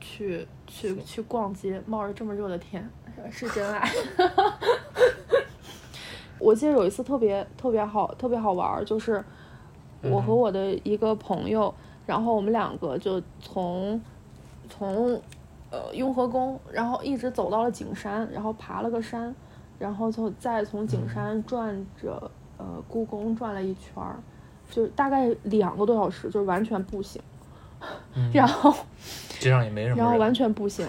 [0.00, 2.88] 去去去逛街，冒着这么热的天，
[3.30, 3.86] 是真爱。
[6.40, 9.22] 我记得有一次特别特别好特别好玩儿，就是
[10.00, 11.74] 我和嗯我的一个朋友，
[12.06, 14.00] 然后我们两个就从
[14.68, 15.20] 从
[15.70, 19.34] 呃雍和宫，然后一直走到了景山，然后爬了个山，
[19.78, 24.16] 然后就再从景山转着呃故宫转了一圈儿，
[24.70, 27.20] 就大概两个多小时，就是完全步行。
[28.14, 28.74] 嗯然后
[29.38, 29.98] 街上也没什么人。
[29.98, 30.86] 然后完全步行，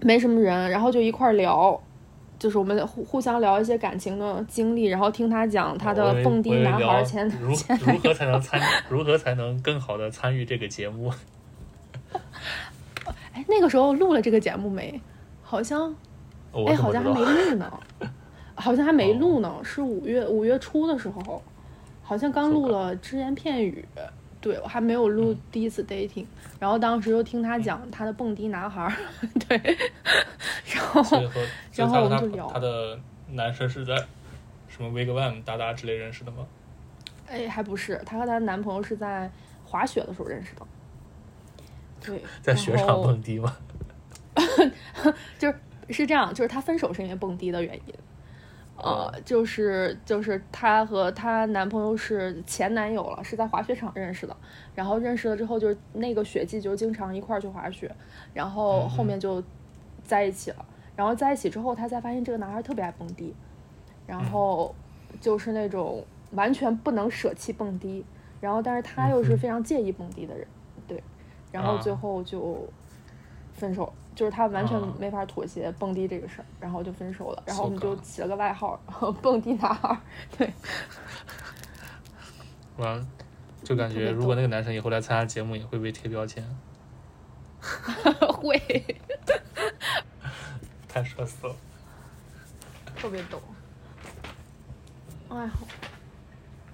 [0.00, 1.80] 没什么人，然后就一块儿聊，
[2.44, 7.56] 就是我们互互相聊一些感情的经历，然后听他讲他的蹦迪男孩儿前如
[8.02, 11.10] 何才能参如何才能更好的参与这个节目？
[13.32, 15.00] 哎，那个时候录了这个节目没？
[15.42, 15.96] 好像
[16.52, 17.80] 我哎， 好像还没录呢。
[18.54, 21.42] 好像还没录呢，是五月五月初的时候，
[22.02, 23.82] 好像刚录了只言片语。
[24.44, 26.26] 对，我还没有录第一次 dating，、
[26.60, 28.92] 然后当时又听他讲他的蹦迪男孩儿，
[29.48, 29.56] 对，
[30.66, 31.02] 然后
[31.74, 33.96] 然后我们就聊他的男生是在
[34.68, 36.46] 什么 Wigwam 达达之类认识的吗？
[37.26, 39.30] 哎还不是，她和她男朋友是在
[39.64, 40.66] 滑雪的时候认识的，
[42.04, 43.56] 对， 在雪场蹦迪吗？
[45.38, 47.94] 就是是这样，就是她分手是因为蹦迪的原因。
[48.76, 54.36] 呃，就是就是她和她男朋友是前男友了，是在滑雪场认识的。
[54.74, 57.94] 然后认识了之后，就是那个雪季就经常一块儿去滑雪，
[58.32, 59.42] 然后后面就
[60.02, 60.66] 在一起了。
[60.96, 63.34] 然后在一起之后，她才发现这个男孩特别爱蹦迪，
[64.06, 64.74] 然后
[65.20, 68.04] 就是那种完全不能舍弃蹦迪，
[68.40, 70.46] 然后但是他又是非常介意蹦迪的人，
[70.86, 71.02] 对，
[71.52, 72.68] 然后最啊后就
[73.52, 74.94] 分手，就是他完全啊。
[74.98, 78.80] 没法妥协蹦迪这个事儿，然后就分手了，然后我们就起了个外号，
[79.20, 79.98] 蹦迪男孩儿，
[80.38, 80.52] 对，
[82.76, 83.06] 完了，
[83.62, 86.44] 就感觉如果那个男生以后来参加节目，也会被贴标签，
[88.20, 88.58] 会
[90.88, 91.54] 太社死了。
[92.96, 93.38] 特别逗，
[95.28, 95.50] 哎呀，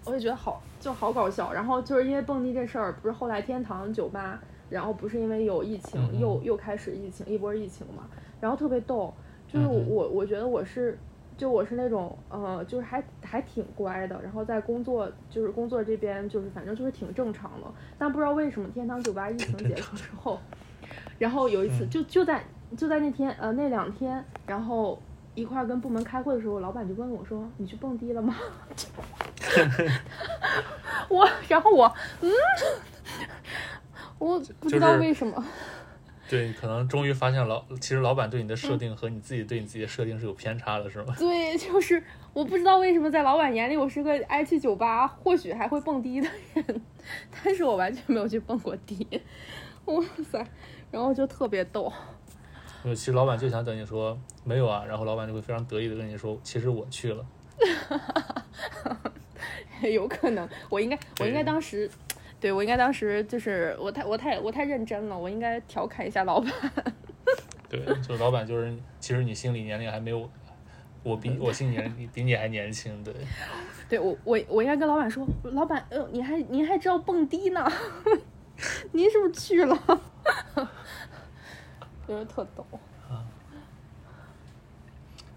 [0.05, 1.53] 我也觉得好就好搞笑。
[1.53, 4.38] 然后就是因为蹦迪这事儿，不是后来天堂酒吧，
[4.71, 8.05] 然后不是因为有疫情，又又开始疫情，一波疫情嘛，
[8.41, 9.12] 然后特别逗，
[9.47, 10.97] 就是我我我觉得我是。
[11.37, 17.66] 就我是那种，呃，就是还还挺乖的，然后在工作就是工作这边就是反正就是挺正常的，
[17.97, 20.39] 但不知道为什么天堂酒吧疫情结束之后，
[21.18, 22.45] 然后有一次嗯就就在
[22.77, 25.01] 就在那天呃那两天，然后
[25.35, 28.37] 一块儿跟部门开会的时候，老板就问我说：“你去蹦迪了吗？”
[31.09, 31.91] 我然后我
[32.21, 32.31] 嗯，
[34.21, 35.45] 我不知道为什么，
[36.29, 41.14] 对，可能终于发现老，其实老板对你的设定和你自己对你自己的设定是有偏差的，是吗？
[41.18, 42.01] 对， 就是
[42.33, 46.81] 我不知道为什么在老板眼里我是个爱去酒吧，或许还会蹦迪的人，
[47.43, 49.05] 但是我完全没有去蹦过迪，
[49.87, 50.47] 哇塞，
[50.91, 51.93] 然后就特别逗。
[52.85, 57.25] 因为其实老板就想等你说没有啊，然后老板就会非常得意的跟你说，其实我去了。
[59.83, 61.91] 有可能，我应该，我应该当时，
[62.41, 66.51] 对我应该当时就是我太我太我太认真了，我应该调侃一下老板。
[67.68, 70.28] 对，就老板就是，其实你心理年龄还没有
[71.03, 73.14] 我比我心理年龄比你还年轻，对。
[73.88, 77.70] 对我我我应该跟老板说，老板，呃，你还您还知道蹦迪呢？
[78.93, 80.01] 您是不是去了？
[82.09, 82.64] 就是特逗。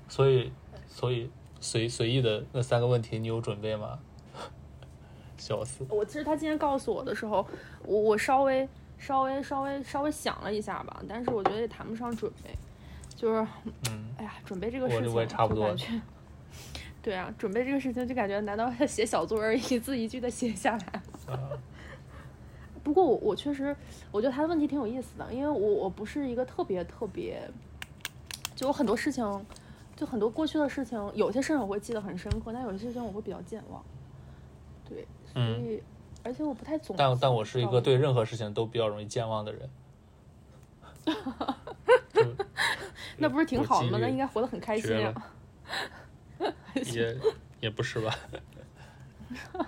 [0.08, 0.52] 所以，
[0.88, 1.30] 所以
[1.60, 4.00] 随随意的那三个问题，你有准备吗？
[5.44, 5.86] 笑死！
[5.90, 7.46] 我其实他今天告诉我的时候，
[7.86, 8.68] 我我稍微
[8.98, 12.56] 稍微稍微稍微想了一下吧，但是我觉得也谈不上准备，
[13.14, 13.46] 就是
[13.90, 16.02] 嗯，哎呀，准备这个事情我也差不多就感觉。
[17.02, 21.02] 对啊，准备这个事情就感觉难道要写小作文一字一句的写下来？
[21.34, 21.50] 啊，
[22.82, 23.76] 不过我我确实，
[24.14, 27.42] 我觉得他的问题挺有意思的，因为我我不是一个特别特别，
[28.56, 29.46] 就有很多事情，
[29.98, 33.84] 就很多过去的事情，有些事情我会记得很深刻，但有些事情我会比较健忘。
[34.88, 35.82] 对，所嗯以、
[36.24, 36.96] 而且我不太总。
[36.98, 39.70] 但但我是一个对任何事情都比较容易健忘的人。
[42.14, 42.24] 就
[43.18, 43.98] 那不是挺好的吗？
[44.02, 45.14] 那应该活得很开心绝啊
[46.40, 46.54] 了。
[46.94, 47.18] 也
[47.62, 48.16] 也不是吧？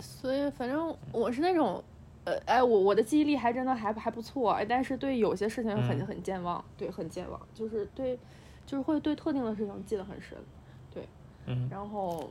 [0.00, 1.82] 所以反正我是那种，
[2.24, 8.18] 呃，哎，我我的记忆力还真的还还不错，哎，但是对有些事情很、嗯很健忘，对，很健忘，就是对，
[8.66, 10.38] 就是会对特定的事情记得很深，
[11.46, 12.30] 嗯，然后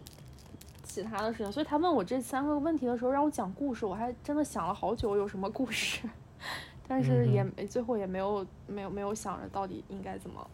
[1.02, 6.08] 其他的事情，所以他问我这三个问题的时候，让我讲故事，我还真的想了好久有什么故事，
[6.88, 10.48] 但是也嗯没最后也没有没有没有想着到底应该怎么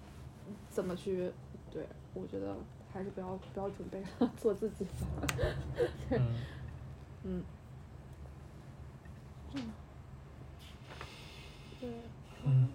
[0.69, 1.31] 怎么去，
[1.71, 2.55] 对我觉得
[2.93, 5.27] 还是不要不要准备了， 做自己吧。
[6.11, 6.33] 嗯
[9.53, 9.63] 嗯，
[11.81, 11.89] 对，
[12.45, 12.69] 嗯。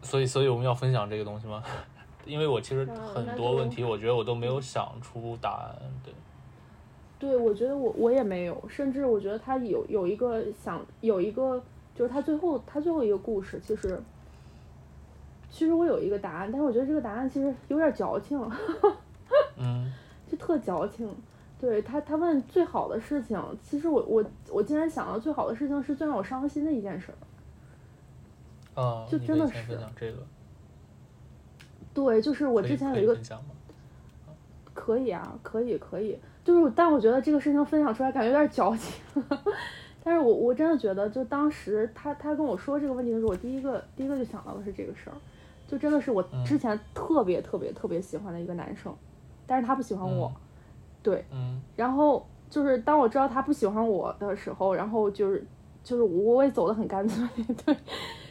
[0.00, 1.62] 所以，所以我们要分享这个东西吗？
[2.28, 5.76] 因为我其实啊很多问题，我觉得我都没有想出答案。
[6.04, 6.12] 对，
[7.18, 11.60] 对，我觉得我我也没有，甚至我觉得他有有一个想有一个，
[11.94, 14.00] 就是他最后他最后一个故事，其实
[15.50, 18.38] 其实我有一个答案，但是我觉得这个答案其实有点矫情，
[19.56, 19.92] 嗯
[20.30, 21.08] 就特矫情。
[21.60, 27.18] 对他，他问最好的事情，其实我我我竟然想到最好的事情是最让我伤心的一件事儿。
[28.80, 29.76] 啊，就真的是。
[32.04, 33.12] 对，就是我之前有一个
[34.72, 39.02] 可以啊，可以可以，就是但我觉得这个事情分享出来感觉有点矫情，
[40.04, 45.16] 但是我我真的觉得，就当时他他跟我说这个问题的时候，我第一个第一个就想到的是这个事儿，
[45.66, 48.94] 就真的是我嗯之前特别特别特别喜欢的一个男生，
[49.46, 50.32] 但是他不喜欢我，
[51.02, 51.60] 对，嗯。
[51.74, 55.44] 然后就是当我知道他不喜欢我的时候，然后就是
[55.82, 57.26] 就是我也走的很干脆，
[57.66, 57.76] 对，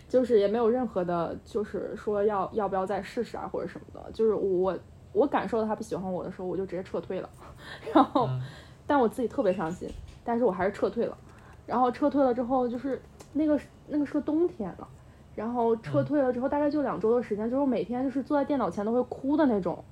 [0.07, 4.77] 就是也没有任何的，就是说要要不要再试试啊或者什么的，就是我
[5.13, 7.29] 我感受到他不喜欢我的时候，我就直接撤退了，
[7.93, 8.41] 然后嗯。
[8.85, 9.89] 但我自己特别伤心，
[10.23, 11.17] 但是我还是撤退了，
[11.65, 13.01] 然后撤退了之后就是
[13.33, 14.87] 那个那个是个冬天了。
[15.35, 19.83] 然后撤退了之后，大概就两周的时间，就是我每天就是坐在电脑前都会哭的那种，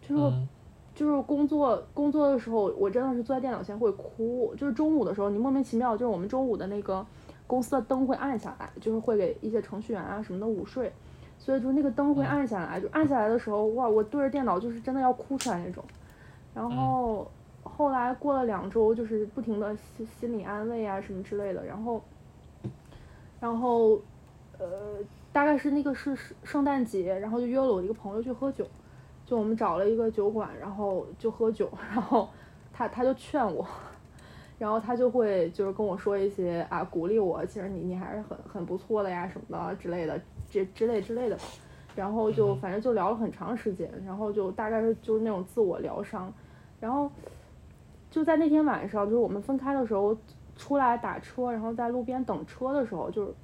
[0.00, 0.48] 就是嗯。
[0.94, 4.52] 就是工作工作的时候，我真的是坐在电脑前会哭。
[4.56, 7.06] 就是中午的时候，你莫名其妙，就是我们中午的那个
[7.48, 10.92] 公司的灯会暗下来，就是会给一些程序员啊什么的午睡，
[11.36, 15.82] 所以就那个灯会暗下来，就暗下来的时候，哇，我对着电脑就是真的要哭出来那种。
[16.54, 17.28] 然后
[17.64, 22.00] 后来过了两周，就是不停的心心理安慰啊什么之类的，然后
[23.40, 24.00] 然后
[24.58, 24.98] 呃，
[25.32, 28.64] 大概是那个是圣圣诞节，然后就约了我一个朋友去喝酒。
[29.24, 32.26] 就我们找了一个酒馆，然后就喝酒，然后
[32.72, 33.62] 他他就劝我，
[34.58, 41.42] 然后他就会就是跟我说一些啊鼓励我，其实你你还是很很不错的呀什么的之类的，这之类之类的吧。
[41.94, 46.32] 然后就反正就聊了很长时间，然后就大概是就是那种自我疗伤，
[46.78, 47.10] 然后
[48.10, 50.16] 就在那天晚上，就是我们分开的时候
[50.56, 53.34] 出来打车，然后在路边等车的时候，就是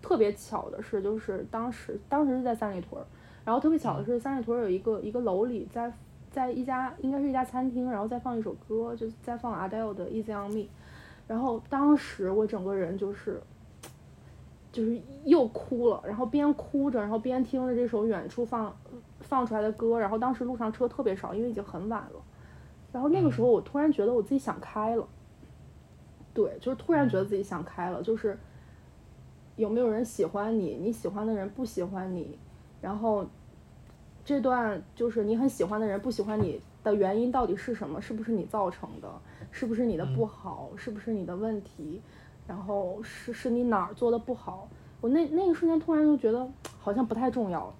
[0.00, 3.06] 特别巧的是，就是当时当时是在三里屯儿。
[3.44, 5.92] 然后特别巧的是，三里屯有一个一个楼里在
[6.32, 10.66] 在一家应该是一家餐厅，然后再放一首歌，就在放 Adele 的 Easy on Me。
[11.28, 13.40] 然后当时我整个人就是
[14.72, 18.74] 就是又哭了，然后边哭着，然后边听着这首远处放
[19.20, 20.00] 放出来的歌。
[20.00, 22.22] 然后当时路上车特别少，因为已经很晚了。
[22.90, 25.06] 然后那个时候我突然觉得我自己想开了，
[26.34, 28.38] 对，就是突然觉得自己想开了，就是
[29.56, 32.38] 有没有人喜欢你，你喜欢的人不喜欢你。
[32.80, 33.24] 然后，
[34.24, 38.00] 这段就是你很喜欢的人不喜欢你的原因到底是什么？
[38.00, 39.08] 是不是你造成的？
[39.50, 40.70] 是不是你的不好？
[40.76, 42.00] 是不是你的问题？
[42.46, 44.68] 然后是是你哪儿做的不好？
[45.00, 46.48] 我那那一瞬间突然就觉得
[46.80, 47.74] 好像不太重要了。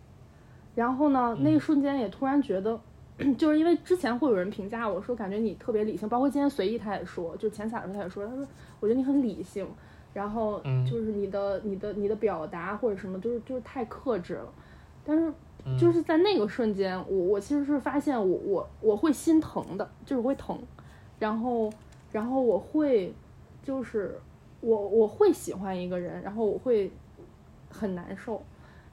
[0.75, 2.81] 然后呢，那一瞬间也突然觉得，
[3.39, 8.47] 就是因为之前会有人评价我说，感觉你特别理性，包括今天随意他也说，就前彩的时候他也说，他说
[8.81, 9.67] 我觉得你很理性，
[10.15, 14.53] 然后就是你的你的你的表达或者什么，就是就是太克制了。
[15.05, 15.33] 但是
[15.79, 20.59] 就是在那个瞬间，我我其实是发现我我我会心疼的，就是会疼，
[21.19, 21.73] 然后
[22.11, 23.15] 然后我会
[23.63, 24.19] 就是
[24.61, 26.91] 我我会喜欢一个人，然后我会
[27.71, 28.43] 很难受，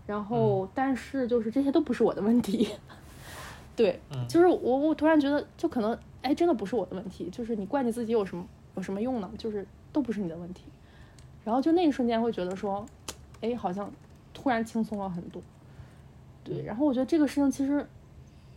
[0.05, 2.69] 然后但是就是这些都不是我的问题，
[3.75, 8.45] 对，就是我我突然觉得就可能哎真的不是我的问题，就是你怪你自己有什么
[8.75, 9.31] 有什么用呢？
[9.37, 10.65] 就是都不是你的问题，
[11.43, 12.85] 然后就那一瞬间会觉得说，
[13.41, 13.91] 哎好像
[14.33, 15.41] 突然轻松了很多。
[16.43, 17.85] 对，然后我觉得这个事情其实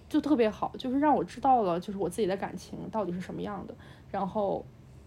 [0.08, 3.74] 就特别好，就是让我知道了，就是我自己的感情到底是什么样的。
[4.10, 4.64] 然后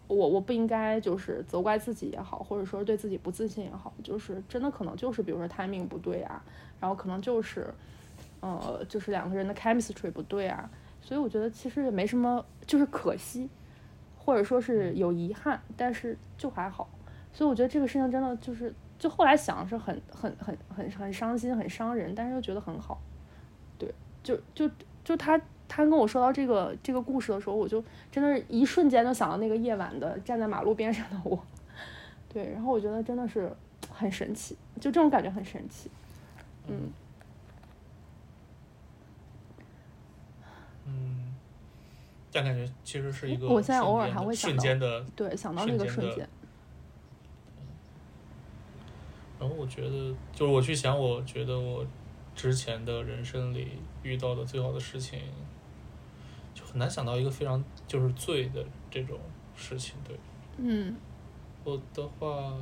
[0.07, 6.43] 我我不应该就是责怪自己也好，或者说对自己不自信也好，就是真的可能就是比如说 timing 不对啊，
[6.80, 7.73] 然后可能就是
[8.41, 10.69] 呃就是两个人的 chemistry 不对啊，
[11.01, 13.49] 所以我觉得其实也没什么，就是可惜，
[14.17, 16.89] 或者说是有遗憾，但是就还好。
[17.32, 18.73] 所以我觉得这个事情真的就是。
[19.06, 22.99] 就后来想是很很很很很伤心很伤人，但是又觉得很好，
[23.78, 23.88] 对，
[24.24, 24.68] 就就
[25.03, 31.39] 就他他跟我说到这个这个故事的时候，我就真的是一瞬间就想到那个夜晚的站在马路边上的我，
[32.28, 33.56] 对，然后我觉得真的是
[33.91, 35.91] 很神奇，就这种感觉很神奇，
[36.66, 36.91] 嗯。
[40.88, 41.36] 嗯，
[42.32, 46.30] 但感觉其实是一个我现在偶尔还会想瞬到间的对，想到那个瞬间的瞬间，
[49.45, 51.85] 然后我觉得，就是我去想，我觉得我
[52.35, 53.67] 之前的人生里
[54.01, 55.19] 遇到的最好的事情，
[56.55, 59.19] 就很难想到一个非常就是醉的这种
[59.55, 59.95] 事情。
[60.03, 60.17] 对
[60.57, 60.95] 嗯
[61.63, 62.53] 我的话，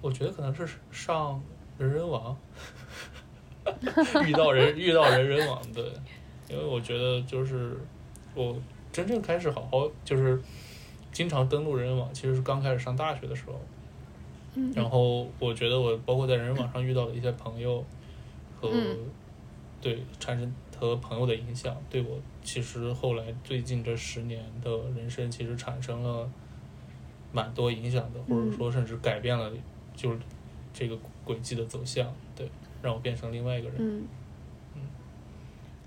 [0.00, 1.40] 我觉得可能是上
[1.78, 2.36] 人人网，
[4.26, 5.84] 遇到人遇到人人网对，
[6.48, 7.78] 因为我觉得就是
[8.34, 8.56] 我
[8.90, 10.40] 真正开始好好就是
[11.12, 13.60] 经常登录人人网，其实是刚开始上大学的时候。
[14.54, 14.72] 嗯。
[14.74, 17.84] 然后我觉得我包括在人人网上遇到的一些朋友
[18.60, 18.98] 和、嗯。
[19.80, 26.26] 对产生和朋友的影响，对我其实后来最近这十年的人生其实产生了
[27.34, 29.52] 蛮多影响的，或者说甚至改变了
[29.94, 30.18] 就是
[30.72, 32.48] 这个轨迹的走向，对，
[32.80, 33.76] 让我变成另外一个人。
[33.78, 34.08] 嗯。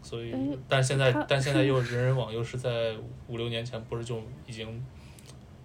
[0.03, 0.39] 所以哎，
[0.69, 2.95] 但现在但现在又 人人网又是在
[3.27, 4.79] 五六年前不是就已经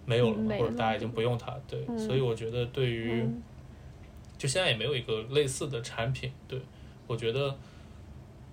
[0.05, 3.21] 没有了或者大家已经不用它，对，嗯所以我觉得对于。
[3.21, 3.41] 嗯
[4.35, 6.29] 就现在也没有一个类似的产品。
[6.49, 6.59] 对
[7.07, 7.55] 我觉得，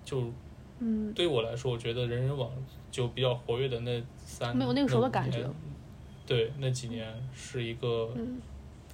[0.05, 0.31] 就
[0.79, 2.49] 嗯对我来说，我觉得人人网
[2.89, 5.49] 就比较活跃的那三没有那个时候的感觉年
[6.25, 8.39] 对，那几年是一个嗯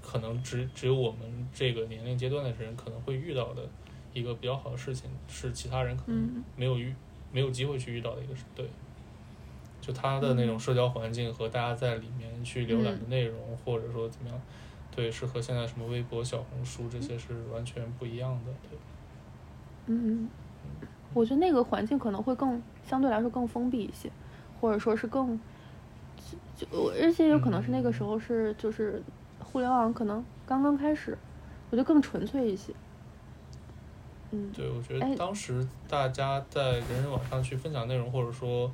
[0.02, 1.20] 可能只只有我们
[1.54, 3.62] 这个年龄阶段的人可能会遇到的
[4.12, 6.92] 一个比较好的事情，是其他人可能嗯没有遇
[7.32, 8.44] 没有机会去遇到的一个事。
[8.56, 8.66] 对，
[9.88, 14.38] 就他的那嗯种社交环境和大家在里面去浏览的内容，或者说怎么样，
[14.94, 18.52] 对，是和现在什么微博、小红书这些是完全不一样的。
[18.70, 18.78] 对，
[19.86, 20.28] 嗯，
[21.14, 24.12] 我觉得那个环境可能会更相对来说更封闭一些，
[24.60, 25.40] 或者说是更，
[26.58, 29.02] 就就而且有可能是那个时候是就是
[29.40, 31.18] 互联网可能刚刚开始，
[31.70, 32.74] 我觉得更纯粹一些。
[34.32, 35.12] 嗯，对，我觉哎。
[35.12, 38.70] 得当时大家在人人网上去分享内容，或者说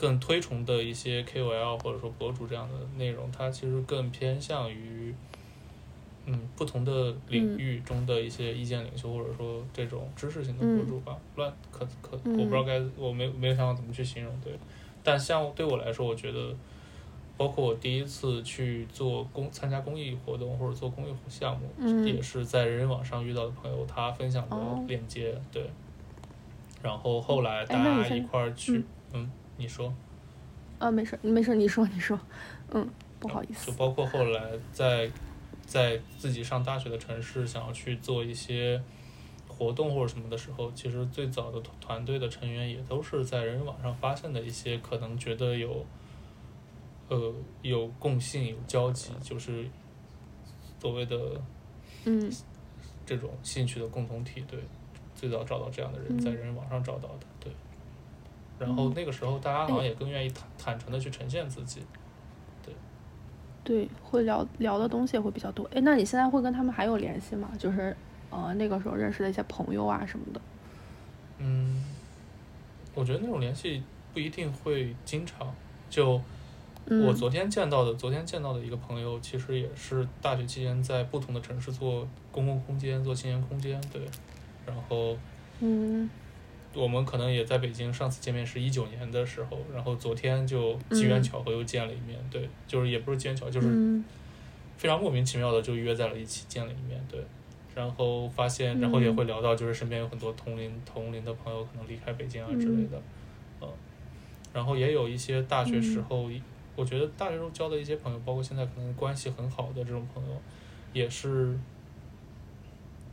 [0.00, 5.14] 更推崇的一些 KOL 或者说博主这样的内容，它其实更偏向于
[6.24, 7.58] 嗯不同的领嗯。
[7.58, 11.14] 域中的一些意见领袖，或者说这种知识型的博主吧。
[11.36, 14.52] 乱可可嗯我不知道该我没没有想好怎么去形容对，
[15.04, 16.54] 但像对我来说，我觉得。
[17.36, 22.04] 包括我第一次去做公参加公益活动或者做公益项目，嗯。
[22.06, 24.84] 也是在人人网上遇到的朋友，他分享的哦。
[24.86, 25.64] 链接，对。
[26.82, 28.84] 然后后来大家一块儿去，
[29.14, 29.30] 嗯
[29.60, 29.94] 你说，
[30.78, 32.18] 啊，没事没事，你说你说，
[32.70, 32.88] 嗯，
[33.20, 35.10] 不好意思就，包括后来在
[35.66, 38.82] 在自己上大学的城市，想要去做一些
[39.46, 45.84] 活动或者什么的时候，其实最早的团团队的成员也都是在人人网上发现的一些可能觉得有
[47.08, 47.32] 呃
[47.62, 49.68] 有共性、有交集，就是
[50.80, 51.40] 所谓的
[52.06, 52.32] 嗯。
[53.06, 54.60] 这种兴趣的共同体，对，
[55.16, 56.18] 最早找到这样的人，嗯。
[56.20, 57.52] 在人人网上找到的，对。
[58.60, 61.82] 然后那个时候，大家好像也更愿意坦坦诚的去呈现自己，
[62.62, 62.74] 对，
[63.64, 65.64] 对会聊聊的东西也会比较多。
[65.74, 67.50] 哎，那你现在会跟他们还有联系吗？
[67.58, 67.96] 就是
[68.28, 70.40] 呃那个时候认识的一些朋友啊什么的。
[71.38, 71.82] 嗯，
[72.94, 73.82] 我觉得那种联系
[74.12, 75.52] 不一定会经常。
[75.88, 76.20] 就
[76.86, 84.02] 嗯，我昨天见到的，昨天见到的一个朋友，其实也是大学期间在不同的城市做公共空间、做青年空间，对。
[84.66, 85.16] 然后
[85.60, 86.08] 嗯
[86.74, 94.04] 我们可能也在北京，上次见面是一九年的时候，然后昨天就机缘嗯巧合又见了一面，对，就是也不是机缘巧合，就是嗯。
[94.78, 97.22] 非常莫名其妙的就约在了一起见了一面，对。
[97.74, 103.02] 然后发现，然后也嗯会聊到，就是身边有很多同龄同龄的朋友可能离开北京啊之类的，
[103.60, 103.68] 嗯。
[104.54, 106.04] 然后也有一些大学时嗯。
[106.04, 106.30] 候，
[106.76, 110.40] 我觉得大学时候交的一些朋友，包括现在可能关系很好的这种朋友，
[110.94, 111.54] 也是，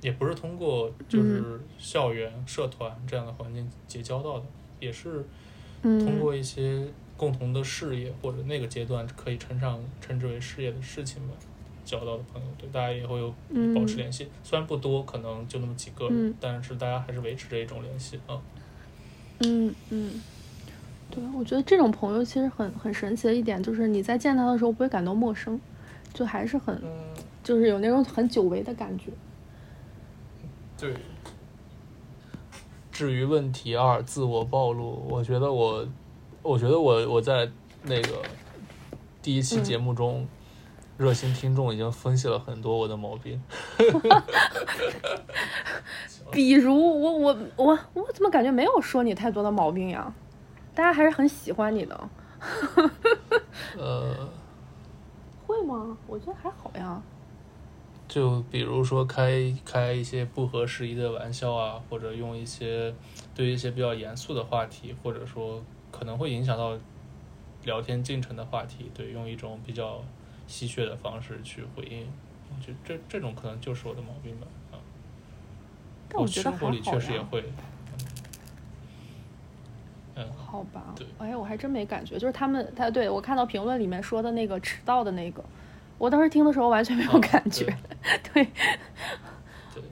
[0.02, 4.46] 也不是通过就是校园、社团这样的环境结交到的，
[4.80, 5.26] 也是
[5.82, 6.86] 嗯，通过一些
[7.16, 11.34] 共同的事业或者那个阶段可以称上称之为事业的事情吧，
[11.84, 18.40] 交到的朋友，对大家也会有嗯保持联系，虽然不多，可能就那么几个但是大家还是维持着一种联系啊。
[19.40, 20.22] 嗯嗯，
[21.10, 25.60] 对，我觉得这种朋友其实很很神奇的一点就是你在见他的时候不会感到陌生，
[26.14, 26.90] 就还是很嗯，
[27.44, 29.12] 就是有那种很久违的感觉。
[30.78, 30.96] 对。
[32.92, 35.88] 至于问题二，自我暴露，我觉得我，
[36.42, 37.50] 我觉得我我在
[37.84, 38.22] 那个
[39.22, 40.28] 第一期嗯节目中，
[40.98, 43.42] 热心听众已经分析了很多我的毛病。
[46.32, 50.12] 比如我我我我怎么感觉没有说你太多的毛病呀？
[50.74, 52.10] 大家还是很喜欢你的，
[53.78, 54.28] 呃，
[55.46, 55.96] 会吗？
[56.08, 57.00] 我觉得还好呀。
[58.08, 62.94] 就比如说开开一些不合时宜的玩笑啊，或者用一些
[63.36, 66.78] 对于一些比较严肃的话题，或者说可能会影响到
[67.66, 70.02] 聊天进程的话题，对，用一种比较
[70.48, 72.08] 戏谑的方式去回应，
[72.50, 74.48] 我觉得这这种可能就是我的毛病吧。
[74.72, 74.80] 啊，
[76.08, 76.80] 但我觉得生活里。
[76.82, 77.44] 确实也会，
[80.16, 85.44] 嗯，好吧对，哎，我还真没感觉，就是他们，他对我看到评论里面说的那个迟到的那个，
[85.98, 87.66] 我当时听的时候完全没有哦感觉，
[88.34, 88.44] 对，
[89.74, 89.84] 对。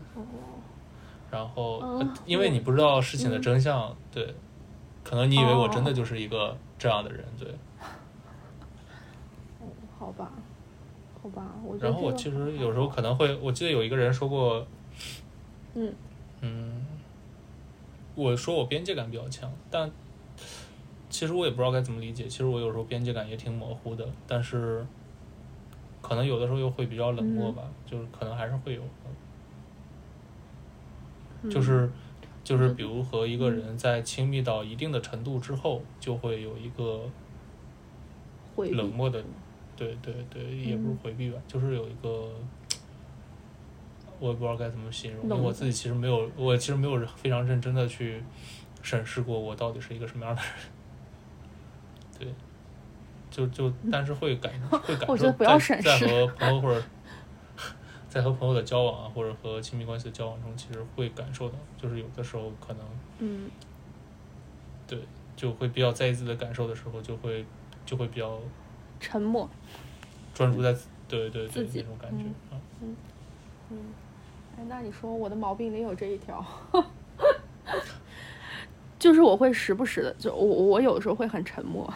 [1.32, 1.84] 然后，
[2.26, 4.34] 因为你不知道事情的真相，对，
[5.04, 7.54] 可能你以为我真的就是一个这样的人，对。
[10.00, 10.32] 好吧，
[11.22, 14.66] 好吧，我觉得然后我其实有时候可能会，我记得有一个人说过，
[15.74, 15.94] 嗯
[16.42, 16.86] 嗯，
[18.14, 19.90] 我说我边界感比较强，但
[21.10, 22.26] 其实我也不知道该怎么理解。
[22.26, 24.86] 其实我有时候边界感也挺模糊的，但是
[26.08, 28.82] 可能有的时候又会比较冷漠吧，就是可能还是会有，
[31.42, 31.50] 嗯。
[31.50, 31.90] 就是
[32.44, 37.10] 就是比如和一个人在亲密到一定的程度之后，就会有一个
[38.56, 39.24] 冷漠的，
[39.76, 40.98] 对对对，也不是嗯。
[41.02, 42.32] 回避吧，就是有一个
[44.20, 48.24] 我也不知道该怎么形容，因为我自己其实没有，我其实没有非常认真的去
[48.84, 50.52] 审视过我到底是一个什么样的人。
[52.20, 52.28] 对，
[53.36, 56.82] 就就但是会感会感受， 我觉得不要在和朋友 或者
[58.08, 62.86] 在和朋友的交往啊，或者和亲密关系的交往中，其实会感受到，就是有的时候可能
[63.20, 63.50] 嗯
[64.88, 65.00] 对
[65.36, 67.46] 就会比较在意自己的感受的时候，就会
[67.86, 68.40] 就会比较
[69.02, 69.50] 沉默。
[70.34, 70.74] 专注在
[71.10, 72.24] 对对对那种感觉
[72.56, 72.60] 啊。
[72.82, 72.96] 嗯，
[74.58, 76.46] 哎，那你说我的毛病里有这一条，
[78.98, 81.92] 就是我会时不时的，就我我有时候会很沉默，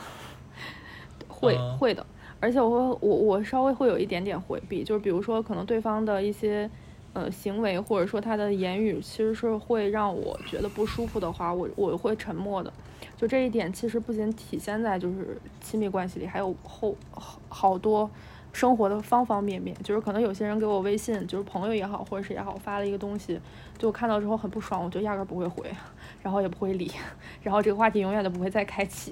[1.39, 2.05] 会、嗯会的，
[2.39, 6.69] 而且我会我我稍微会有一点点回避，就是比如说可能对方的一些
[7.13, 12.71] 呃行为或者说他的言语，其实是会让我觉得不舒服的话，我我会沉默的。
[13.15, 18.09] 就这一点，其实不仅体现在就是亲密关系里，还有后好好多
[18.53, 19.75] 生活的方方面面。
[19.83, 23.37] 就是可能有些人给我微信，就是朋友也好，或者谁也好，发了一个东西，
[23.77, 25.69] 就看到之后很不爽，我就压根儿不会回，
[26.23, 26.89] 然后也不会理，
[27.43, 29.11] 然后这个话题永远都不会再开启。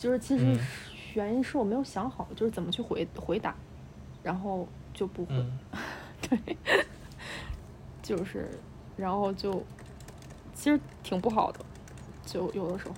[0.00, 0.58] 就是其实嗯
[1.12, 3.54] 原因是我没有想好，就是怎么去回回答，
[4.22, 5.34] 然后就不会。
[5.34, 5.58] 嗯
[6.26, 6.56] 对，
[8.02, 8.48] 就是，
[8.96, 9.62] 然后就
[10.54, 11.60] 其实挺不好的，
[12.24, 12.94] 就有的时候，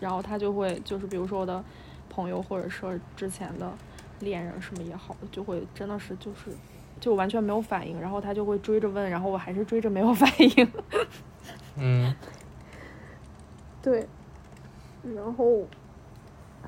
[0.00, 1.62] 然后他就会就是比如说我的
[2.10, 3.72] 朋友或者说之前的
[4.20, 6.50] 恋人什么也好，就会真的是就是
[6.98, 10.72] 就完全没有反应，然后他就会追着问，然后我还是追着没有 反应。
[11.76, 12.14] 嗯
[13.82, 14.08] 对，
[15.14, 15.66] 然后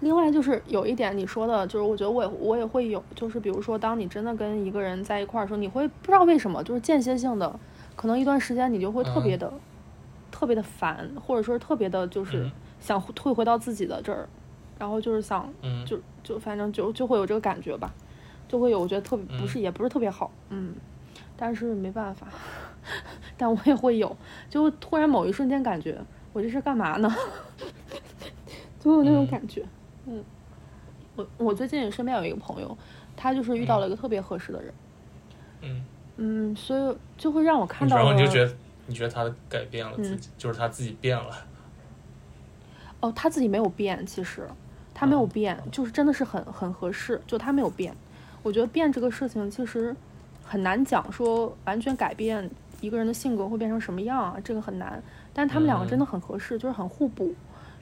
[0.00, 7.58] 另外就是有一点你说的，就是我觉得我也我也会有，就是比如说当你真的跟一个人在一块儿的时候，你会不知道为什么，就是间歇性的，
[7.96, 9.52] 可能一段时间你就会特别的、
[10.30, 12.52] 特别的烦，或者说是特别的，就是嗯。
[12.80, 14.28] 想退回到自己的这儿，
[14.78, 17.92] 然后就是想嗯，就就反正就就会有这个感觉吧，
[18.46, 19.48] 就会有我觉得特别不嗯。
[19.48, 20.74] 是也不是特别好，嗯，
[21.36, 22.28] 但是没办法，
[23.36, 24.16] 但我也会有，
[24.48, 25.98] 就突然某一瞬间感觉
[26.32, 27.12] 我这是干嘛呢？
[28.78, 29.26] 就有那种嗯。
[29.26, 29.64] 感觉，
[30.08, 30.24] 嗯，
[31.16, 32.76] 我我最近身边有一个朋友，
[33.16, 34.74] 他就是遇到了一个特别合适的人，
[35.60, 35.84] 嗯，
[36.16, 38.56] 嗯，所以就会让我看到然后你就觉得
[38.86, 41.46] 你觉得他改变了自嗯己，就是他自己变了。
[43.00, 44.48] 哦，他自己没有变，其实
[44.94, 45.28] 他没有嗯。
[45.28, 47.94] 变，就是真的是很很合适，就他没有变。
[48.42, 49.94] 我觉得变这个事情其实
[50.44, 52.48] 很难讲，说完全改变
[52.80, 55.00] 一个人的性格会变成什么样啊，这个很难。
[55.32, 57.32] 但是他们两个真的很合适，就是很互补，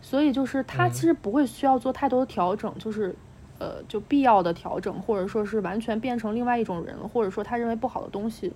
[0.01, 3.14] 所以就是他嗯其实不会需要做太多的调整，就是
[3.59, 8.53] 呃就必要的调整，或者说是完全变成另外一种人了，或者说他认为不好的东西，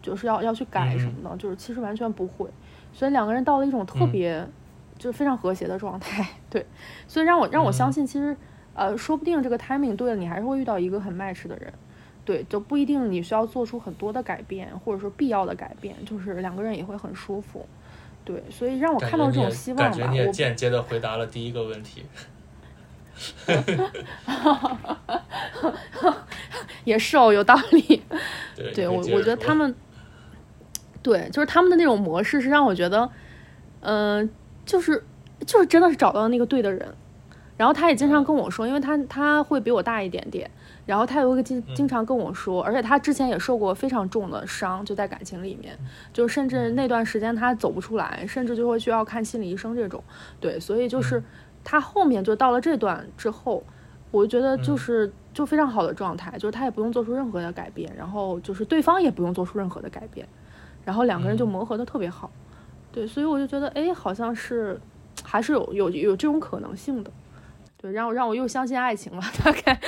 [0.00, 2.48] 就是要要去改什么的，就是其实完全不会。
[2.92, 4.48] 所以两个人到了一种特嗯别、
[4.98, 6.64] 就是非常和谐的状态， 对，
[7.06, 8.36] 所以让我让我相嗯信，其实
[8.74, 11.72] 呃说不定这个 timing 对了，你还是会遇到一个很 match 的人。
[12.24, 17.66] 对，就不一定你需要做出很多的改变，或者说必要的改变，就是两个人也会很舒服。
[18.24, 22.04] 对，所以让我看到这种希望吧，感觉你也间接的回答了第一个问题。
[26.84, 28.02] 也是哦，有道理。
[28.56, 29.74] 对，对我，我觉得他们，
[31.02, 33.08] 对，就是他们的那种模式是让我觉得，
[33.80, 34.28] 嗯、
[34.66, 35.04] 就是
[35.46, 36.94] 就是真的是找到那个对的人。
[37.56, 40.50] 然后他也经常跟我说，因为他他会比我大一点点，
[40.86, 45.78] 然后他有一个经经常跟我说，而且他之前也受过非常重的伤，就在感情里面，
[46.12, 50.02] 就甚至那段时间他走不出来，甚至就会需要看心理医生这种。
[50.40, 51.22] 对，所以就是
[51.62, 53.64] 他后面就到了这段之后，
[54.10, 60.28] 我就觉得就是就非常好的状态，就是他也不用做出任何的改变，然后就是对方也不用做出任何的改变，
[60.84, 62.30] 然后两个人就嗯磨合的特别好。
[62.92, 64.80] 对，所以我就觉得，哎，好像是
[65.24, 67.10] 还是有有有这种可能性的。
[67.76, 69.80] 对，让我让我又相信爱情了，大概。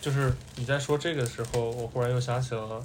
[0.00, 2.84] 就是你在说这个时候，我忽然又想起了，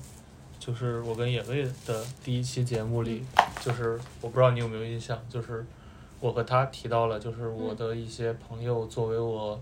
[0.60, 3.24] 就是我跟野味的第一期节目里，
[3.62, 5.66] 就是我不知道你有没有印象，就是
[6.20, 9.60] 我和他提到了，就是我的一些朋友作为我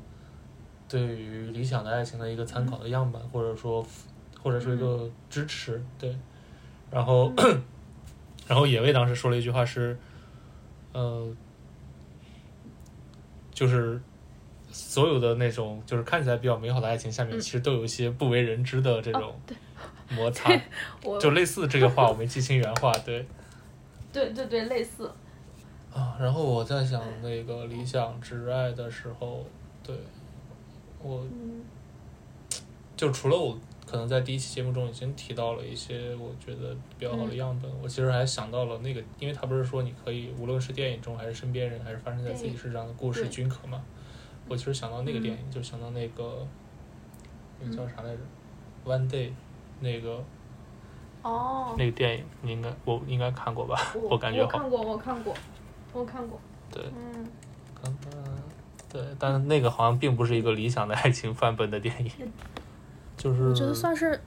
[0.90, 3.86] 对于理想的爱情的一个参考的样板，或者说
[4.42, 6.16] 或者是一个支持，对。
[6.92, 7.34] 然后，
[8.48, 9.98] 然后野味当时说了一句话是，
[10.94, 11.28] 呃，
[13.52, 14.00] 就是
[14.78, 17.40] 所有的那种就是看起来比较美好的爱情下面，嗯。
[17.40, 19.34] 其实都有一些不为人知的这种
[20.10, 20.52] 摩擦，
[21.02, 21.18] 我。
[21.18, 23.26] 就类似这个话，我没记清原话，对。
[24.12, 25.10] 对对对，类似。
[25.94, 29.46] 啊，然后我在想那个理想之爱的时候，
[29.82, 29.96] 对
[31.02, 31.64] 我嗯。
[32.98, 37.38] 就除了我可能在第一期节目中已经提到了一些我觉得比较好的嗯。
[37.38, 43.82] 样本，我其实还想到了那个，因为他不是说你可以无论是电影中还是身边人，还是发生在自己身上的故事均可嘛。
[44.48, 46.46] 我其实想到那个嗯电影，就想到那个
[47.60, 48.22] 那个叫啥来着，
[48.90, 49.30] 《One Day》
[49.80, 50.24] 那个
[51.24, 53.76] 哦，那个电影，你应该我应该看过吧？
[54.10, 54.18] 我？
[54.18, 55.34] 感觉好我看过，我看过，
[55.94, 56.40] 我看过，
[56.72, 57.26] 对，嗯，
[57.82, 58.24] 刚刚
[58.88, 62.12] 对，但是那个好像并不是一个理想的爱情范本的电影，
[63.18, 64.22] 就是我觉得算是，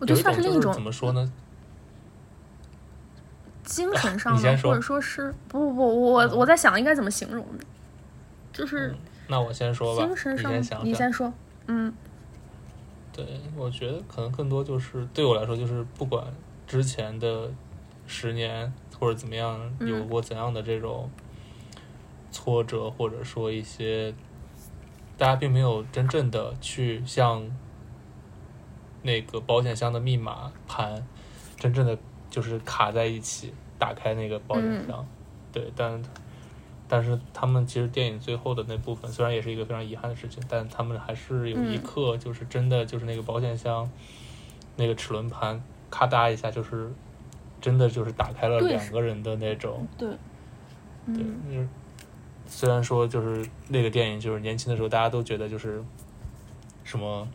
[0.00, 1.32] 我觉得算是另一种怎么说呢？
[3.66, 7.64] 精神上的，或者说是不不不，我嗯我在想应该怎么形容呢？
[8.52, 8.94] 就是
[9.28, 10.88] 那我先说吧，精神上你先想，想。
[10.88, 11.32] 你先说，
[11.66, 11.92] 嗯
[13.12, 16.24] 对，我觉得可能更多就是对我来说，就是不管
[16.66, 17.50] 之前的
[18.06, 21.10] 十年或者怎么样，嗯有过怎样的这种
[22.30, 24.14] 挫折，或者说一些
[25.18, 27.44] 大家并没有真正的去像
[29.02, 31.06] 那个保险箱的密码盘
[31.58, 31.98] 真正的
[32.36, 35.06] 就是卡在一起，打开那个保险箱。
[35.50, 36.02] 对，但
[36.86, 41.82] 但是他们其实电影最后的那部分，虽然也是一个非常遗憾的事情，但他们还是有一嗯。
[41.82, 43.90] 刻就是真的就是那个保险箱
[44.76, 45.58] 那个齿轮盘
[45.90, 46.92] 咔嗒一下，就是
[47.58, 49.88] 真的就是打开了两个人的那种。
[49.96, 50.06] 对，
[51.06, 51.40] 对，嗯。
[51.50, 51.68] 就是
[52.46, 55.82] 虽然说就是那个电影，就是年轻的时候大家都觉得就是
[56.84, 57.26] 什么，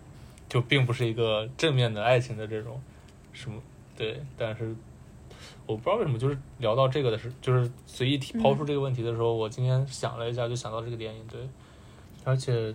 [0.47, 2.79] 就并不是一个正面的爱情的这种
[3.33, 3.59] 什么
[3.97, 4.75] 对，但是
[5.65, 11.47] 我不知道为什么，就是聊到这个的时，就是随意提抛出这个问题的时候，我今天想了一下，就想到这个电影，对，
[12.23, 12.73] 而且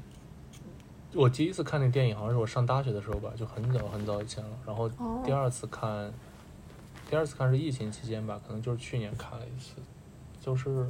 [1.15, 5.23] 我第一次看那电影好像是我上大学的时候吧，就很早很早以前了，然后哦。
[5.25, 6.13] 第二次看，
[7.11, 9.75] 第二次看是疫情期间吧，可能就是去年看了一次，
[10.41, 10.87] 就是，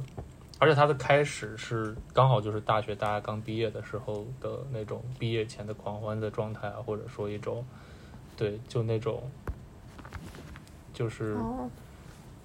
[0.59, 7.65] 而且它的开始是刚好就是大学大家刚毕业的时候的那种毕业前的狂欢的状态啊，或者说一种，
[8.35, 9.21] 对，就那种，
[10.93, 11.69] 就是哦，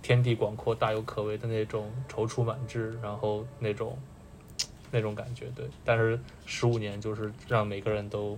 [0.02, 3.96] 天地广阔、大有可为的那种踌躇满志，然后那种
[4.90, 5.64] 那种感觉，对。
[5.84, 8.36] 但是十五年就是让每个人都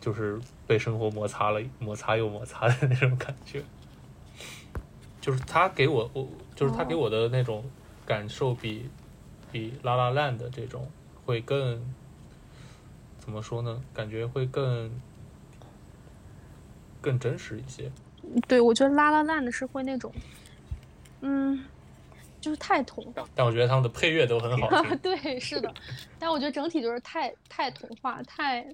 [0.00, 3.62] 就是被生活摩擦了，摩擦又摩擦的那种感觉。
[5.20, 6.26] 就是他给我，我
[6.56, 7.62] 就是他给我的那种
[8.06, 8.88] 感受比
[9.52, 10.90] 比拉拉烂的这种
[11.26, 11.84] 会更
[13.18, 13.82] 怎么说呢？
[13.92, 14.90] 感觉会更
[17.02, 17.92] 更真实一些。
[18.46, 20.12] 对，我觉得拉拉烂的是会那种，
[21.20, 21.64] 嗯，
[22.40, 23.24] 就是太童话。
[23.34, 24.98] 但我觉得他们的配乐都很好 听。
[24.98, 25.72] 对，是的，
[26.18, 28.66] 但我觉得整体就是太太童话，太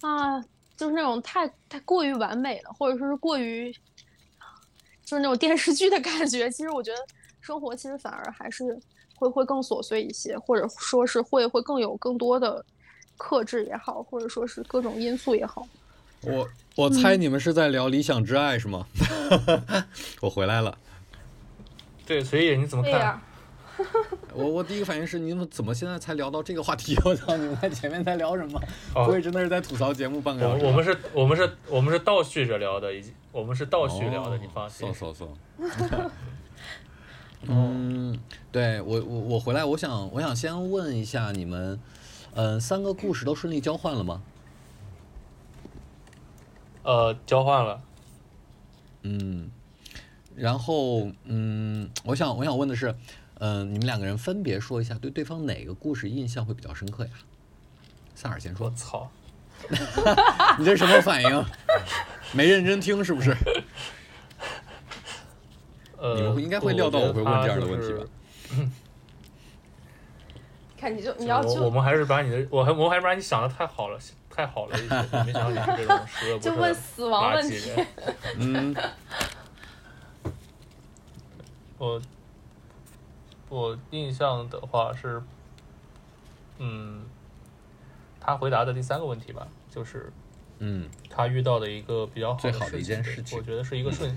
[0.00, 0.40] 啊，
[0.76, 3.72] 就是那种太太过于完美了，或者说是过于
[5.04, 6.50] 就是那种电视剧的感觉。
[6.50, 6.98] 其实我觉得
[7.40, 8.78] 生活其实反而还是
[9.14, 12.64] 会会更琐碎一些，或者说是会会更有更多的
[13.16, 15.66] 克制也好，或者说是各种因素也好。
[16.22, 18.86] 我我猜你们是在聊《理想之爱》是吗？
[20.20, 20.76] 我回来了。
[22.04, 23.20] 对，所以你怎么看？
[24.32, 26.96] 我我第一个反应是，你们怎么现在才聊到这个话题？
[27.04, 28.60] 我操，你们在前面在聊什么？
[28.94, 30.68] 哦不会真的是在吐槽节目半个小时吧？
[30.68, 35.12] 我我们是，我们是，我们是倒叙着聊的，已经，我们是倒叙聊的，你放心搜。
[35.12, 35.36] 搜搜。
[37.48, 38.18] 嗯，
[38.50, 41.78] 对我我我回来，我想我想先问一下你们，
[42.34, 44.22] 嗯、三个故事都顺利交换了吗？
[46.86, 47.82] 呃，交换了，
[49.02, 49.50] 嗯，
[50.36, 52.94] 然后嗯，我想我想问的是，
[53.40, 57.10] 嗯、你们两个人分别说一下对对方哪个故事印象会比较深刻呀？
[58.14, 59.10] 萨尔先说，我操，
[60.60, 61.44] 你这什么反应？
[62.32, 63.36] 没认真听是不是？
[65.98, 68.04] 呃，你们应该会料到我会问这样的问题吧？
[70.78, 73.98] 看你就你要就我们还是把你的，我还我还是把你想的太好了，
[74.36, 77.56] 太好了一些，我没想到你是这种十恶 不就问赦的死亡垃问题。
[77.58, 77.86] 圾人。
[78.38, 78.76] 嗯，
[81.78, 82.02] 我
[83.48, 85.22] 我印象的话是，
[86.58, 87.06] 嗯，
[88.20, 90.12] 他回答的第三个问题吧，就是
[90.58, 94.14] 嗯他遇到的一个比较好最好的一件事情我觉得是一个瞬，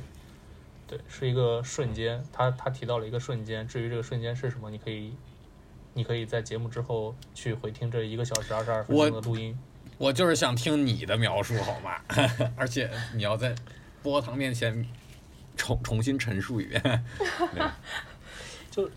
[0.86, 2.22] 对，是一个瞬间。
[2.34, 5.16] 他他提到了一个瞬间，至于这个瞬间是什么，你可以，
[5.94, 9.58] 你可以在节目之后去回听这一个小时二十二分钟的录音。
[10.00, 11.92] 我就是想听你的描述好吗？
[12.56, 13.54] 而且你要在
[14.02, 14.88] 波堂面前
[15.58, 17.04] 重重新陈述一遍。
[18.72, 18.90] 就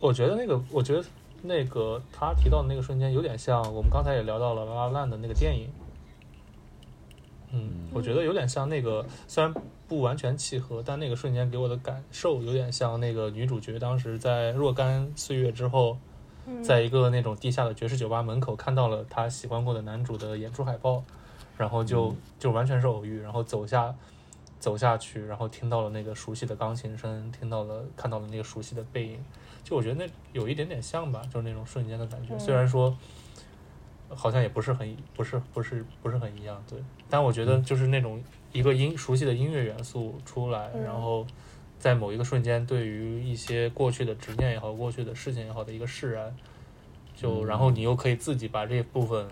[0.00, 1.04] 我觉得那个，我觉得
[1.42, 5.68] 那个他提到的那个瞬间，有点像我们刚才也聊到了《拉拉烂》的那个电影。
[7.50, 9.52] 嗯，我觉得有点像那个，虽然
[9.86, 15.98] 不完全契合，但那个瞬间给我的感受有点像那个女主角当时在若干岁月之后，
[16.62, 21.02] 在一个那种地下的爵士酒吧门口看到了他喜欢过的男主的演出海报，
[21.56, 23.94] 然后就就完全是偶遇，然后走下
[24.58, 29.18] 走下去，然后听到了那个熟悉的钢琴声，听到了看到了那个熟悉的背影，
[29.62, 32.38] 就我觉得那有一点点像吧，就是那种瞬间的感觉。
[32.38, 32.96] 虽然说，
[34.08, 36.78] 好像也不是很不是不是不是很一样，对。
[37.08, 41.26] 但我觉得就是那种一个音熟悉的音乐元素出来，嗯然后
[41.82, 46.32] 在某一个瞬间，对于一些过去的执念也好，过去的事情也好的一个释然，
[47.12, 49.26] 就然后你又可以自己把这部分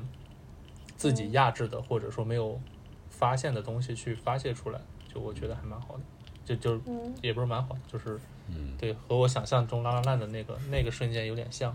[0.96, 2.60] 自己压制的或者说没有
[3.08, 6.02] 发现的东西去发泄出来，就我觉得还蛮好的，
[6.44, 8.18] 就就嗯也不是蛮好的，就是
[8.48, 11.72] 嗯，对和我想象中拉拉烂的那个那个瞬间有点像。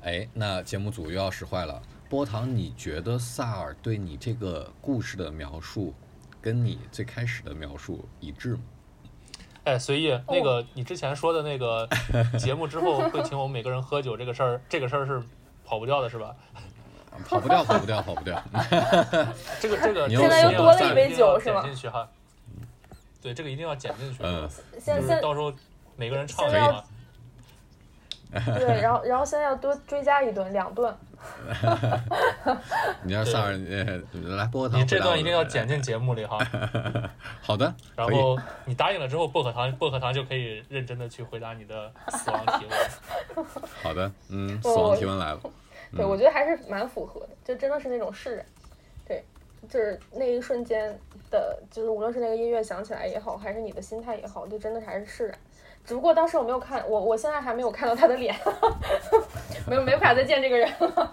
[0.00, 1.82] 哎，那节目组又要使坏了。
[2.08, 5.92] 波糖，你觉得萨尔对你这个故事的描述，
[6.40, 8.60] 跟你最开始的描述一致吗？
[9.68, 11.86] 哎，随意，那个你之前说的那个
[12.38, 15.22] 节目之后 会请我们每个人喝酒这个事儿，这个事儿是
[15.62, 16.34] 跑不掉的，是吧？
[17.28, 18.42] 跑不掉，跑不掉，跑不掉。
[19.60, 22.08] 这个这个这个又现在又一定要多了一杯酒是吗进去哈。
[23.20, 25.52] 对，这个一定要剪进去，嗯，就是现在到时候
[25.96, 26.82] 每个人唱一嘛。
[28.32, 30.96] 对，然后然后现在要多追加一顿，两顿。
[33.04, 34.02] 你让萨尔，呃，
[34.36, 34.80] 来薄荷糖。
[34.80, 35.68] 你这段一定要剪。
[35.68, 36.38] 进节目里哈，
[37.42, 43.44] 好的，然后你答应了之后，薄荷糖薄荷糖就可以认真的去回答你的死亡提问。
[43.82, 45.40] 好的，嗯，死亡提问来了。
[45.94, 48.46] 对，我觉得还是蛮符合的，就真的是那种释然。
[49.06, 49.22] 对，
[49.68, 50.98] 就是那一瞬间
[51.30, 55.38] 的，就是无论是那个音乐响起来也好，还是你的心态也好，就真的还是释然。
[55.88, 58.36] 只不过当时我没有看，我我现在还没有看到他的脸，
[59.66, 61.12] 没有没法再见这个人了。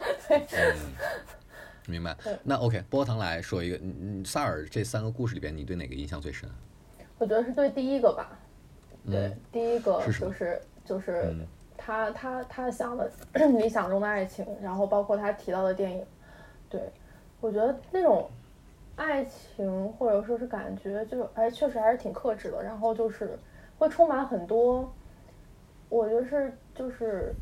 [1.87, 2.13] 明白。
[2.43, 6.49] 那 OK，薄荷糖来说一个，嗯嗯，萨尔这三个故事里边，你对哪个印象最深？
[7.17, 8.37] 我觉得是对第一个吧，
[9.09, 11.47] 对，嗯第一个就是就是嗯
[11.77, 13.09] 他他他想的
[13.57, 16.05] 理想中的爱情，然后包括他提到的电影，
[16.69, 16.81] 对
[17.39, 18.29] 我觉得那种
[18.97, 23.39] 爱情或者说是感觉，就是哎确实还是挺克制的，然后就是
[23.77, 24.91] 会充满很多，
[25.89, 27.33] 我觉得是就是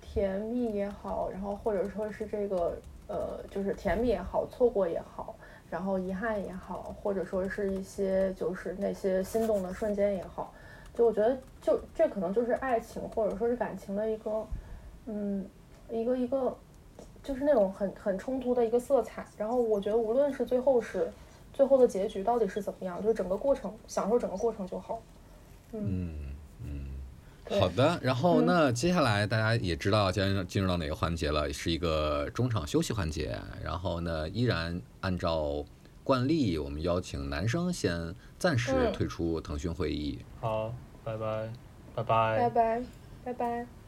[0.00, 2.76] 甜蜜也好，然后或者说是这个
[3.08, 5.34] 呃就是甜蜜也好，错过也好。
[5.70, 10.52] 然后遗憾也好，或者说是一些就是那些心动的瞬间也好，
[10.94, 14.46] 就我觉得就这可能就是爱情或者说是感情的一个，
[15.06, 15.44] 嗯，
[15.90, 16.56] 一个一个
[17.24, 19.26] 就是那种很很冲突的一个色彩。
[19.36, 21.10] 然后我觉得无论是最后是
[21.52, 25.02] 最后的结局到底是怎么样，就是整个过程享受整个过程就好。
[25.80, 26.14] 嗯
[26.62, 27.98] 嗯，好的。
[28.02, 33.38] 然后嗯那接下来大家也知道将要进入到哪个环节了，是一个中场休息环节。
[33.62, 35.64] 然后呢，依然按照
[36.02, 40.18] 惯例，我们邀请男生先暂时嗯退出腾讯会议。
[40.40, 41.48] 好，拜拜，
[41.94, 42.50] 拜拜拜。
[42.50, 42.82] 拜，
[43.24, 43.83] 拜拜。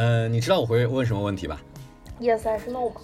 [0.00, 1.60] 呃，你知道我会问什么问题吧
[2.18, 2.94] ？Yes 还是 No 吗？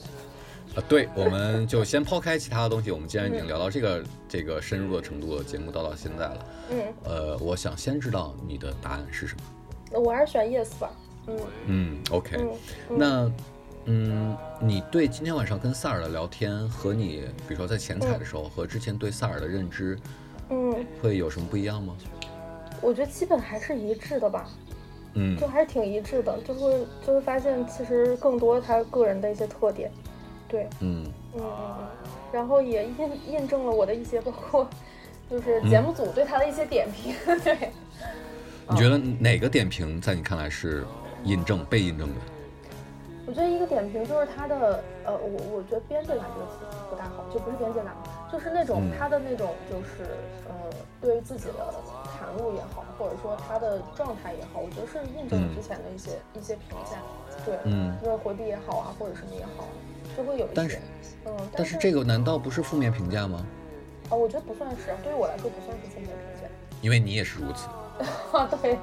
[0.76, 2.90] 啊，对，我们就先抛开其他的东西。
[2.90, 10.00] 我们既然已经聊到这个这个深入的程度了，节目到到现在了，嗯，呃，我想先知道你的答案是什么。
[10.00, 10.90] 我还是选 Yes 吧。
[11.26, 12.48] 嗯嗯，OK，嗯
[12.88, 13.32] 嗯那
[13.84, 19.98] 嗯，你对今天晚上跟萨尔的聊天和你，比如说在前采的时候和之前对萨尔的认知
[20.48, 21.94] 嗯，会有什么不一样吗？
[22.80, 24.48] 我觉得基本还是一致的吧。
[25.16, 25.36] 嗯。
[25.36, 29.90] 就还是挺一致的，就会就会发现其实更多他个人的一些特点，
[30.46, 31.04] 对，嗯。
[31.34, 31.86] 嗯嗯嗯，
[32.32, 34.66] 然后也印印证了我的一些，包括
[35.30, 37.70] 就是节目组对他的一些点评， 对，
[38.70, 40.86] 你觉得哪个点评在你看来是
[41.24, 42.14] 印证被印证的？
[43.26, 47.92] 我觉得一个点评就是他的，呃，我我觉得边界感这个词不大好，就不是边界感，
[48.32, 48.92] 就是那种嗯。
[48.96, 50.06] 他的那种就是，
[50.48, 50.54] 呃，
[51.02, 51.74] 对于自己的
[52.06, 56.98] 袒露也好，或者说他的状态也好，我觉得是印证了之前的一些、一些评价，
[57.44, 59.68] 对，嗯，就是回避也好啊，或者什么也好，
[60.16, 60.78] 就会有一些，但是
[61.26, 63.44] 嗯，但是这个难道不是负面评价吗？
[64.08, 66.48] 啊、我觉得不算是，对于我来说不算是负面评价。
[66.80, 67.66] 因为你也是如此。
[68.32, 68.78] 啊， 对，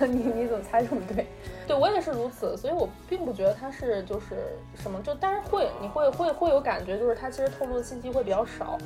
[0.06, 1.26] 你你怎么猜这么对？
[1.66, 8.76] 对我也是如此，所以我并不觉得他是就是什么，就但是会你会会会有感觉，就是他其实透露的信息会比较少，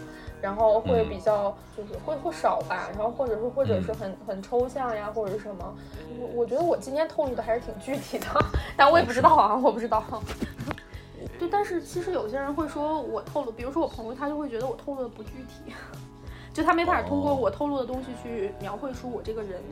[0.41, 5.75] 然后会嗯比较就是会会少吧，然后或者说或者是嗯很很抽象呀，或者是什么，
[6.21, 8.27] 我我觉得我今天透露的还是挺具体的，
[8.77, 10.03] 但我也不知道啊，我不知道。
[11.39, 15.73] 对，但是其实有些人会说我透露，比如说我朋友，他就会觉得我透露的不具体，
[16.59, 19.63] 就他没法通过哦我透露的东西去描绘出我这个人。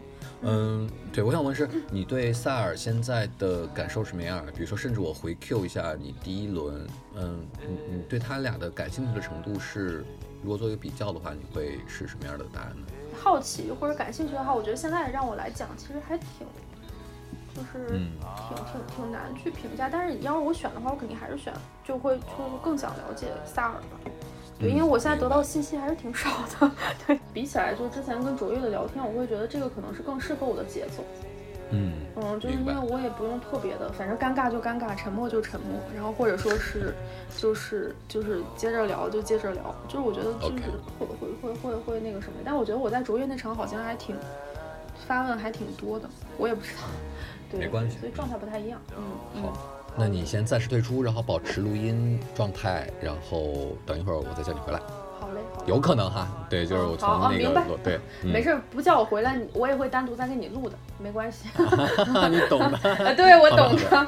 [0.43, 4.53] 嗯，对，我想问是，你对萨尔现在的感受是什么样儿？
[4.53, 6.87] 比如说，甚至我回 Q 一下你第一轮，
[7.17, 10.05] 嗯，你你对他俩的感兴趣的程度是，
[10.45, 12.87] 如果做一个比较的话，你会是什么样的答案呢？
[13.21, 16.47] 好奇或者感兴趣的话，我觉得现在让我来讲，其实还挺
[17.53, 18.13] 就是嗯
[18.49, 19.89] 挺挺挺难去评价。
[19.91, 21.53] 但是你要是我选的话，我肯定还是选，
[21.83, 23.99] 就会就更想了解萨尔吧。
[24.59, 26.71] 对，因为我现在得到信息还是挺少的。
[27.07, 27.19] 对。
[27.33, 31.05] 比起来，就之前跟卓越的聊天，我会觉得这个可能是更适合我的节奏。
[31.71, 36.95] 嗯嗯，就是因为我也不用特别的，反正尴尬就尴尬，沉默就沉默，然后或者说是，
[37.37, 40.63] 就是就是接着聊就接着聊，就是我觉得就是
[40.99, 44.15] 会会会会会那个什么，但我觉得我在卓越那场好像还挺
[45.09, 46.09] 发问还挺多的，
[46.39, 46.83] 我也不知道，
[47.51, 47.99] 对，没关系。
[47.99, 49.03] 所以状态不太一样，嗯
[49.35, 49.53] 嗯，
[49.99, 54.79] 那你先暂时退出，然后保持录音状态，然后等一会儿我再叫你回来，
[55.19, 56.29] 好嘞，好嘞，有可能哈。
[56.51, 61.49] 对，就是我从那个对，嗯没事儿，不叫我回来，我也会单独再给你录的，没关系，
[62.31, 62.79] 你懂的。
[63.07, 64.07] 啊，对我懂的。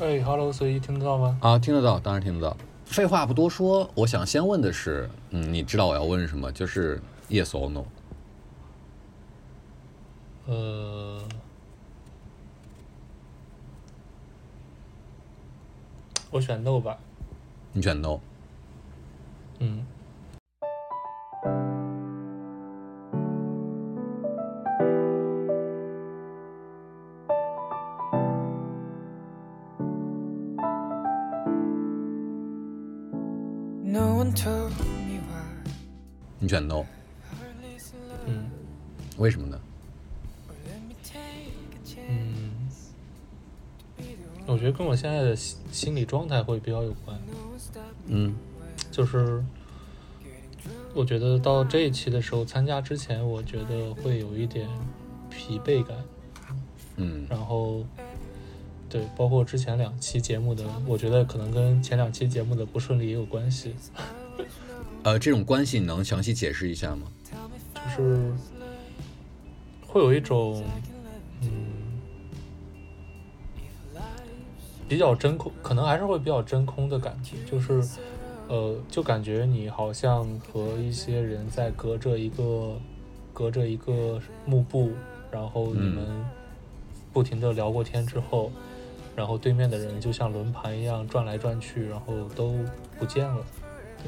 [0.00, 1.38] 哎，Hello，所以听得到吗？
[1.42, 2.56] 啊，听得到，当然听得到。
[2.86, 6.50] 废话不多说，我想先问的是，嗯，你知道我要问什么？
[6.50, 6.98] 就是
[7.28, 7.84] yes or no。
[10.46, 11.22] 呃，
[16.30, 16.98] 我选 no 吧。
[17.72, 18.18] 你选 no。
[19.58, 19.84] 嗯，
[36.42, 36.84] 你选 no，
[38.26, 38.50] 嗯
[39.18, 39.60] 为什么呢.
[42.08, 42.50] 嗯，
[44.46, 47.16] 我觉得跟我现在的心心理状态会比较有关。
[48.06, 48.34] 嗯
[48.90, 49.44] 就是
[50.94, 54.66] 我觉得到这一期的时候参加之前，我觉得会有一点
[55.28, 55.96] 疲惫感，
[56.96, 57.84] 嗯然后
[58.88, 63.74] 对，包括之前两期节目的，我觉得可能跟前两期节目的不顺利也有关系。
[65.02, 67.06] 呃，这种关系你能详细解释一下吗？
[67.74, 68.32] 就是
[69.86, 70.62] 会有一种
[71.42, 71.48] 嗯
[74.88, 77.82] 比较真空，可能还是会比较真空的感觉，就是
[78.48, 82.76] 呃，就感觉你好像和一些人在隔着一个
[83.32, 84.90] 隔着一个幕布，
[85.30, 86.24] 然后你嗯们
[87.12, 88.52] 不停的聊过天之后，
[89.16, 92.54] 然后对面的人就像轮盘一样转来转去，然后都
[92.98, 93.44] 不见了，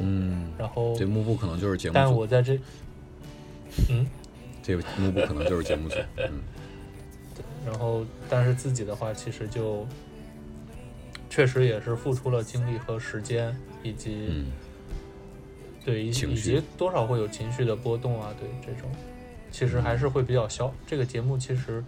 [0.01, 2.59] 嗯，然后这幕布可能就是节目组，但我在这，
[3.90, 4.06] 嗯。
[4.62, 5.97] 这个幕布可能就是节目组。
[6.19, 6.40] 嗯
[7.66, 9.86] 然后，但是自己的话，其实就
[11.31, 14.47] 确实也是付出了精力和时间，以及、嗯
[15.85, 18.89] 对以以及多少会有情绪的波动啊，对这种，
[19.51, 20.73] 其实还是会比较消。
[20.86, 21.82] 这个节目其实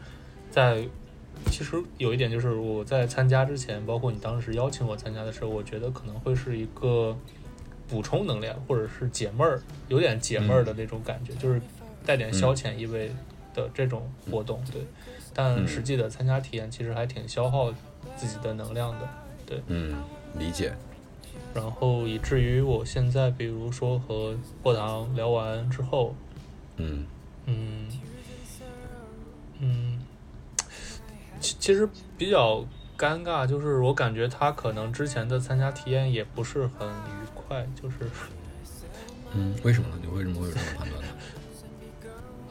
[0.51, 0.85] 在，
[1.52, 7.16] 其实有一点就是我在参加之前，包括你当时邀请我参加的时候，我觉得可能会是一个
[7.89, 11.61] 补充能量，或者是解闷儿，有点解闷儿的那种感觉，就是
[12.05, 13.11] 带点消遣意味
[13.55, 14.82] 的这种活动，对。
[15.32, 17.73] 但嗯实际的参加体验其实还挺消耗
[18.16, 19.09] 自己的能量的，
[19.47, 19.62] 对。
[19.66, 19.97] 嗯，
[20.39, 20.73] 理解。
[21.52, 26.15] 然后以至于我现在，比如说和霍唐聊完之后，
[26.77, 27.06] 嗯
[27.47, 27.89] 嗯
[29.61, 30.01] 嗯，
[31.40, 31.89] 其其实
[32.19, 32.65] 比较
[32.98, 37.13] 尴尬，就是我感觉他可能之前的参加体验也不是很愉
[37.46, 37.96] 快，就是
[39.34, 39.96] 嗯，为什么呢？
[40.00, 41.08] 你为什么会有这种判断呢？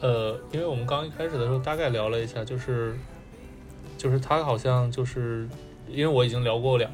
[0.00, 2.94] 呃，因为我们刚一开始的时候大概聊了一下，就是
[3.96, 5.48] 就是他好像就是
[5.88, 6.90] 因为我已经聊过两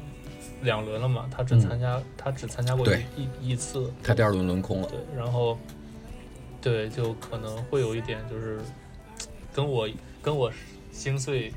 [0.61, 2.87] 两轮了嘛，他只嗯参加、他只参加过
[3.17, 4.87] 一一一次，他第二轮轮空了。
[4.87, 5.57] 对，然后
[6.61, 8.59] 对，就可能会有一点就是
[9.53, 9.89] 跟我
[10.21, 10.49] 跟我
[10.93, 11.51] 心碎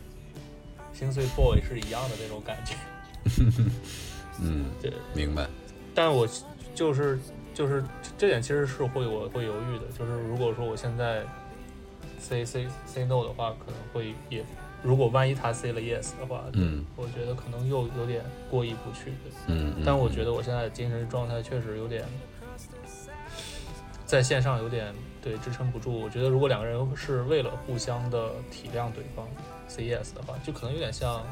[0.92, 2.74] 心碎 boy 是一样的那种感觉。
[4.40, 5.46] 嗯，对，明白。
[5.94, 6.26] 但我
[6.74, 7.18] 就是
[7.54, 7.84] 就是
[8.18, 11.22] 这点其实是会我会犹豫的，就是如果说我现在
[12.18, 14.44] say say say no 的话，可能会也
[14.82, 19.36] 如果万一他 say 了 yes 的话，嗯我觉得可能又有点过意不去的。
[19.46, 22.04] 嗯，但我觉得，我现在的精神状态确实有点，
[24.04, 24.92] 在线上有点
[25.22, 26.00] 对支撑不住。
[26.00, 29.26] 我觉得如果两个人是为了互相的体谅对方
[29.68, 31.22] say yes 的话，就可能有点像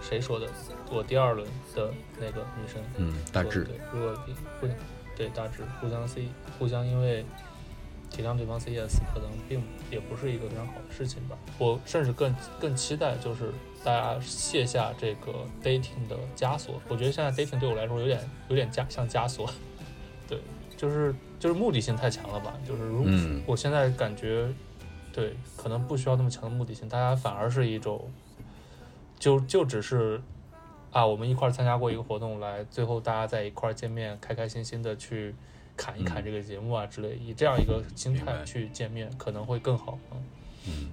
[0.00, 0.46] 谁说的，
[0.92, 1.90] 我第二轮的
[2.20, 4.14] 那个女生嗯，大致对，如果
[4.60, 4.76] 互相
[5.16, 6.24] 对大致互相 say
[6.58, 7.24] 互相因为
[8.10, 11.36] 体谅对方 yes，可能并也不是一个非常好的事情吧。
[11.58, 13.50] 我甚至更更期待就是
[13.82, 15.32] 大家卸下这个
[15.62, 16.80] dating 的枷锁。
[16.88, 19.48] 我觉得现在 dating 对我来说有点有点枷像枷锁，
[20.28, 20.38] 对，
[20.76, 22.52] 就是就是目的性太强了吧。
[22.68, 24.46] 就是如、嗯我现在感觉
[25.10, 28.10] 对，可能不需要那么强的目的性，大家反而是一种
[29.18, 30.20] 就就只是
[30.92, 35.34] 啊，我们一块儿参加过一个活动来，最后大家在一块儿见面，开开心心的去
[35.76, 39.98] 侃一侃嗯这个节目啊之类，以这样一个心态去见面，可能会更好。
[40.66, 40.92] 嗯，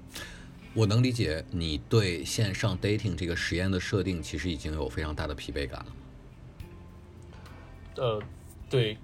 [0.74, 5.86] 我能理解你对线上 dating 这个实验的设定，其实已经有非常大的疲惫感了。
[7.98, 8.22] 呃，
[8.70, 8.98] 对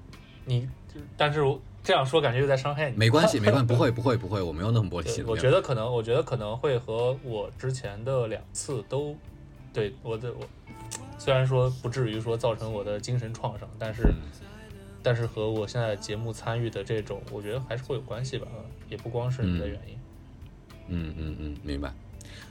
[0.46, 0.70] 你，
[1.18, 2.96] 但是我这样说感觉又在伤害你。
[2.96, 5.26] 没关系，没关系， 不会，不会，不会，我没有那么玻璃心。
[5.28, 9.14] 我觉得可能，我觉得可能会和我之前的两次都，
[9.74, 10.48] 对我的我，
[11.18, 14.04] 虽然说不至于说造成我的精神创伤，但是，
[15.02, 19.98] 但是和我现在节目参与的这种，我觉得还是会有关系吧，嗯也不光是你的嗯原因。
[20.88, 21.94] 嗯嗯嗯，明白。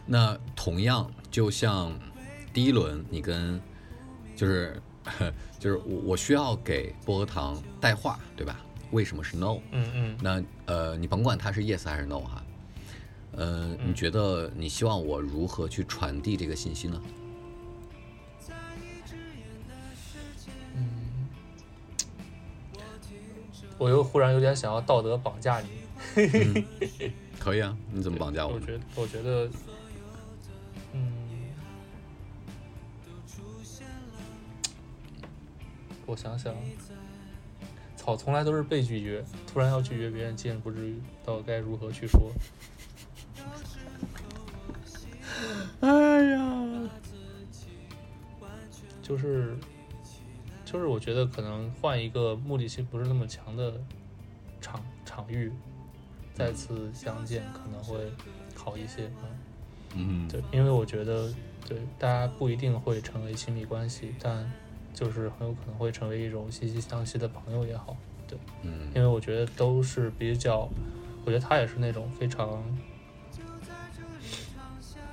[0.07, 1.93] 那同样，就像
[2.53, 3.61] 第一轮你跟，
[4.35, 4.81] 就是
[5.61, 8.61] 就是我我需要给薄荷糖带话，对吧？
[8.91, 9.59] 为什么是 no？
[9.73, 12.45] 嗯嗯，那呃，你甭管他是 yes 还是 no 哈，
[13.33, 17.01] 呃，你嗯觉得你希望我如何去传递这个信息呢？
[23.79, 25.69] 我又忽然有点想要道德绑架你。
[27.39, 28.55] 可以啊，你怎么绑架我？
[28.55, 29.51] 我觉得，我觉得，
[30.93, 31.13] 嗯，
[36.07, 36.55] 我想想，
[37.97, 40.95] 草，从来都是被拒绝，突然要拒绝别人，竟然不知
[41.25, 42.33] 道该如何去说。
[45.81, 46.91] 哎呀，
[49.03, 49.57] 就是，
[50.75, 53.81] 就是我觉得可能换一个目的性不是那么强的
[54.61, 55.53] 场场域，
[56.35, 58.11] 再次相见可能会
[58.57, 59.09] 好一些。
[59.95, 61.33] 嗯，嗯，对，因为我觉得，
[61.65, 64.53] 对大家不一定会成为亲密关系，但
[64.93, 67.97] 就是很有可能会成为一种惺惺相惜的朋友也好。
[68.27, 70.69] 对，嗯因为我觉得都是比较，
[71.25, 72.61] 我觉得他也是那种非常，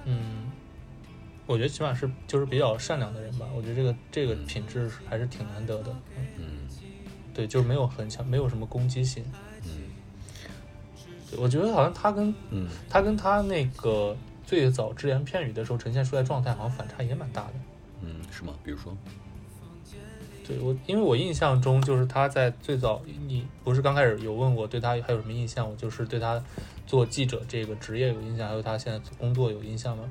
[0.05, 0.40] 嗯，
[1.45, 3.47] 我觉得起码是就是比较善良的人吧。
[3.55, 5.91] 我觉得这个这个品质是还是挺难得的。
[6.17, 6.45] 嗯，嗯
[7.33, 9.23] 对，就是没有很强，没有什么攻击性。
[9.65, 9.71] 嗯
[11.29, 14.15] 对我觉得好像他跟嗯他跟他那个
[14.45, 17.53] 最早只言片语的时候呈现出来状态，好像反差也蛮大的。
[18.01, 18.53] 嗯，是吗？
[18.63, 18.97] 比如说，
[20.45, 26.43] 对我，因为我印象中就是他在最早，你不是刚开始有问我对他还有什么印象，我就是对他
[26.85, 30.03] 做记者这个职业有印象，还有他现在工作有印象吗？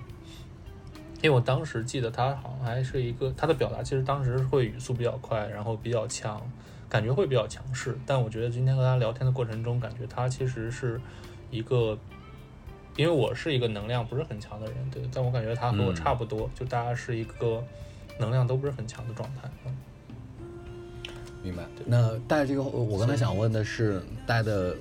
[1.23, 6.41] 因为我当时记得他好像还是一个他的表达，其实当时会语速比较快，然后比较强，
[6.89, 7.97] 感觉会比较强势。
[8.07, 11.01] 但我觉得今天和他聊天的过程中，感觉他其实是
[11.51, 11.99] 一个，
[12.97, 17.63] 因为我是一个能量不是很强的人，对，但我感觉他和我嗯差不多，就大家是一个
[18.19, 19.51] 能量都不是很强的状态。
[19.67, 19.77] 嗯
[21.43, 21.63] 明白。
[21.87, 24.77] 那带这个，我刚才想问的是，带的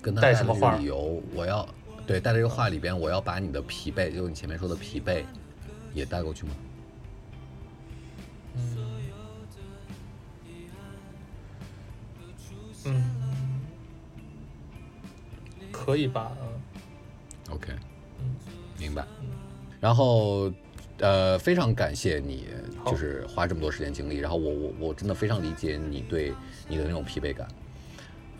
[0.00, 1.68] 跟他带什么话理由，我要
[2.06, 5.24] 对带这个话里边，我要把你的疲惫，就是你前面说的疲惫，
[5.96, 6.52] 也带过去吗？
[12.84, 13.02] 嗯，
[15.72, 16.36] 可以吧？
[16.40, 17.72] 嗯 OK，
[18.20, 18.36] 嗯
[18.78, 19.04] 明白。
[19.80, 20.52] 然后，
[20.98, 22.46] 呃，非常感谢你，
[22.84, 24.18] 就是花这么多时间精力。
[24.18, 26.34] 然后我我我真的非常理解你对
[26.68, 27.48] 你的那种疲惫感，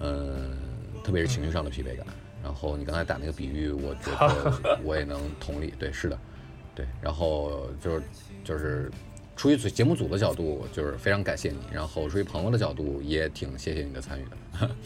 [0.01, 0.57] 嗯、
[1.03, 2.07] 特别是情绪上的疲惫感。
[2.43, 5.73] 然后你刚才打那个比喻，我觉得 我也能同理。
[5.79, 6.19] 对，是的，
[6.77, 6.87] 对。
[7.03, 8.03] 然后就是
[8.45, 8.89] 就是
[9.35, 11.59] 出于节目组的角度，就是非常感谢你。
[11.73, 14.25] 然后出于朋友的角度，也挺谢谢你的参与
[14.61, 14.71] 的。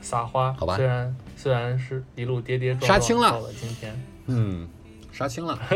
[0.00, 4.68] 撒花，好吧虽然虽然是一路跌跌撞撞杀青了到了今天，嗯，
[5.10, 5.58] 杀青了。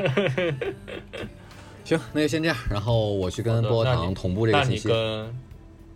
[1.83, 2.57] 行，那就先这样。
[2.71, 4.89] 然后我去跟薄荷糖同步这个那你信息。
[4.89, 4.99] 跟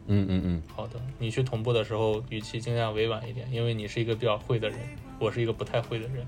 [0.06, 4.78] 嗯嗯嗯，好的，你去同步的时候语气尽量委婉一点，因为你是一个比较会的人，
[5.24, 6.26] 我是一个不太会的人。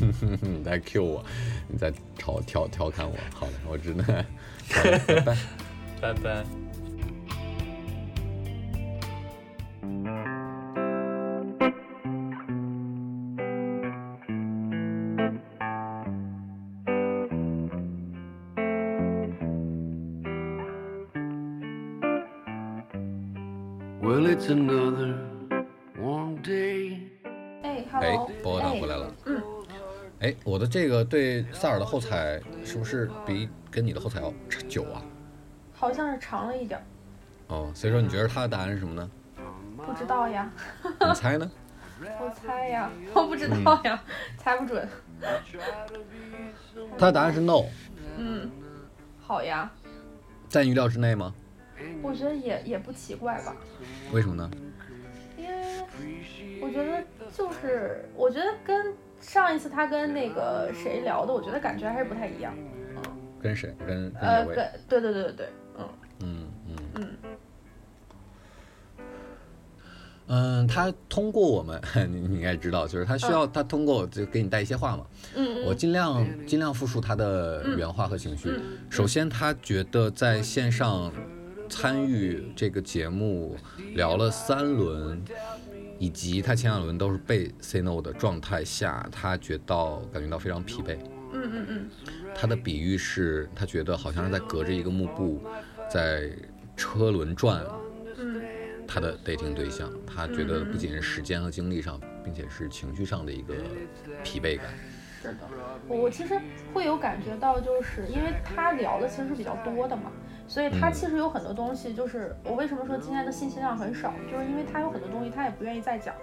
[0.40, 1.24] 你在 Q 我，
[1.68, 3.16] 你在调调调侃我。
[3.34, 4.06] 好的，我只能，
[4.70, 5.36] 拜拜。
[6.00, 6.63] 拜拜。
[30.74, 34.34] 这个对萨尔的后采是不是比跟你的后采要
[34.66, 35.00] 久啊？
[35.72, 36.82] 好像是长了一点儿，
[37.54, 39.08] 哦，所以说你觉得他的答案是什么呢？
[39.86, 40.50] 不知道呀，
[40.82, 41.48] 你猜呢？
[42.20, 44.02] 我猜呀，我不知道呀，
[44.36, 44.88] 猜不准。
[46.98, 47.66] 他的答案是 no，
[48.18, 48.50] 嗯，
[49.20, 49.70] 好呀，
[50.48, 51.32] 在预料之内吗？
[52.02, 53.54] 我觉得也也不奇怪吧，
[54.10, 54.50] 为什么呢？
[55.36, 55.84] 因为
[56.60, 57.00] 我觉得
[57.32, 58.92] 就是我觉得跟
[59.26, 62.54] 上一次他跟那个谁聊的，我觉得感觉还是不太一样。
[62.56, 63.02] 嗯
[63.42, 63.74] 跟谁？
[63.86, 64.54] 跟跟呃，跟
[64.88, 65.48] 对对对对对，
[65.78, 65.88] 嗯
[66.20, 67.08] 嗯嗯嗯
[70.28, 71.78] 嗯，他通过我们，
[72.10, 75.04] 你你应该知道，就是他需要他通过就给你带一些话嘛。
[75.34, 78.50] 嗯嗯我尽量尽量复述他的原话和情绪。
[78.88, 81.12] 首先，他觉得在线上
[81.68, 83.56] 参与这个节目
[83.94, 85.22] 聊了三轮，
[86.04, 90.98] 以及他前两轮都是被 say no 的状态下，他觉到感觉到非常疲惫。
[91.32, 91.90] 嗯嗯嗯
[92.34, 95.42] 他的比喻是，他觉得好像是在隔着一个幕布，
[95.90, 96.30] 在
[96.76, 97.64] 车轮转
[98.18, 98.42] 嗯
[98.86, 99.90] 他的 dating 对象。
[100.06, 103.54] 他觉得不仅是时间和精力上，并且是情绪上的一个
[104.22, 104.66] 疲惫感。
[105.22, 105.38] 是的，
[105.88, 106.38] 我我其实
[106.74, 110.12] 会有感觉到，就是因为他聊的其实是比较多的嘛，
[110.46, 116.20] 所以他嗯其实有很多东西，就是我为什么说今天的信息量很少，就是因为他有很多东西他也不愿意再讲了。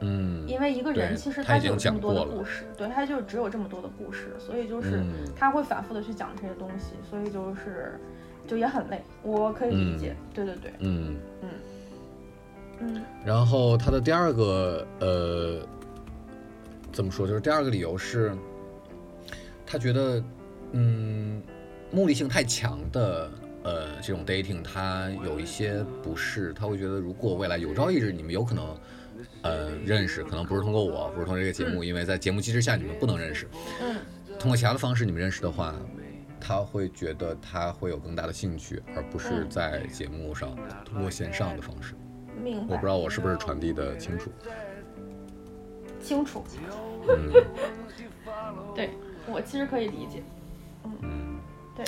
[0.00, 7.98] 嗯，因为一个人其实他已经就有这么多的故事，对他就只有这么多的故事，所以就是嗯他会反复的去讲这些东西，所以就是
[8.46, 11.48] 就也很累，我可以理解，对对对，嗯嗯。
[12.78, 15.60] 嗯然后他的第二个呃，
[16.92, 17.26] 怎么说？
[17.26, 18.36] 就是第二个理由是，
[19.64, 20.22] 他觉得，
[20.72, 21.42] 嗯，
[21.96, 23.30] 目的性太强的
[23.62, 28.76] 呃这种 dating，他有一些不适，他会觉得如果未来有朝一日你们有可能。
[29.42, 33.48] 呃，认识可能不是通过我，不是通过这个节目，因为在节目机制下你们不能认识。
[33.80, 33.96] 嗯
[34.38, 35.74] 通过其他的方式你们认识的话，
[36.38, 40.54] 他会觉得他会有更大的兴趣，而不是嗯在节目上
[40.84, 41.94] 通过线上的方式。
[42.42, 44.30] 明白我不知，道我是不是传递的清楚。
[46.02, 46.44] 清楚，
[47.08, 47.32] 嗯
[48.74, 48.90] 对
[49.26, 50.22] 我其实可以理解，
[51.02, 51.25] 嗯，
[51.76, 51.84] 对，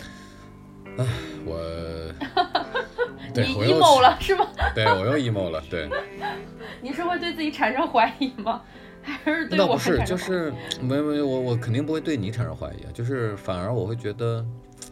[1.44, 1.59] 我
[3.35, 4.47] 对你我 emo 了是吗？
[4.74, 5.89] 对我又 emo 了，对，
[6.82, 8.62] 你是会对自己产生怀疑吗？
[9.02, 14.44] 还是对我那不是，就是没没我我肯定不会对你产生怀疑啊，就是反而我会觉得，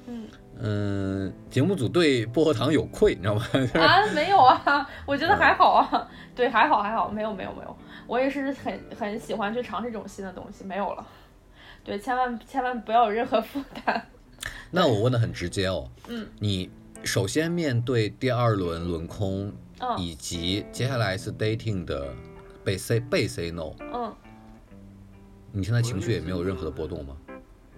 [0.07, 0.27] 嗯。
[0.59, 3.47] 嗯，节目组对薄荷糖有愧，你知道吗？
[3.53, 11.07] 就是啊，没有啊，我觉得还好啊，对，还好还好，没有没有没有，我也是很很喜欢去尝试这种新的东西，没有了，
[11.85, 14.03] 对，千万千万不要有任何负担，
[14.71, 16.71] 那我问的很直接哦，嗯，你
[17.05, 22.13] 首先面对第二轮轮空，嗯以及接下来是 dating 的
[22.65, 24.13] 被 say 被 say no，嗯。
[25.53, 27.17] 你现在情绪也没有任何的波动吗？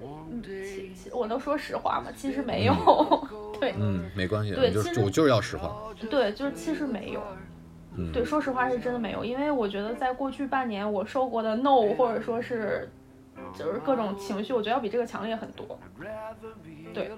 [0.03, 2.75] 嗯，其其我能说实话吗，其实没有，
[3.61, 3.75] 对。
[3.79, 5.77] 嗯，没关系，对其实你就是我就是要实话，
[6.11, 7.23] 对，就是其实没有。
[7.97, 12.89] 嗯，对，说实话是真的没有，因为我觉得在过去半年我受过的 no 或者说是
[13.57, 15.79] 就是各种情绪，我觉得要比这个强烈很多。
[16.93, 17.11] 对，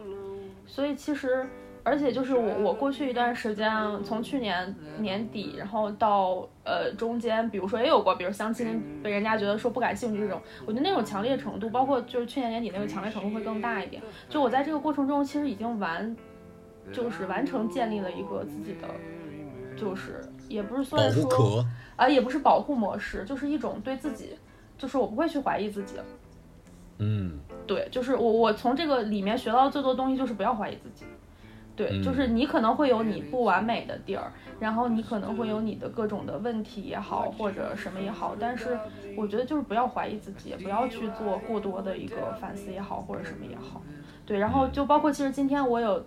[0.66, 1.46] 所以其实
[1.82, 3.72] 而且就是我我过去一段时间，
[4.04, 14.02] 从去年年底，然后到呃中间，比如说也有过，比如相亲被人家觉得说不感兴趣这种，我觉得那种强烈程度，包括就是去年年底那个强烈程度会更大一点。
[14.28, 16.14] 就我在这个过程中，其实已经完，
[16.92, 18.88] 就是完成建立了一个自己的，
[19.76, 21.66] 就是也不是保算说护壳，
[21.96, 24.36] 啊，也不是保护模式，就是一种对自己，
[24.76, 26.04] 就是我不会去怀疑自己了。
[27.00, 31.04] 嗯对，就是我我从这个里面学到最多东西就是不要怀疑自己。
[31.76, 38.78] 对，就是嗯你可能会有你不完美的地儿，然后你可能会有你的各种的问题也好，或者什么也好，但是
[39.16, 43.80] 我觉得就是不要怀疑自己，也不要去做过多的一个反思也好，或者什么也好。
[44.26, 46.04] 对，然后就包括其实今天我有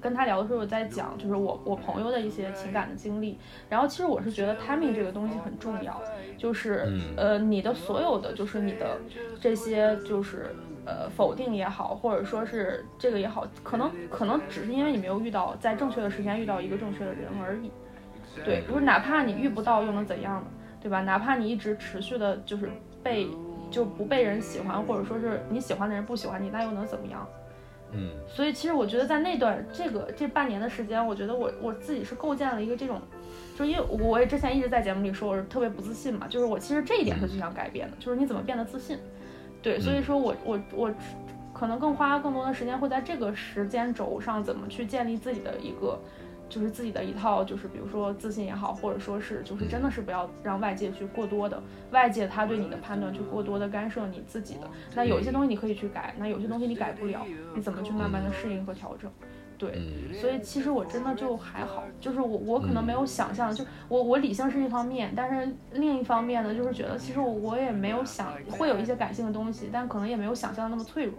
[0.00, 6.00] 跟他聊的时候，我在讲就是我我朋友的一些情感的经历，然后其实我是觉得 timing 这个东西很重要，
[6.36, 8.98] 就是、嗯呃你的所有的就是你的
[9.40, 10.54] 这些就是
[10.86, 17.70] 呃否定也好，或者说是这个也好，可能可能只是因为你没有遇到在正确的时间遇到一个正确的人而已。
[18.44, 20.46] 对，就是哪怕你遇不到又能怎样呢？
[20.80, 21.02] 对吧？
[21.02, 22.70] 哪怕你一直持续的就是
[23.02, 23.26] 被
[23.70, 27.26] 就不被人喜欢，或者说是你喜欢的人不喜欢你，那又能怎么样？
[27.92, 33.00] 嗯所以其实我觉得在那段这个这半年的时间，我觉得我我自己是构建了一个这种，
[33.58, 38.98] 就因为我也之前一直在节目里说我是特别不自信嘛，就是我其实这一点是最想改变的，就是你怎么变得自信。
[39.62, 40.94] 对，所以说我我我
[41.52, 45.98] 可能更花更多的时间会在这个时间轴上，怎么去建立自己的一个。
[46.50, 51.62] 就是自己的一套，就是比如说自信也好，或者说是就是真的是不要让外界去过多的
[51.92, 54.68] 外界他对你的判断去过多的干涉你自己的。
[54.94, 57.24] 那有一些东西你可以去改，那有些东西你改不了，
[57.54, 59.10] 你怎么去慢慢的适应和调整？
[59.56, 71.14] 对，嗯所以其实我真的就还好，就是我我可能没有想象，就我我理性是一方面，但是另一方面呢，就是觉得其实我我也没有想会有一些感性的东西，但可能也没有想象的那么脆弱。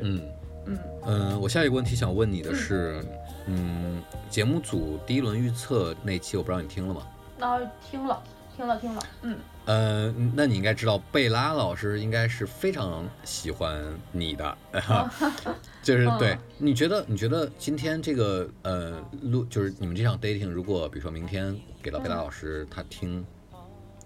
[0.00, 0.20] 嗯
[0.66, 3.04] 嗯嗯，我下一个问题想问你的是，
[3.46, 7.02] 嗯，节目组第一轮预测那期我不知道你听了吗？
[7.38, 7.58] 那
[7.90, 8.22] 听了，
[8.56, 14.58] 听了听了，嗯，呃，那你应该知道，贝拉老师应该是非常喜欢你的，
[15.82, 16.38] 就是嗯对。
[16.58, 23.24] 你觉得，你觉得今天这个呃录，就是你们这场 dating，如果比如说明天给到贝嗯拉老师他听，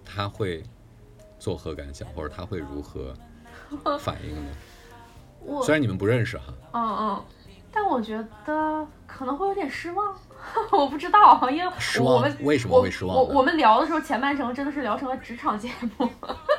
[0.03, 0.63] 他会
[1.39, 3.13] 作何感想，或者他会如何
[3.99, 4.51] 反应呢？
[5.45, 7.23] 我虽然你们不认识哈，嗯嗯，
[7.71, 10.13] 但我觉得可能会有点失望，
[10.71, 13.21] 我不知道，因为失望我们为什么我会失望呢？
[13.21, 16.09] 我我们聊的时候前半程真的是聊成了职场节目，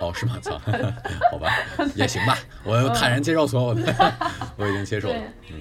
[0.01, 0.39] 哦，是吗？
[0.41, 0.53] 操，
[1.32, 1.49] 好吧，
[1.95, 3.82] 也行吧，我坦然接受所有的，
[4.57, 5.15] 我已经接受了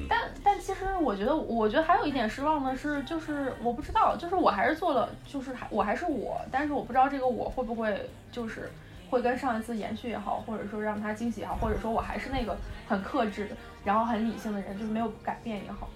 [0.08, 8.70] 但但其实我觉得，我觉得还有一点失望的是，就是我不知道，就是我还是做了，就是还我还是我，但是我不知道这个我会不会就是
[9.10, 12.56] 会跟上一次延续也好，或者说让他惊喜也好，或者说我还是那个
[12.88, 13.50] 很克制，
[13.84, 15.88] 然后很理性的人，就是没有改变也好，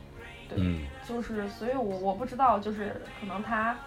[0.50, 0.86] 对，嗯。
[1.08, 3.78] 就是所以我我不知道，就是可能他。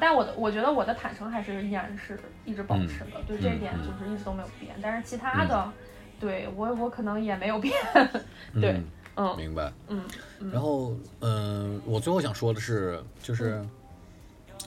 [0.00, 4.74] 但我的我觉得我的坦诚还是依然是一直保持的，对这一点嗯就是一直都没有变。
[4.80, 5.70] 但是其他的，
[6.18, 7.74] 对我我可能也没有变，
[8.58, 9.36] 对嗯，嗯。
[9.36, 9.70] 明白。
[9.88, 10.02] 嗯
[10.40, 10.50] 嗯。
[10.50, 13.62] 然后，嗯、我最后想说的是，就是，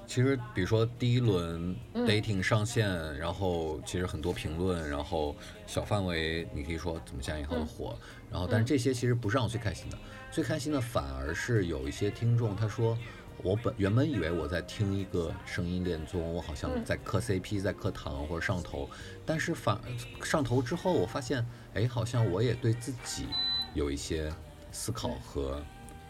[0.05, 2.05] 其实比如说第一轮嗯。
[2.05, 5.35] dating 上线，然后其实很多评论，然后
[5.65, 7.65] 小范围你可以说怎么加引号的嗯。
[7.65, 7.95] 火，
[8.31, 9.97] 然后但是这些其实不是让我最开心的，
[10.31, 12.97] 最开心的反而是有一些听众他说。
[13.43, 16.83] 我本原本以为我在听一个声音恋综，我好像嗯。
[16.85, 18.89] 在磕 CP，在磕糖或者上头，
[19.25, 19.77] 但是反
[20.23, 23.27] 上头之后，我发现，哎，好像我也对自己
[23.73, 24.33] 有一些
[24.71, 25.61] 思考和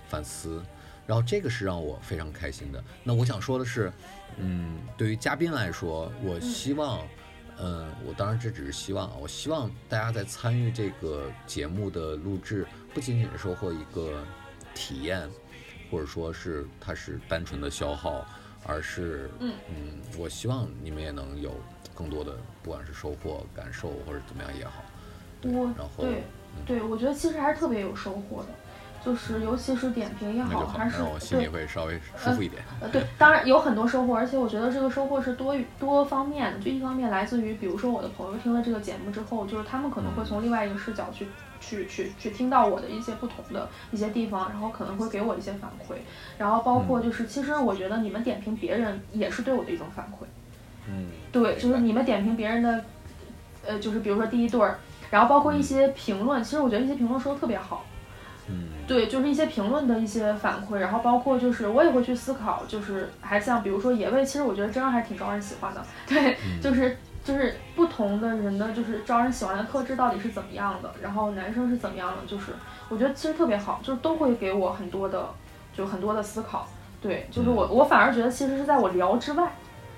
[0.08, 0.64] 反思，
[1.08, 2.82] 然后这个是让我非常开心的。
[3.04, 3.92] 那我想说的是，
[4.38, 7.08] 嗯，对于嘉宾来说，我希望，嗯，
[7.57, 14.23] 我当然这只是希望啊，我希望大家在参与这个节目的录制，不仅仅是收获一个
[14.73, 15.30] 体验，
[15.90, 18.26] 或者说是它是单纯的消耗，
[18.65, 19.53] 而是，嗯。
[20.18, 21.53] 我希望你们也能有
[21.94, 24.84] 更多的，不管是收获、感受或者怎么样也好，
[25.41, 26.23] 对，然后对
[26.65, 28.49] 对，我觉得其实还是特别有收获的，
[29.06, 32.64] 就是尤其是点评也好，好，还是心里对会稍微舒服一点。
[32.82, 36.60] 呃对，当然有很多收获，而且我觉得这个收获是多多方面的。
[36.60, 41.27] 就一方面来自于，比如说我的朋友听了这个节目之后，就是他们可能会从另外一个视角去
[41.61, 45.94] 去去去听到我的一些不同的一些地方，然后可能会给我一些反馈，
[46.40, 50.26] 然后包括就是，其实我觉得你们点评别人也是对我的一种反馈。
[50.90, 52.84] 嗯，对，就是你们点评别人的，
[53.68, 54.80] 呃，就是比如说第一对儿，
[55.11, 57.86] 然后包括一些评论，其实我觉得一些评论说的特别好。
[58.48, 65.84] 嗯对，就是一些评论的一些反馈，然后包括就是我也会去思考，就是还像比如说野味，其实我觉得真的还挺招人喜欢的。
[66.08, 72.52] 对，嗯就是就是不同的人的就是招人喜欢的特质到底是怎么样的，然后男生是怎么样的，就是
[72.90, 75.28] 我觉得其实特别好，就是都会给我很多的
[75.74, 76.68] 就很多的思考。
[77.02, 79.52] 对，就是我我反而觉得其实是在我聊之外，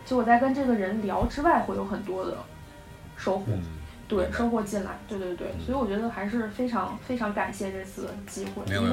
[0.05, 2.37] 就我在跟这个人聊之外会有很多的
[3.17, 3.43] 收获。
[3.47, 3.61] 嗯，
[4.07, 8.89] 对，收获进来，对对对，嗯所以我觉得还是非常非常感谢这次的机会，因为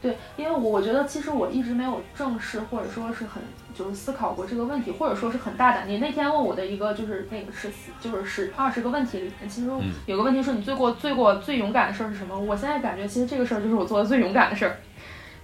[0.00, 3.40] 对，因为我我觉得其实我一直没有正视或者说是很
[3.72, 5.88] 就是思考过这个问题，或者说是很大胆。
[5.88, 7.70] 你那天问我的一个就是那个是
[8.00, 12.36] 就是十二十个问题里面，其实嗯有个问题说你最过最过最勇敢的事儿是什么？
[12.36, 14.76] 我现在感觉其实这个事儿就是我做的最勇敢的事儿。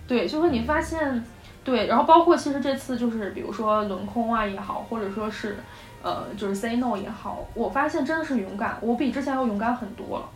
[0.08, 1.24] 对，就是你发现，
[1.62, 5.58] 对，然后包括其实这次就是比如说轮空啊也好，或者说是
[6.02, 10.28] 呃就是 say no 也好，我发现真的是勇敢，我比之前要勇敢很多了。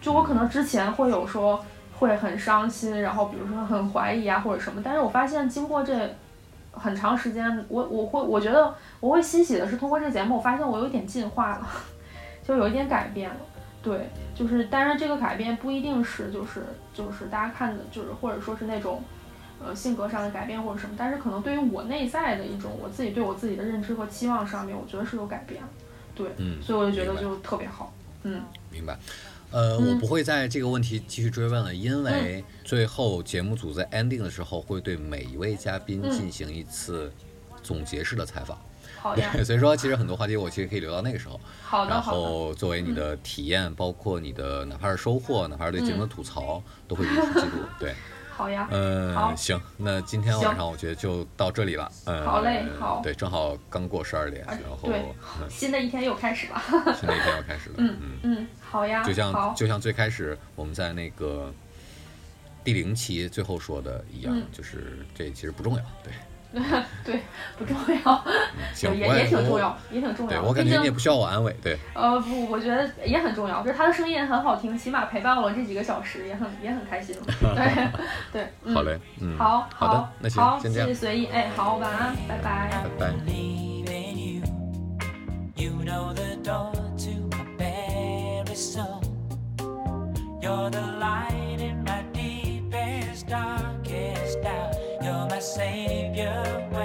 [0.00, 1.64] 就我可能之前会有说
[1.98, 6.14] 会很伤心，然后比如说很怀疑啊或者什么，但是我发现经过这
[6.72, 11.68] 很长时间，我我会我觉得我会欣喜的是通过这个节目，我发现我有点进化了，
[12.46, 13.36] 就有一点改变了。
[13.82, 19.02] 对，就是当然这个改变不一定是就是就是大家看的，就是或者说是那种。
[19.64, 25.62] 呃，性格上的改变或者什么，但是可能对于我内在的一种我自己对我自己的认知和期望上面，我觉得是有改变，
[26.14, 27.92] 对，嗯，所以我就觉得就特别好，
[28.22, 28.98] 嗯，明白。
[29.52, 37.12] 呃，嗯我不会在这个问题继续追问了，因为最后节目组在 ending 的时候会对每一位嘉宾嗯进行一次
[37.62, 38.58] 总结式的采访。
[38.98, 47.62] 好呀，对，所以说其实很多话题我其实可以留到那个时候，然好的然，后作为你的体验，包括你的哪怕是收获，哪怕是对节目的吐槽，都会如实记录。
[47.78, 47.94] 对，
[48.36, 51.90] 好呀，嗯，好行，那今天晚上我觉得就到这里了。
[52.04, 55.00] 嗯，好嘞好对，正好刚过十二点，然后对
[55.40, 56.60] 嗯新的一天又开始了，
[56.94, 57.76] 新的一天又开始了。
[57.78, 61.50] 嗯嗯，嗯，好呀，就像，就像最开始我们在那个
[62.62, 65.82] 第零期最后说的一样，嗯就是这其实不重要。
[66.04, 66.12] 对，
[67.04, 67.20] 对，
[67.58, 68.24] 不重要，
[68.94, 70.42] 也也挺重要，也挺重要。
[70.42, 71.78] 我感觉你也不需要我安慰，对。
[71.94, 77.14] 呃，不，我觉得也很重要，就是他的声音很好听，起码陪伴我这几个小时，也很也很开心。
[78.32, 83.14] 对对，好嘞，嗯，好，好的，那行，好，谢谢随意，哎，好，晚安，拜拜，拜拜。
[85.58, 89.00] You know the door to my very soul.
[90.42, 93.75] You're the light in my deepest dark.
[95.36, 96.75] my Savior.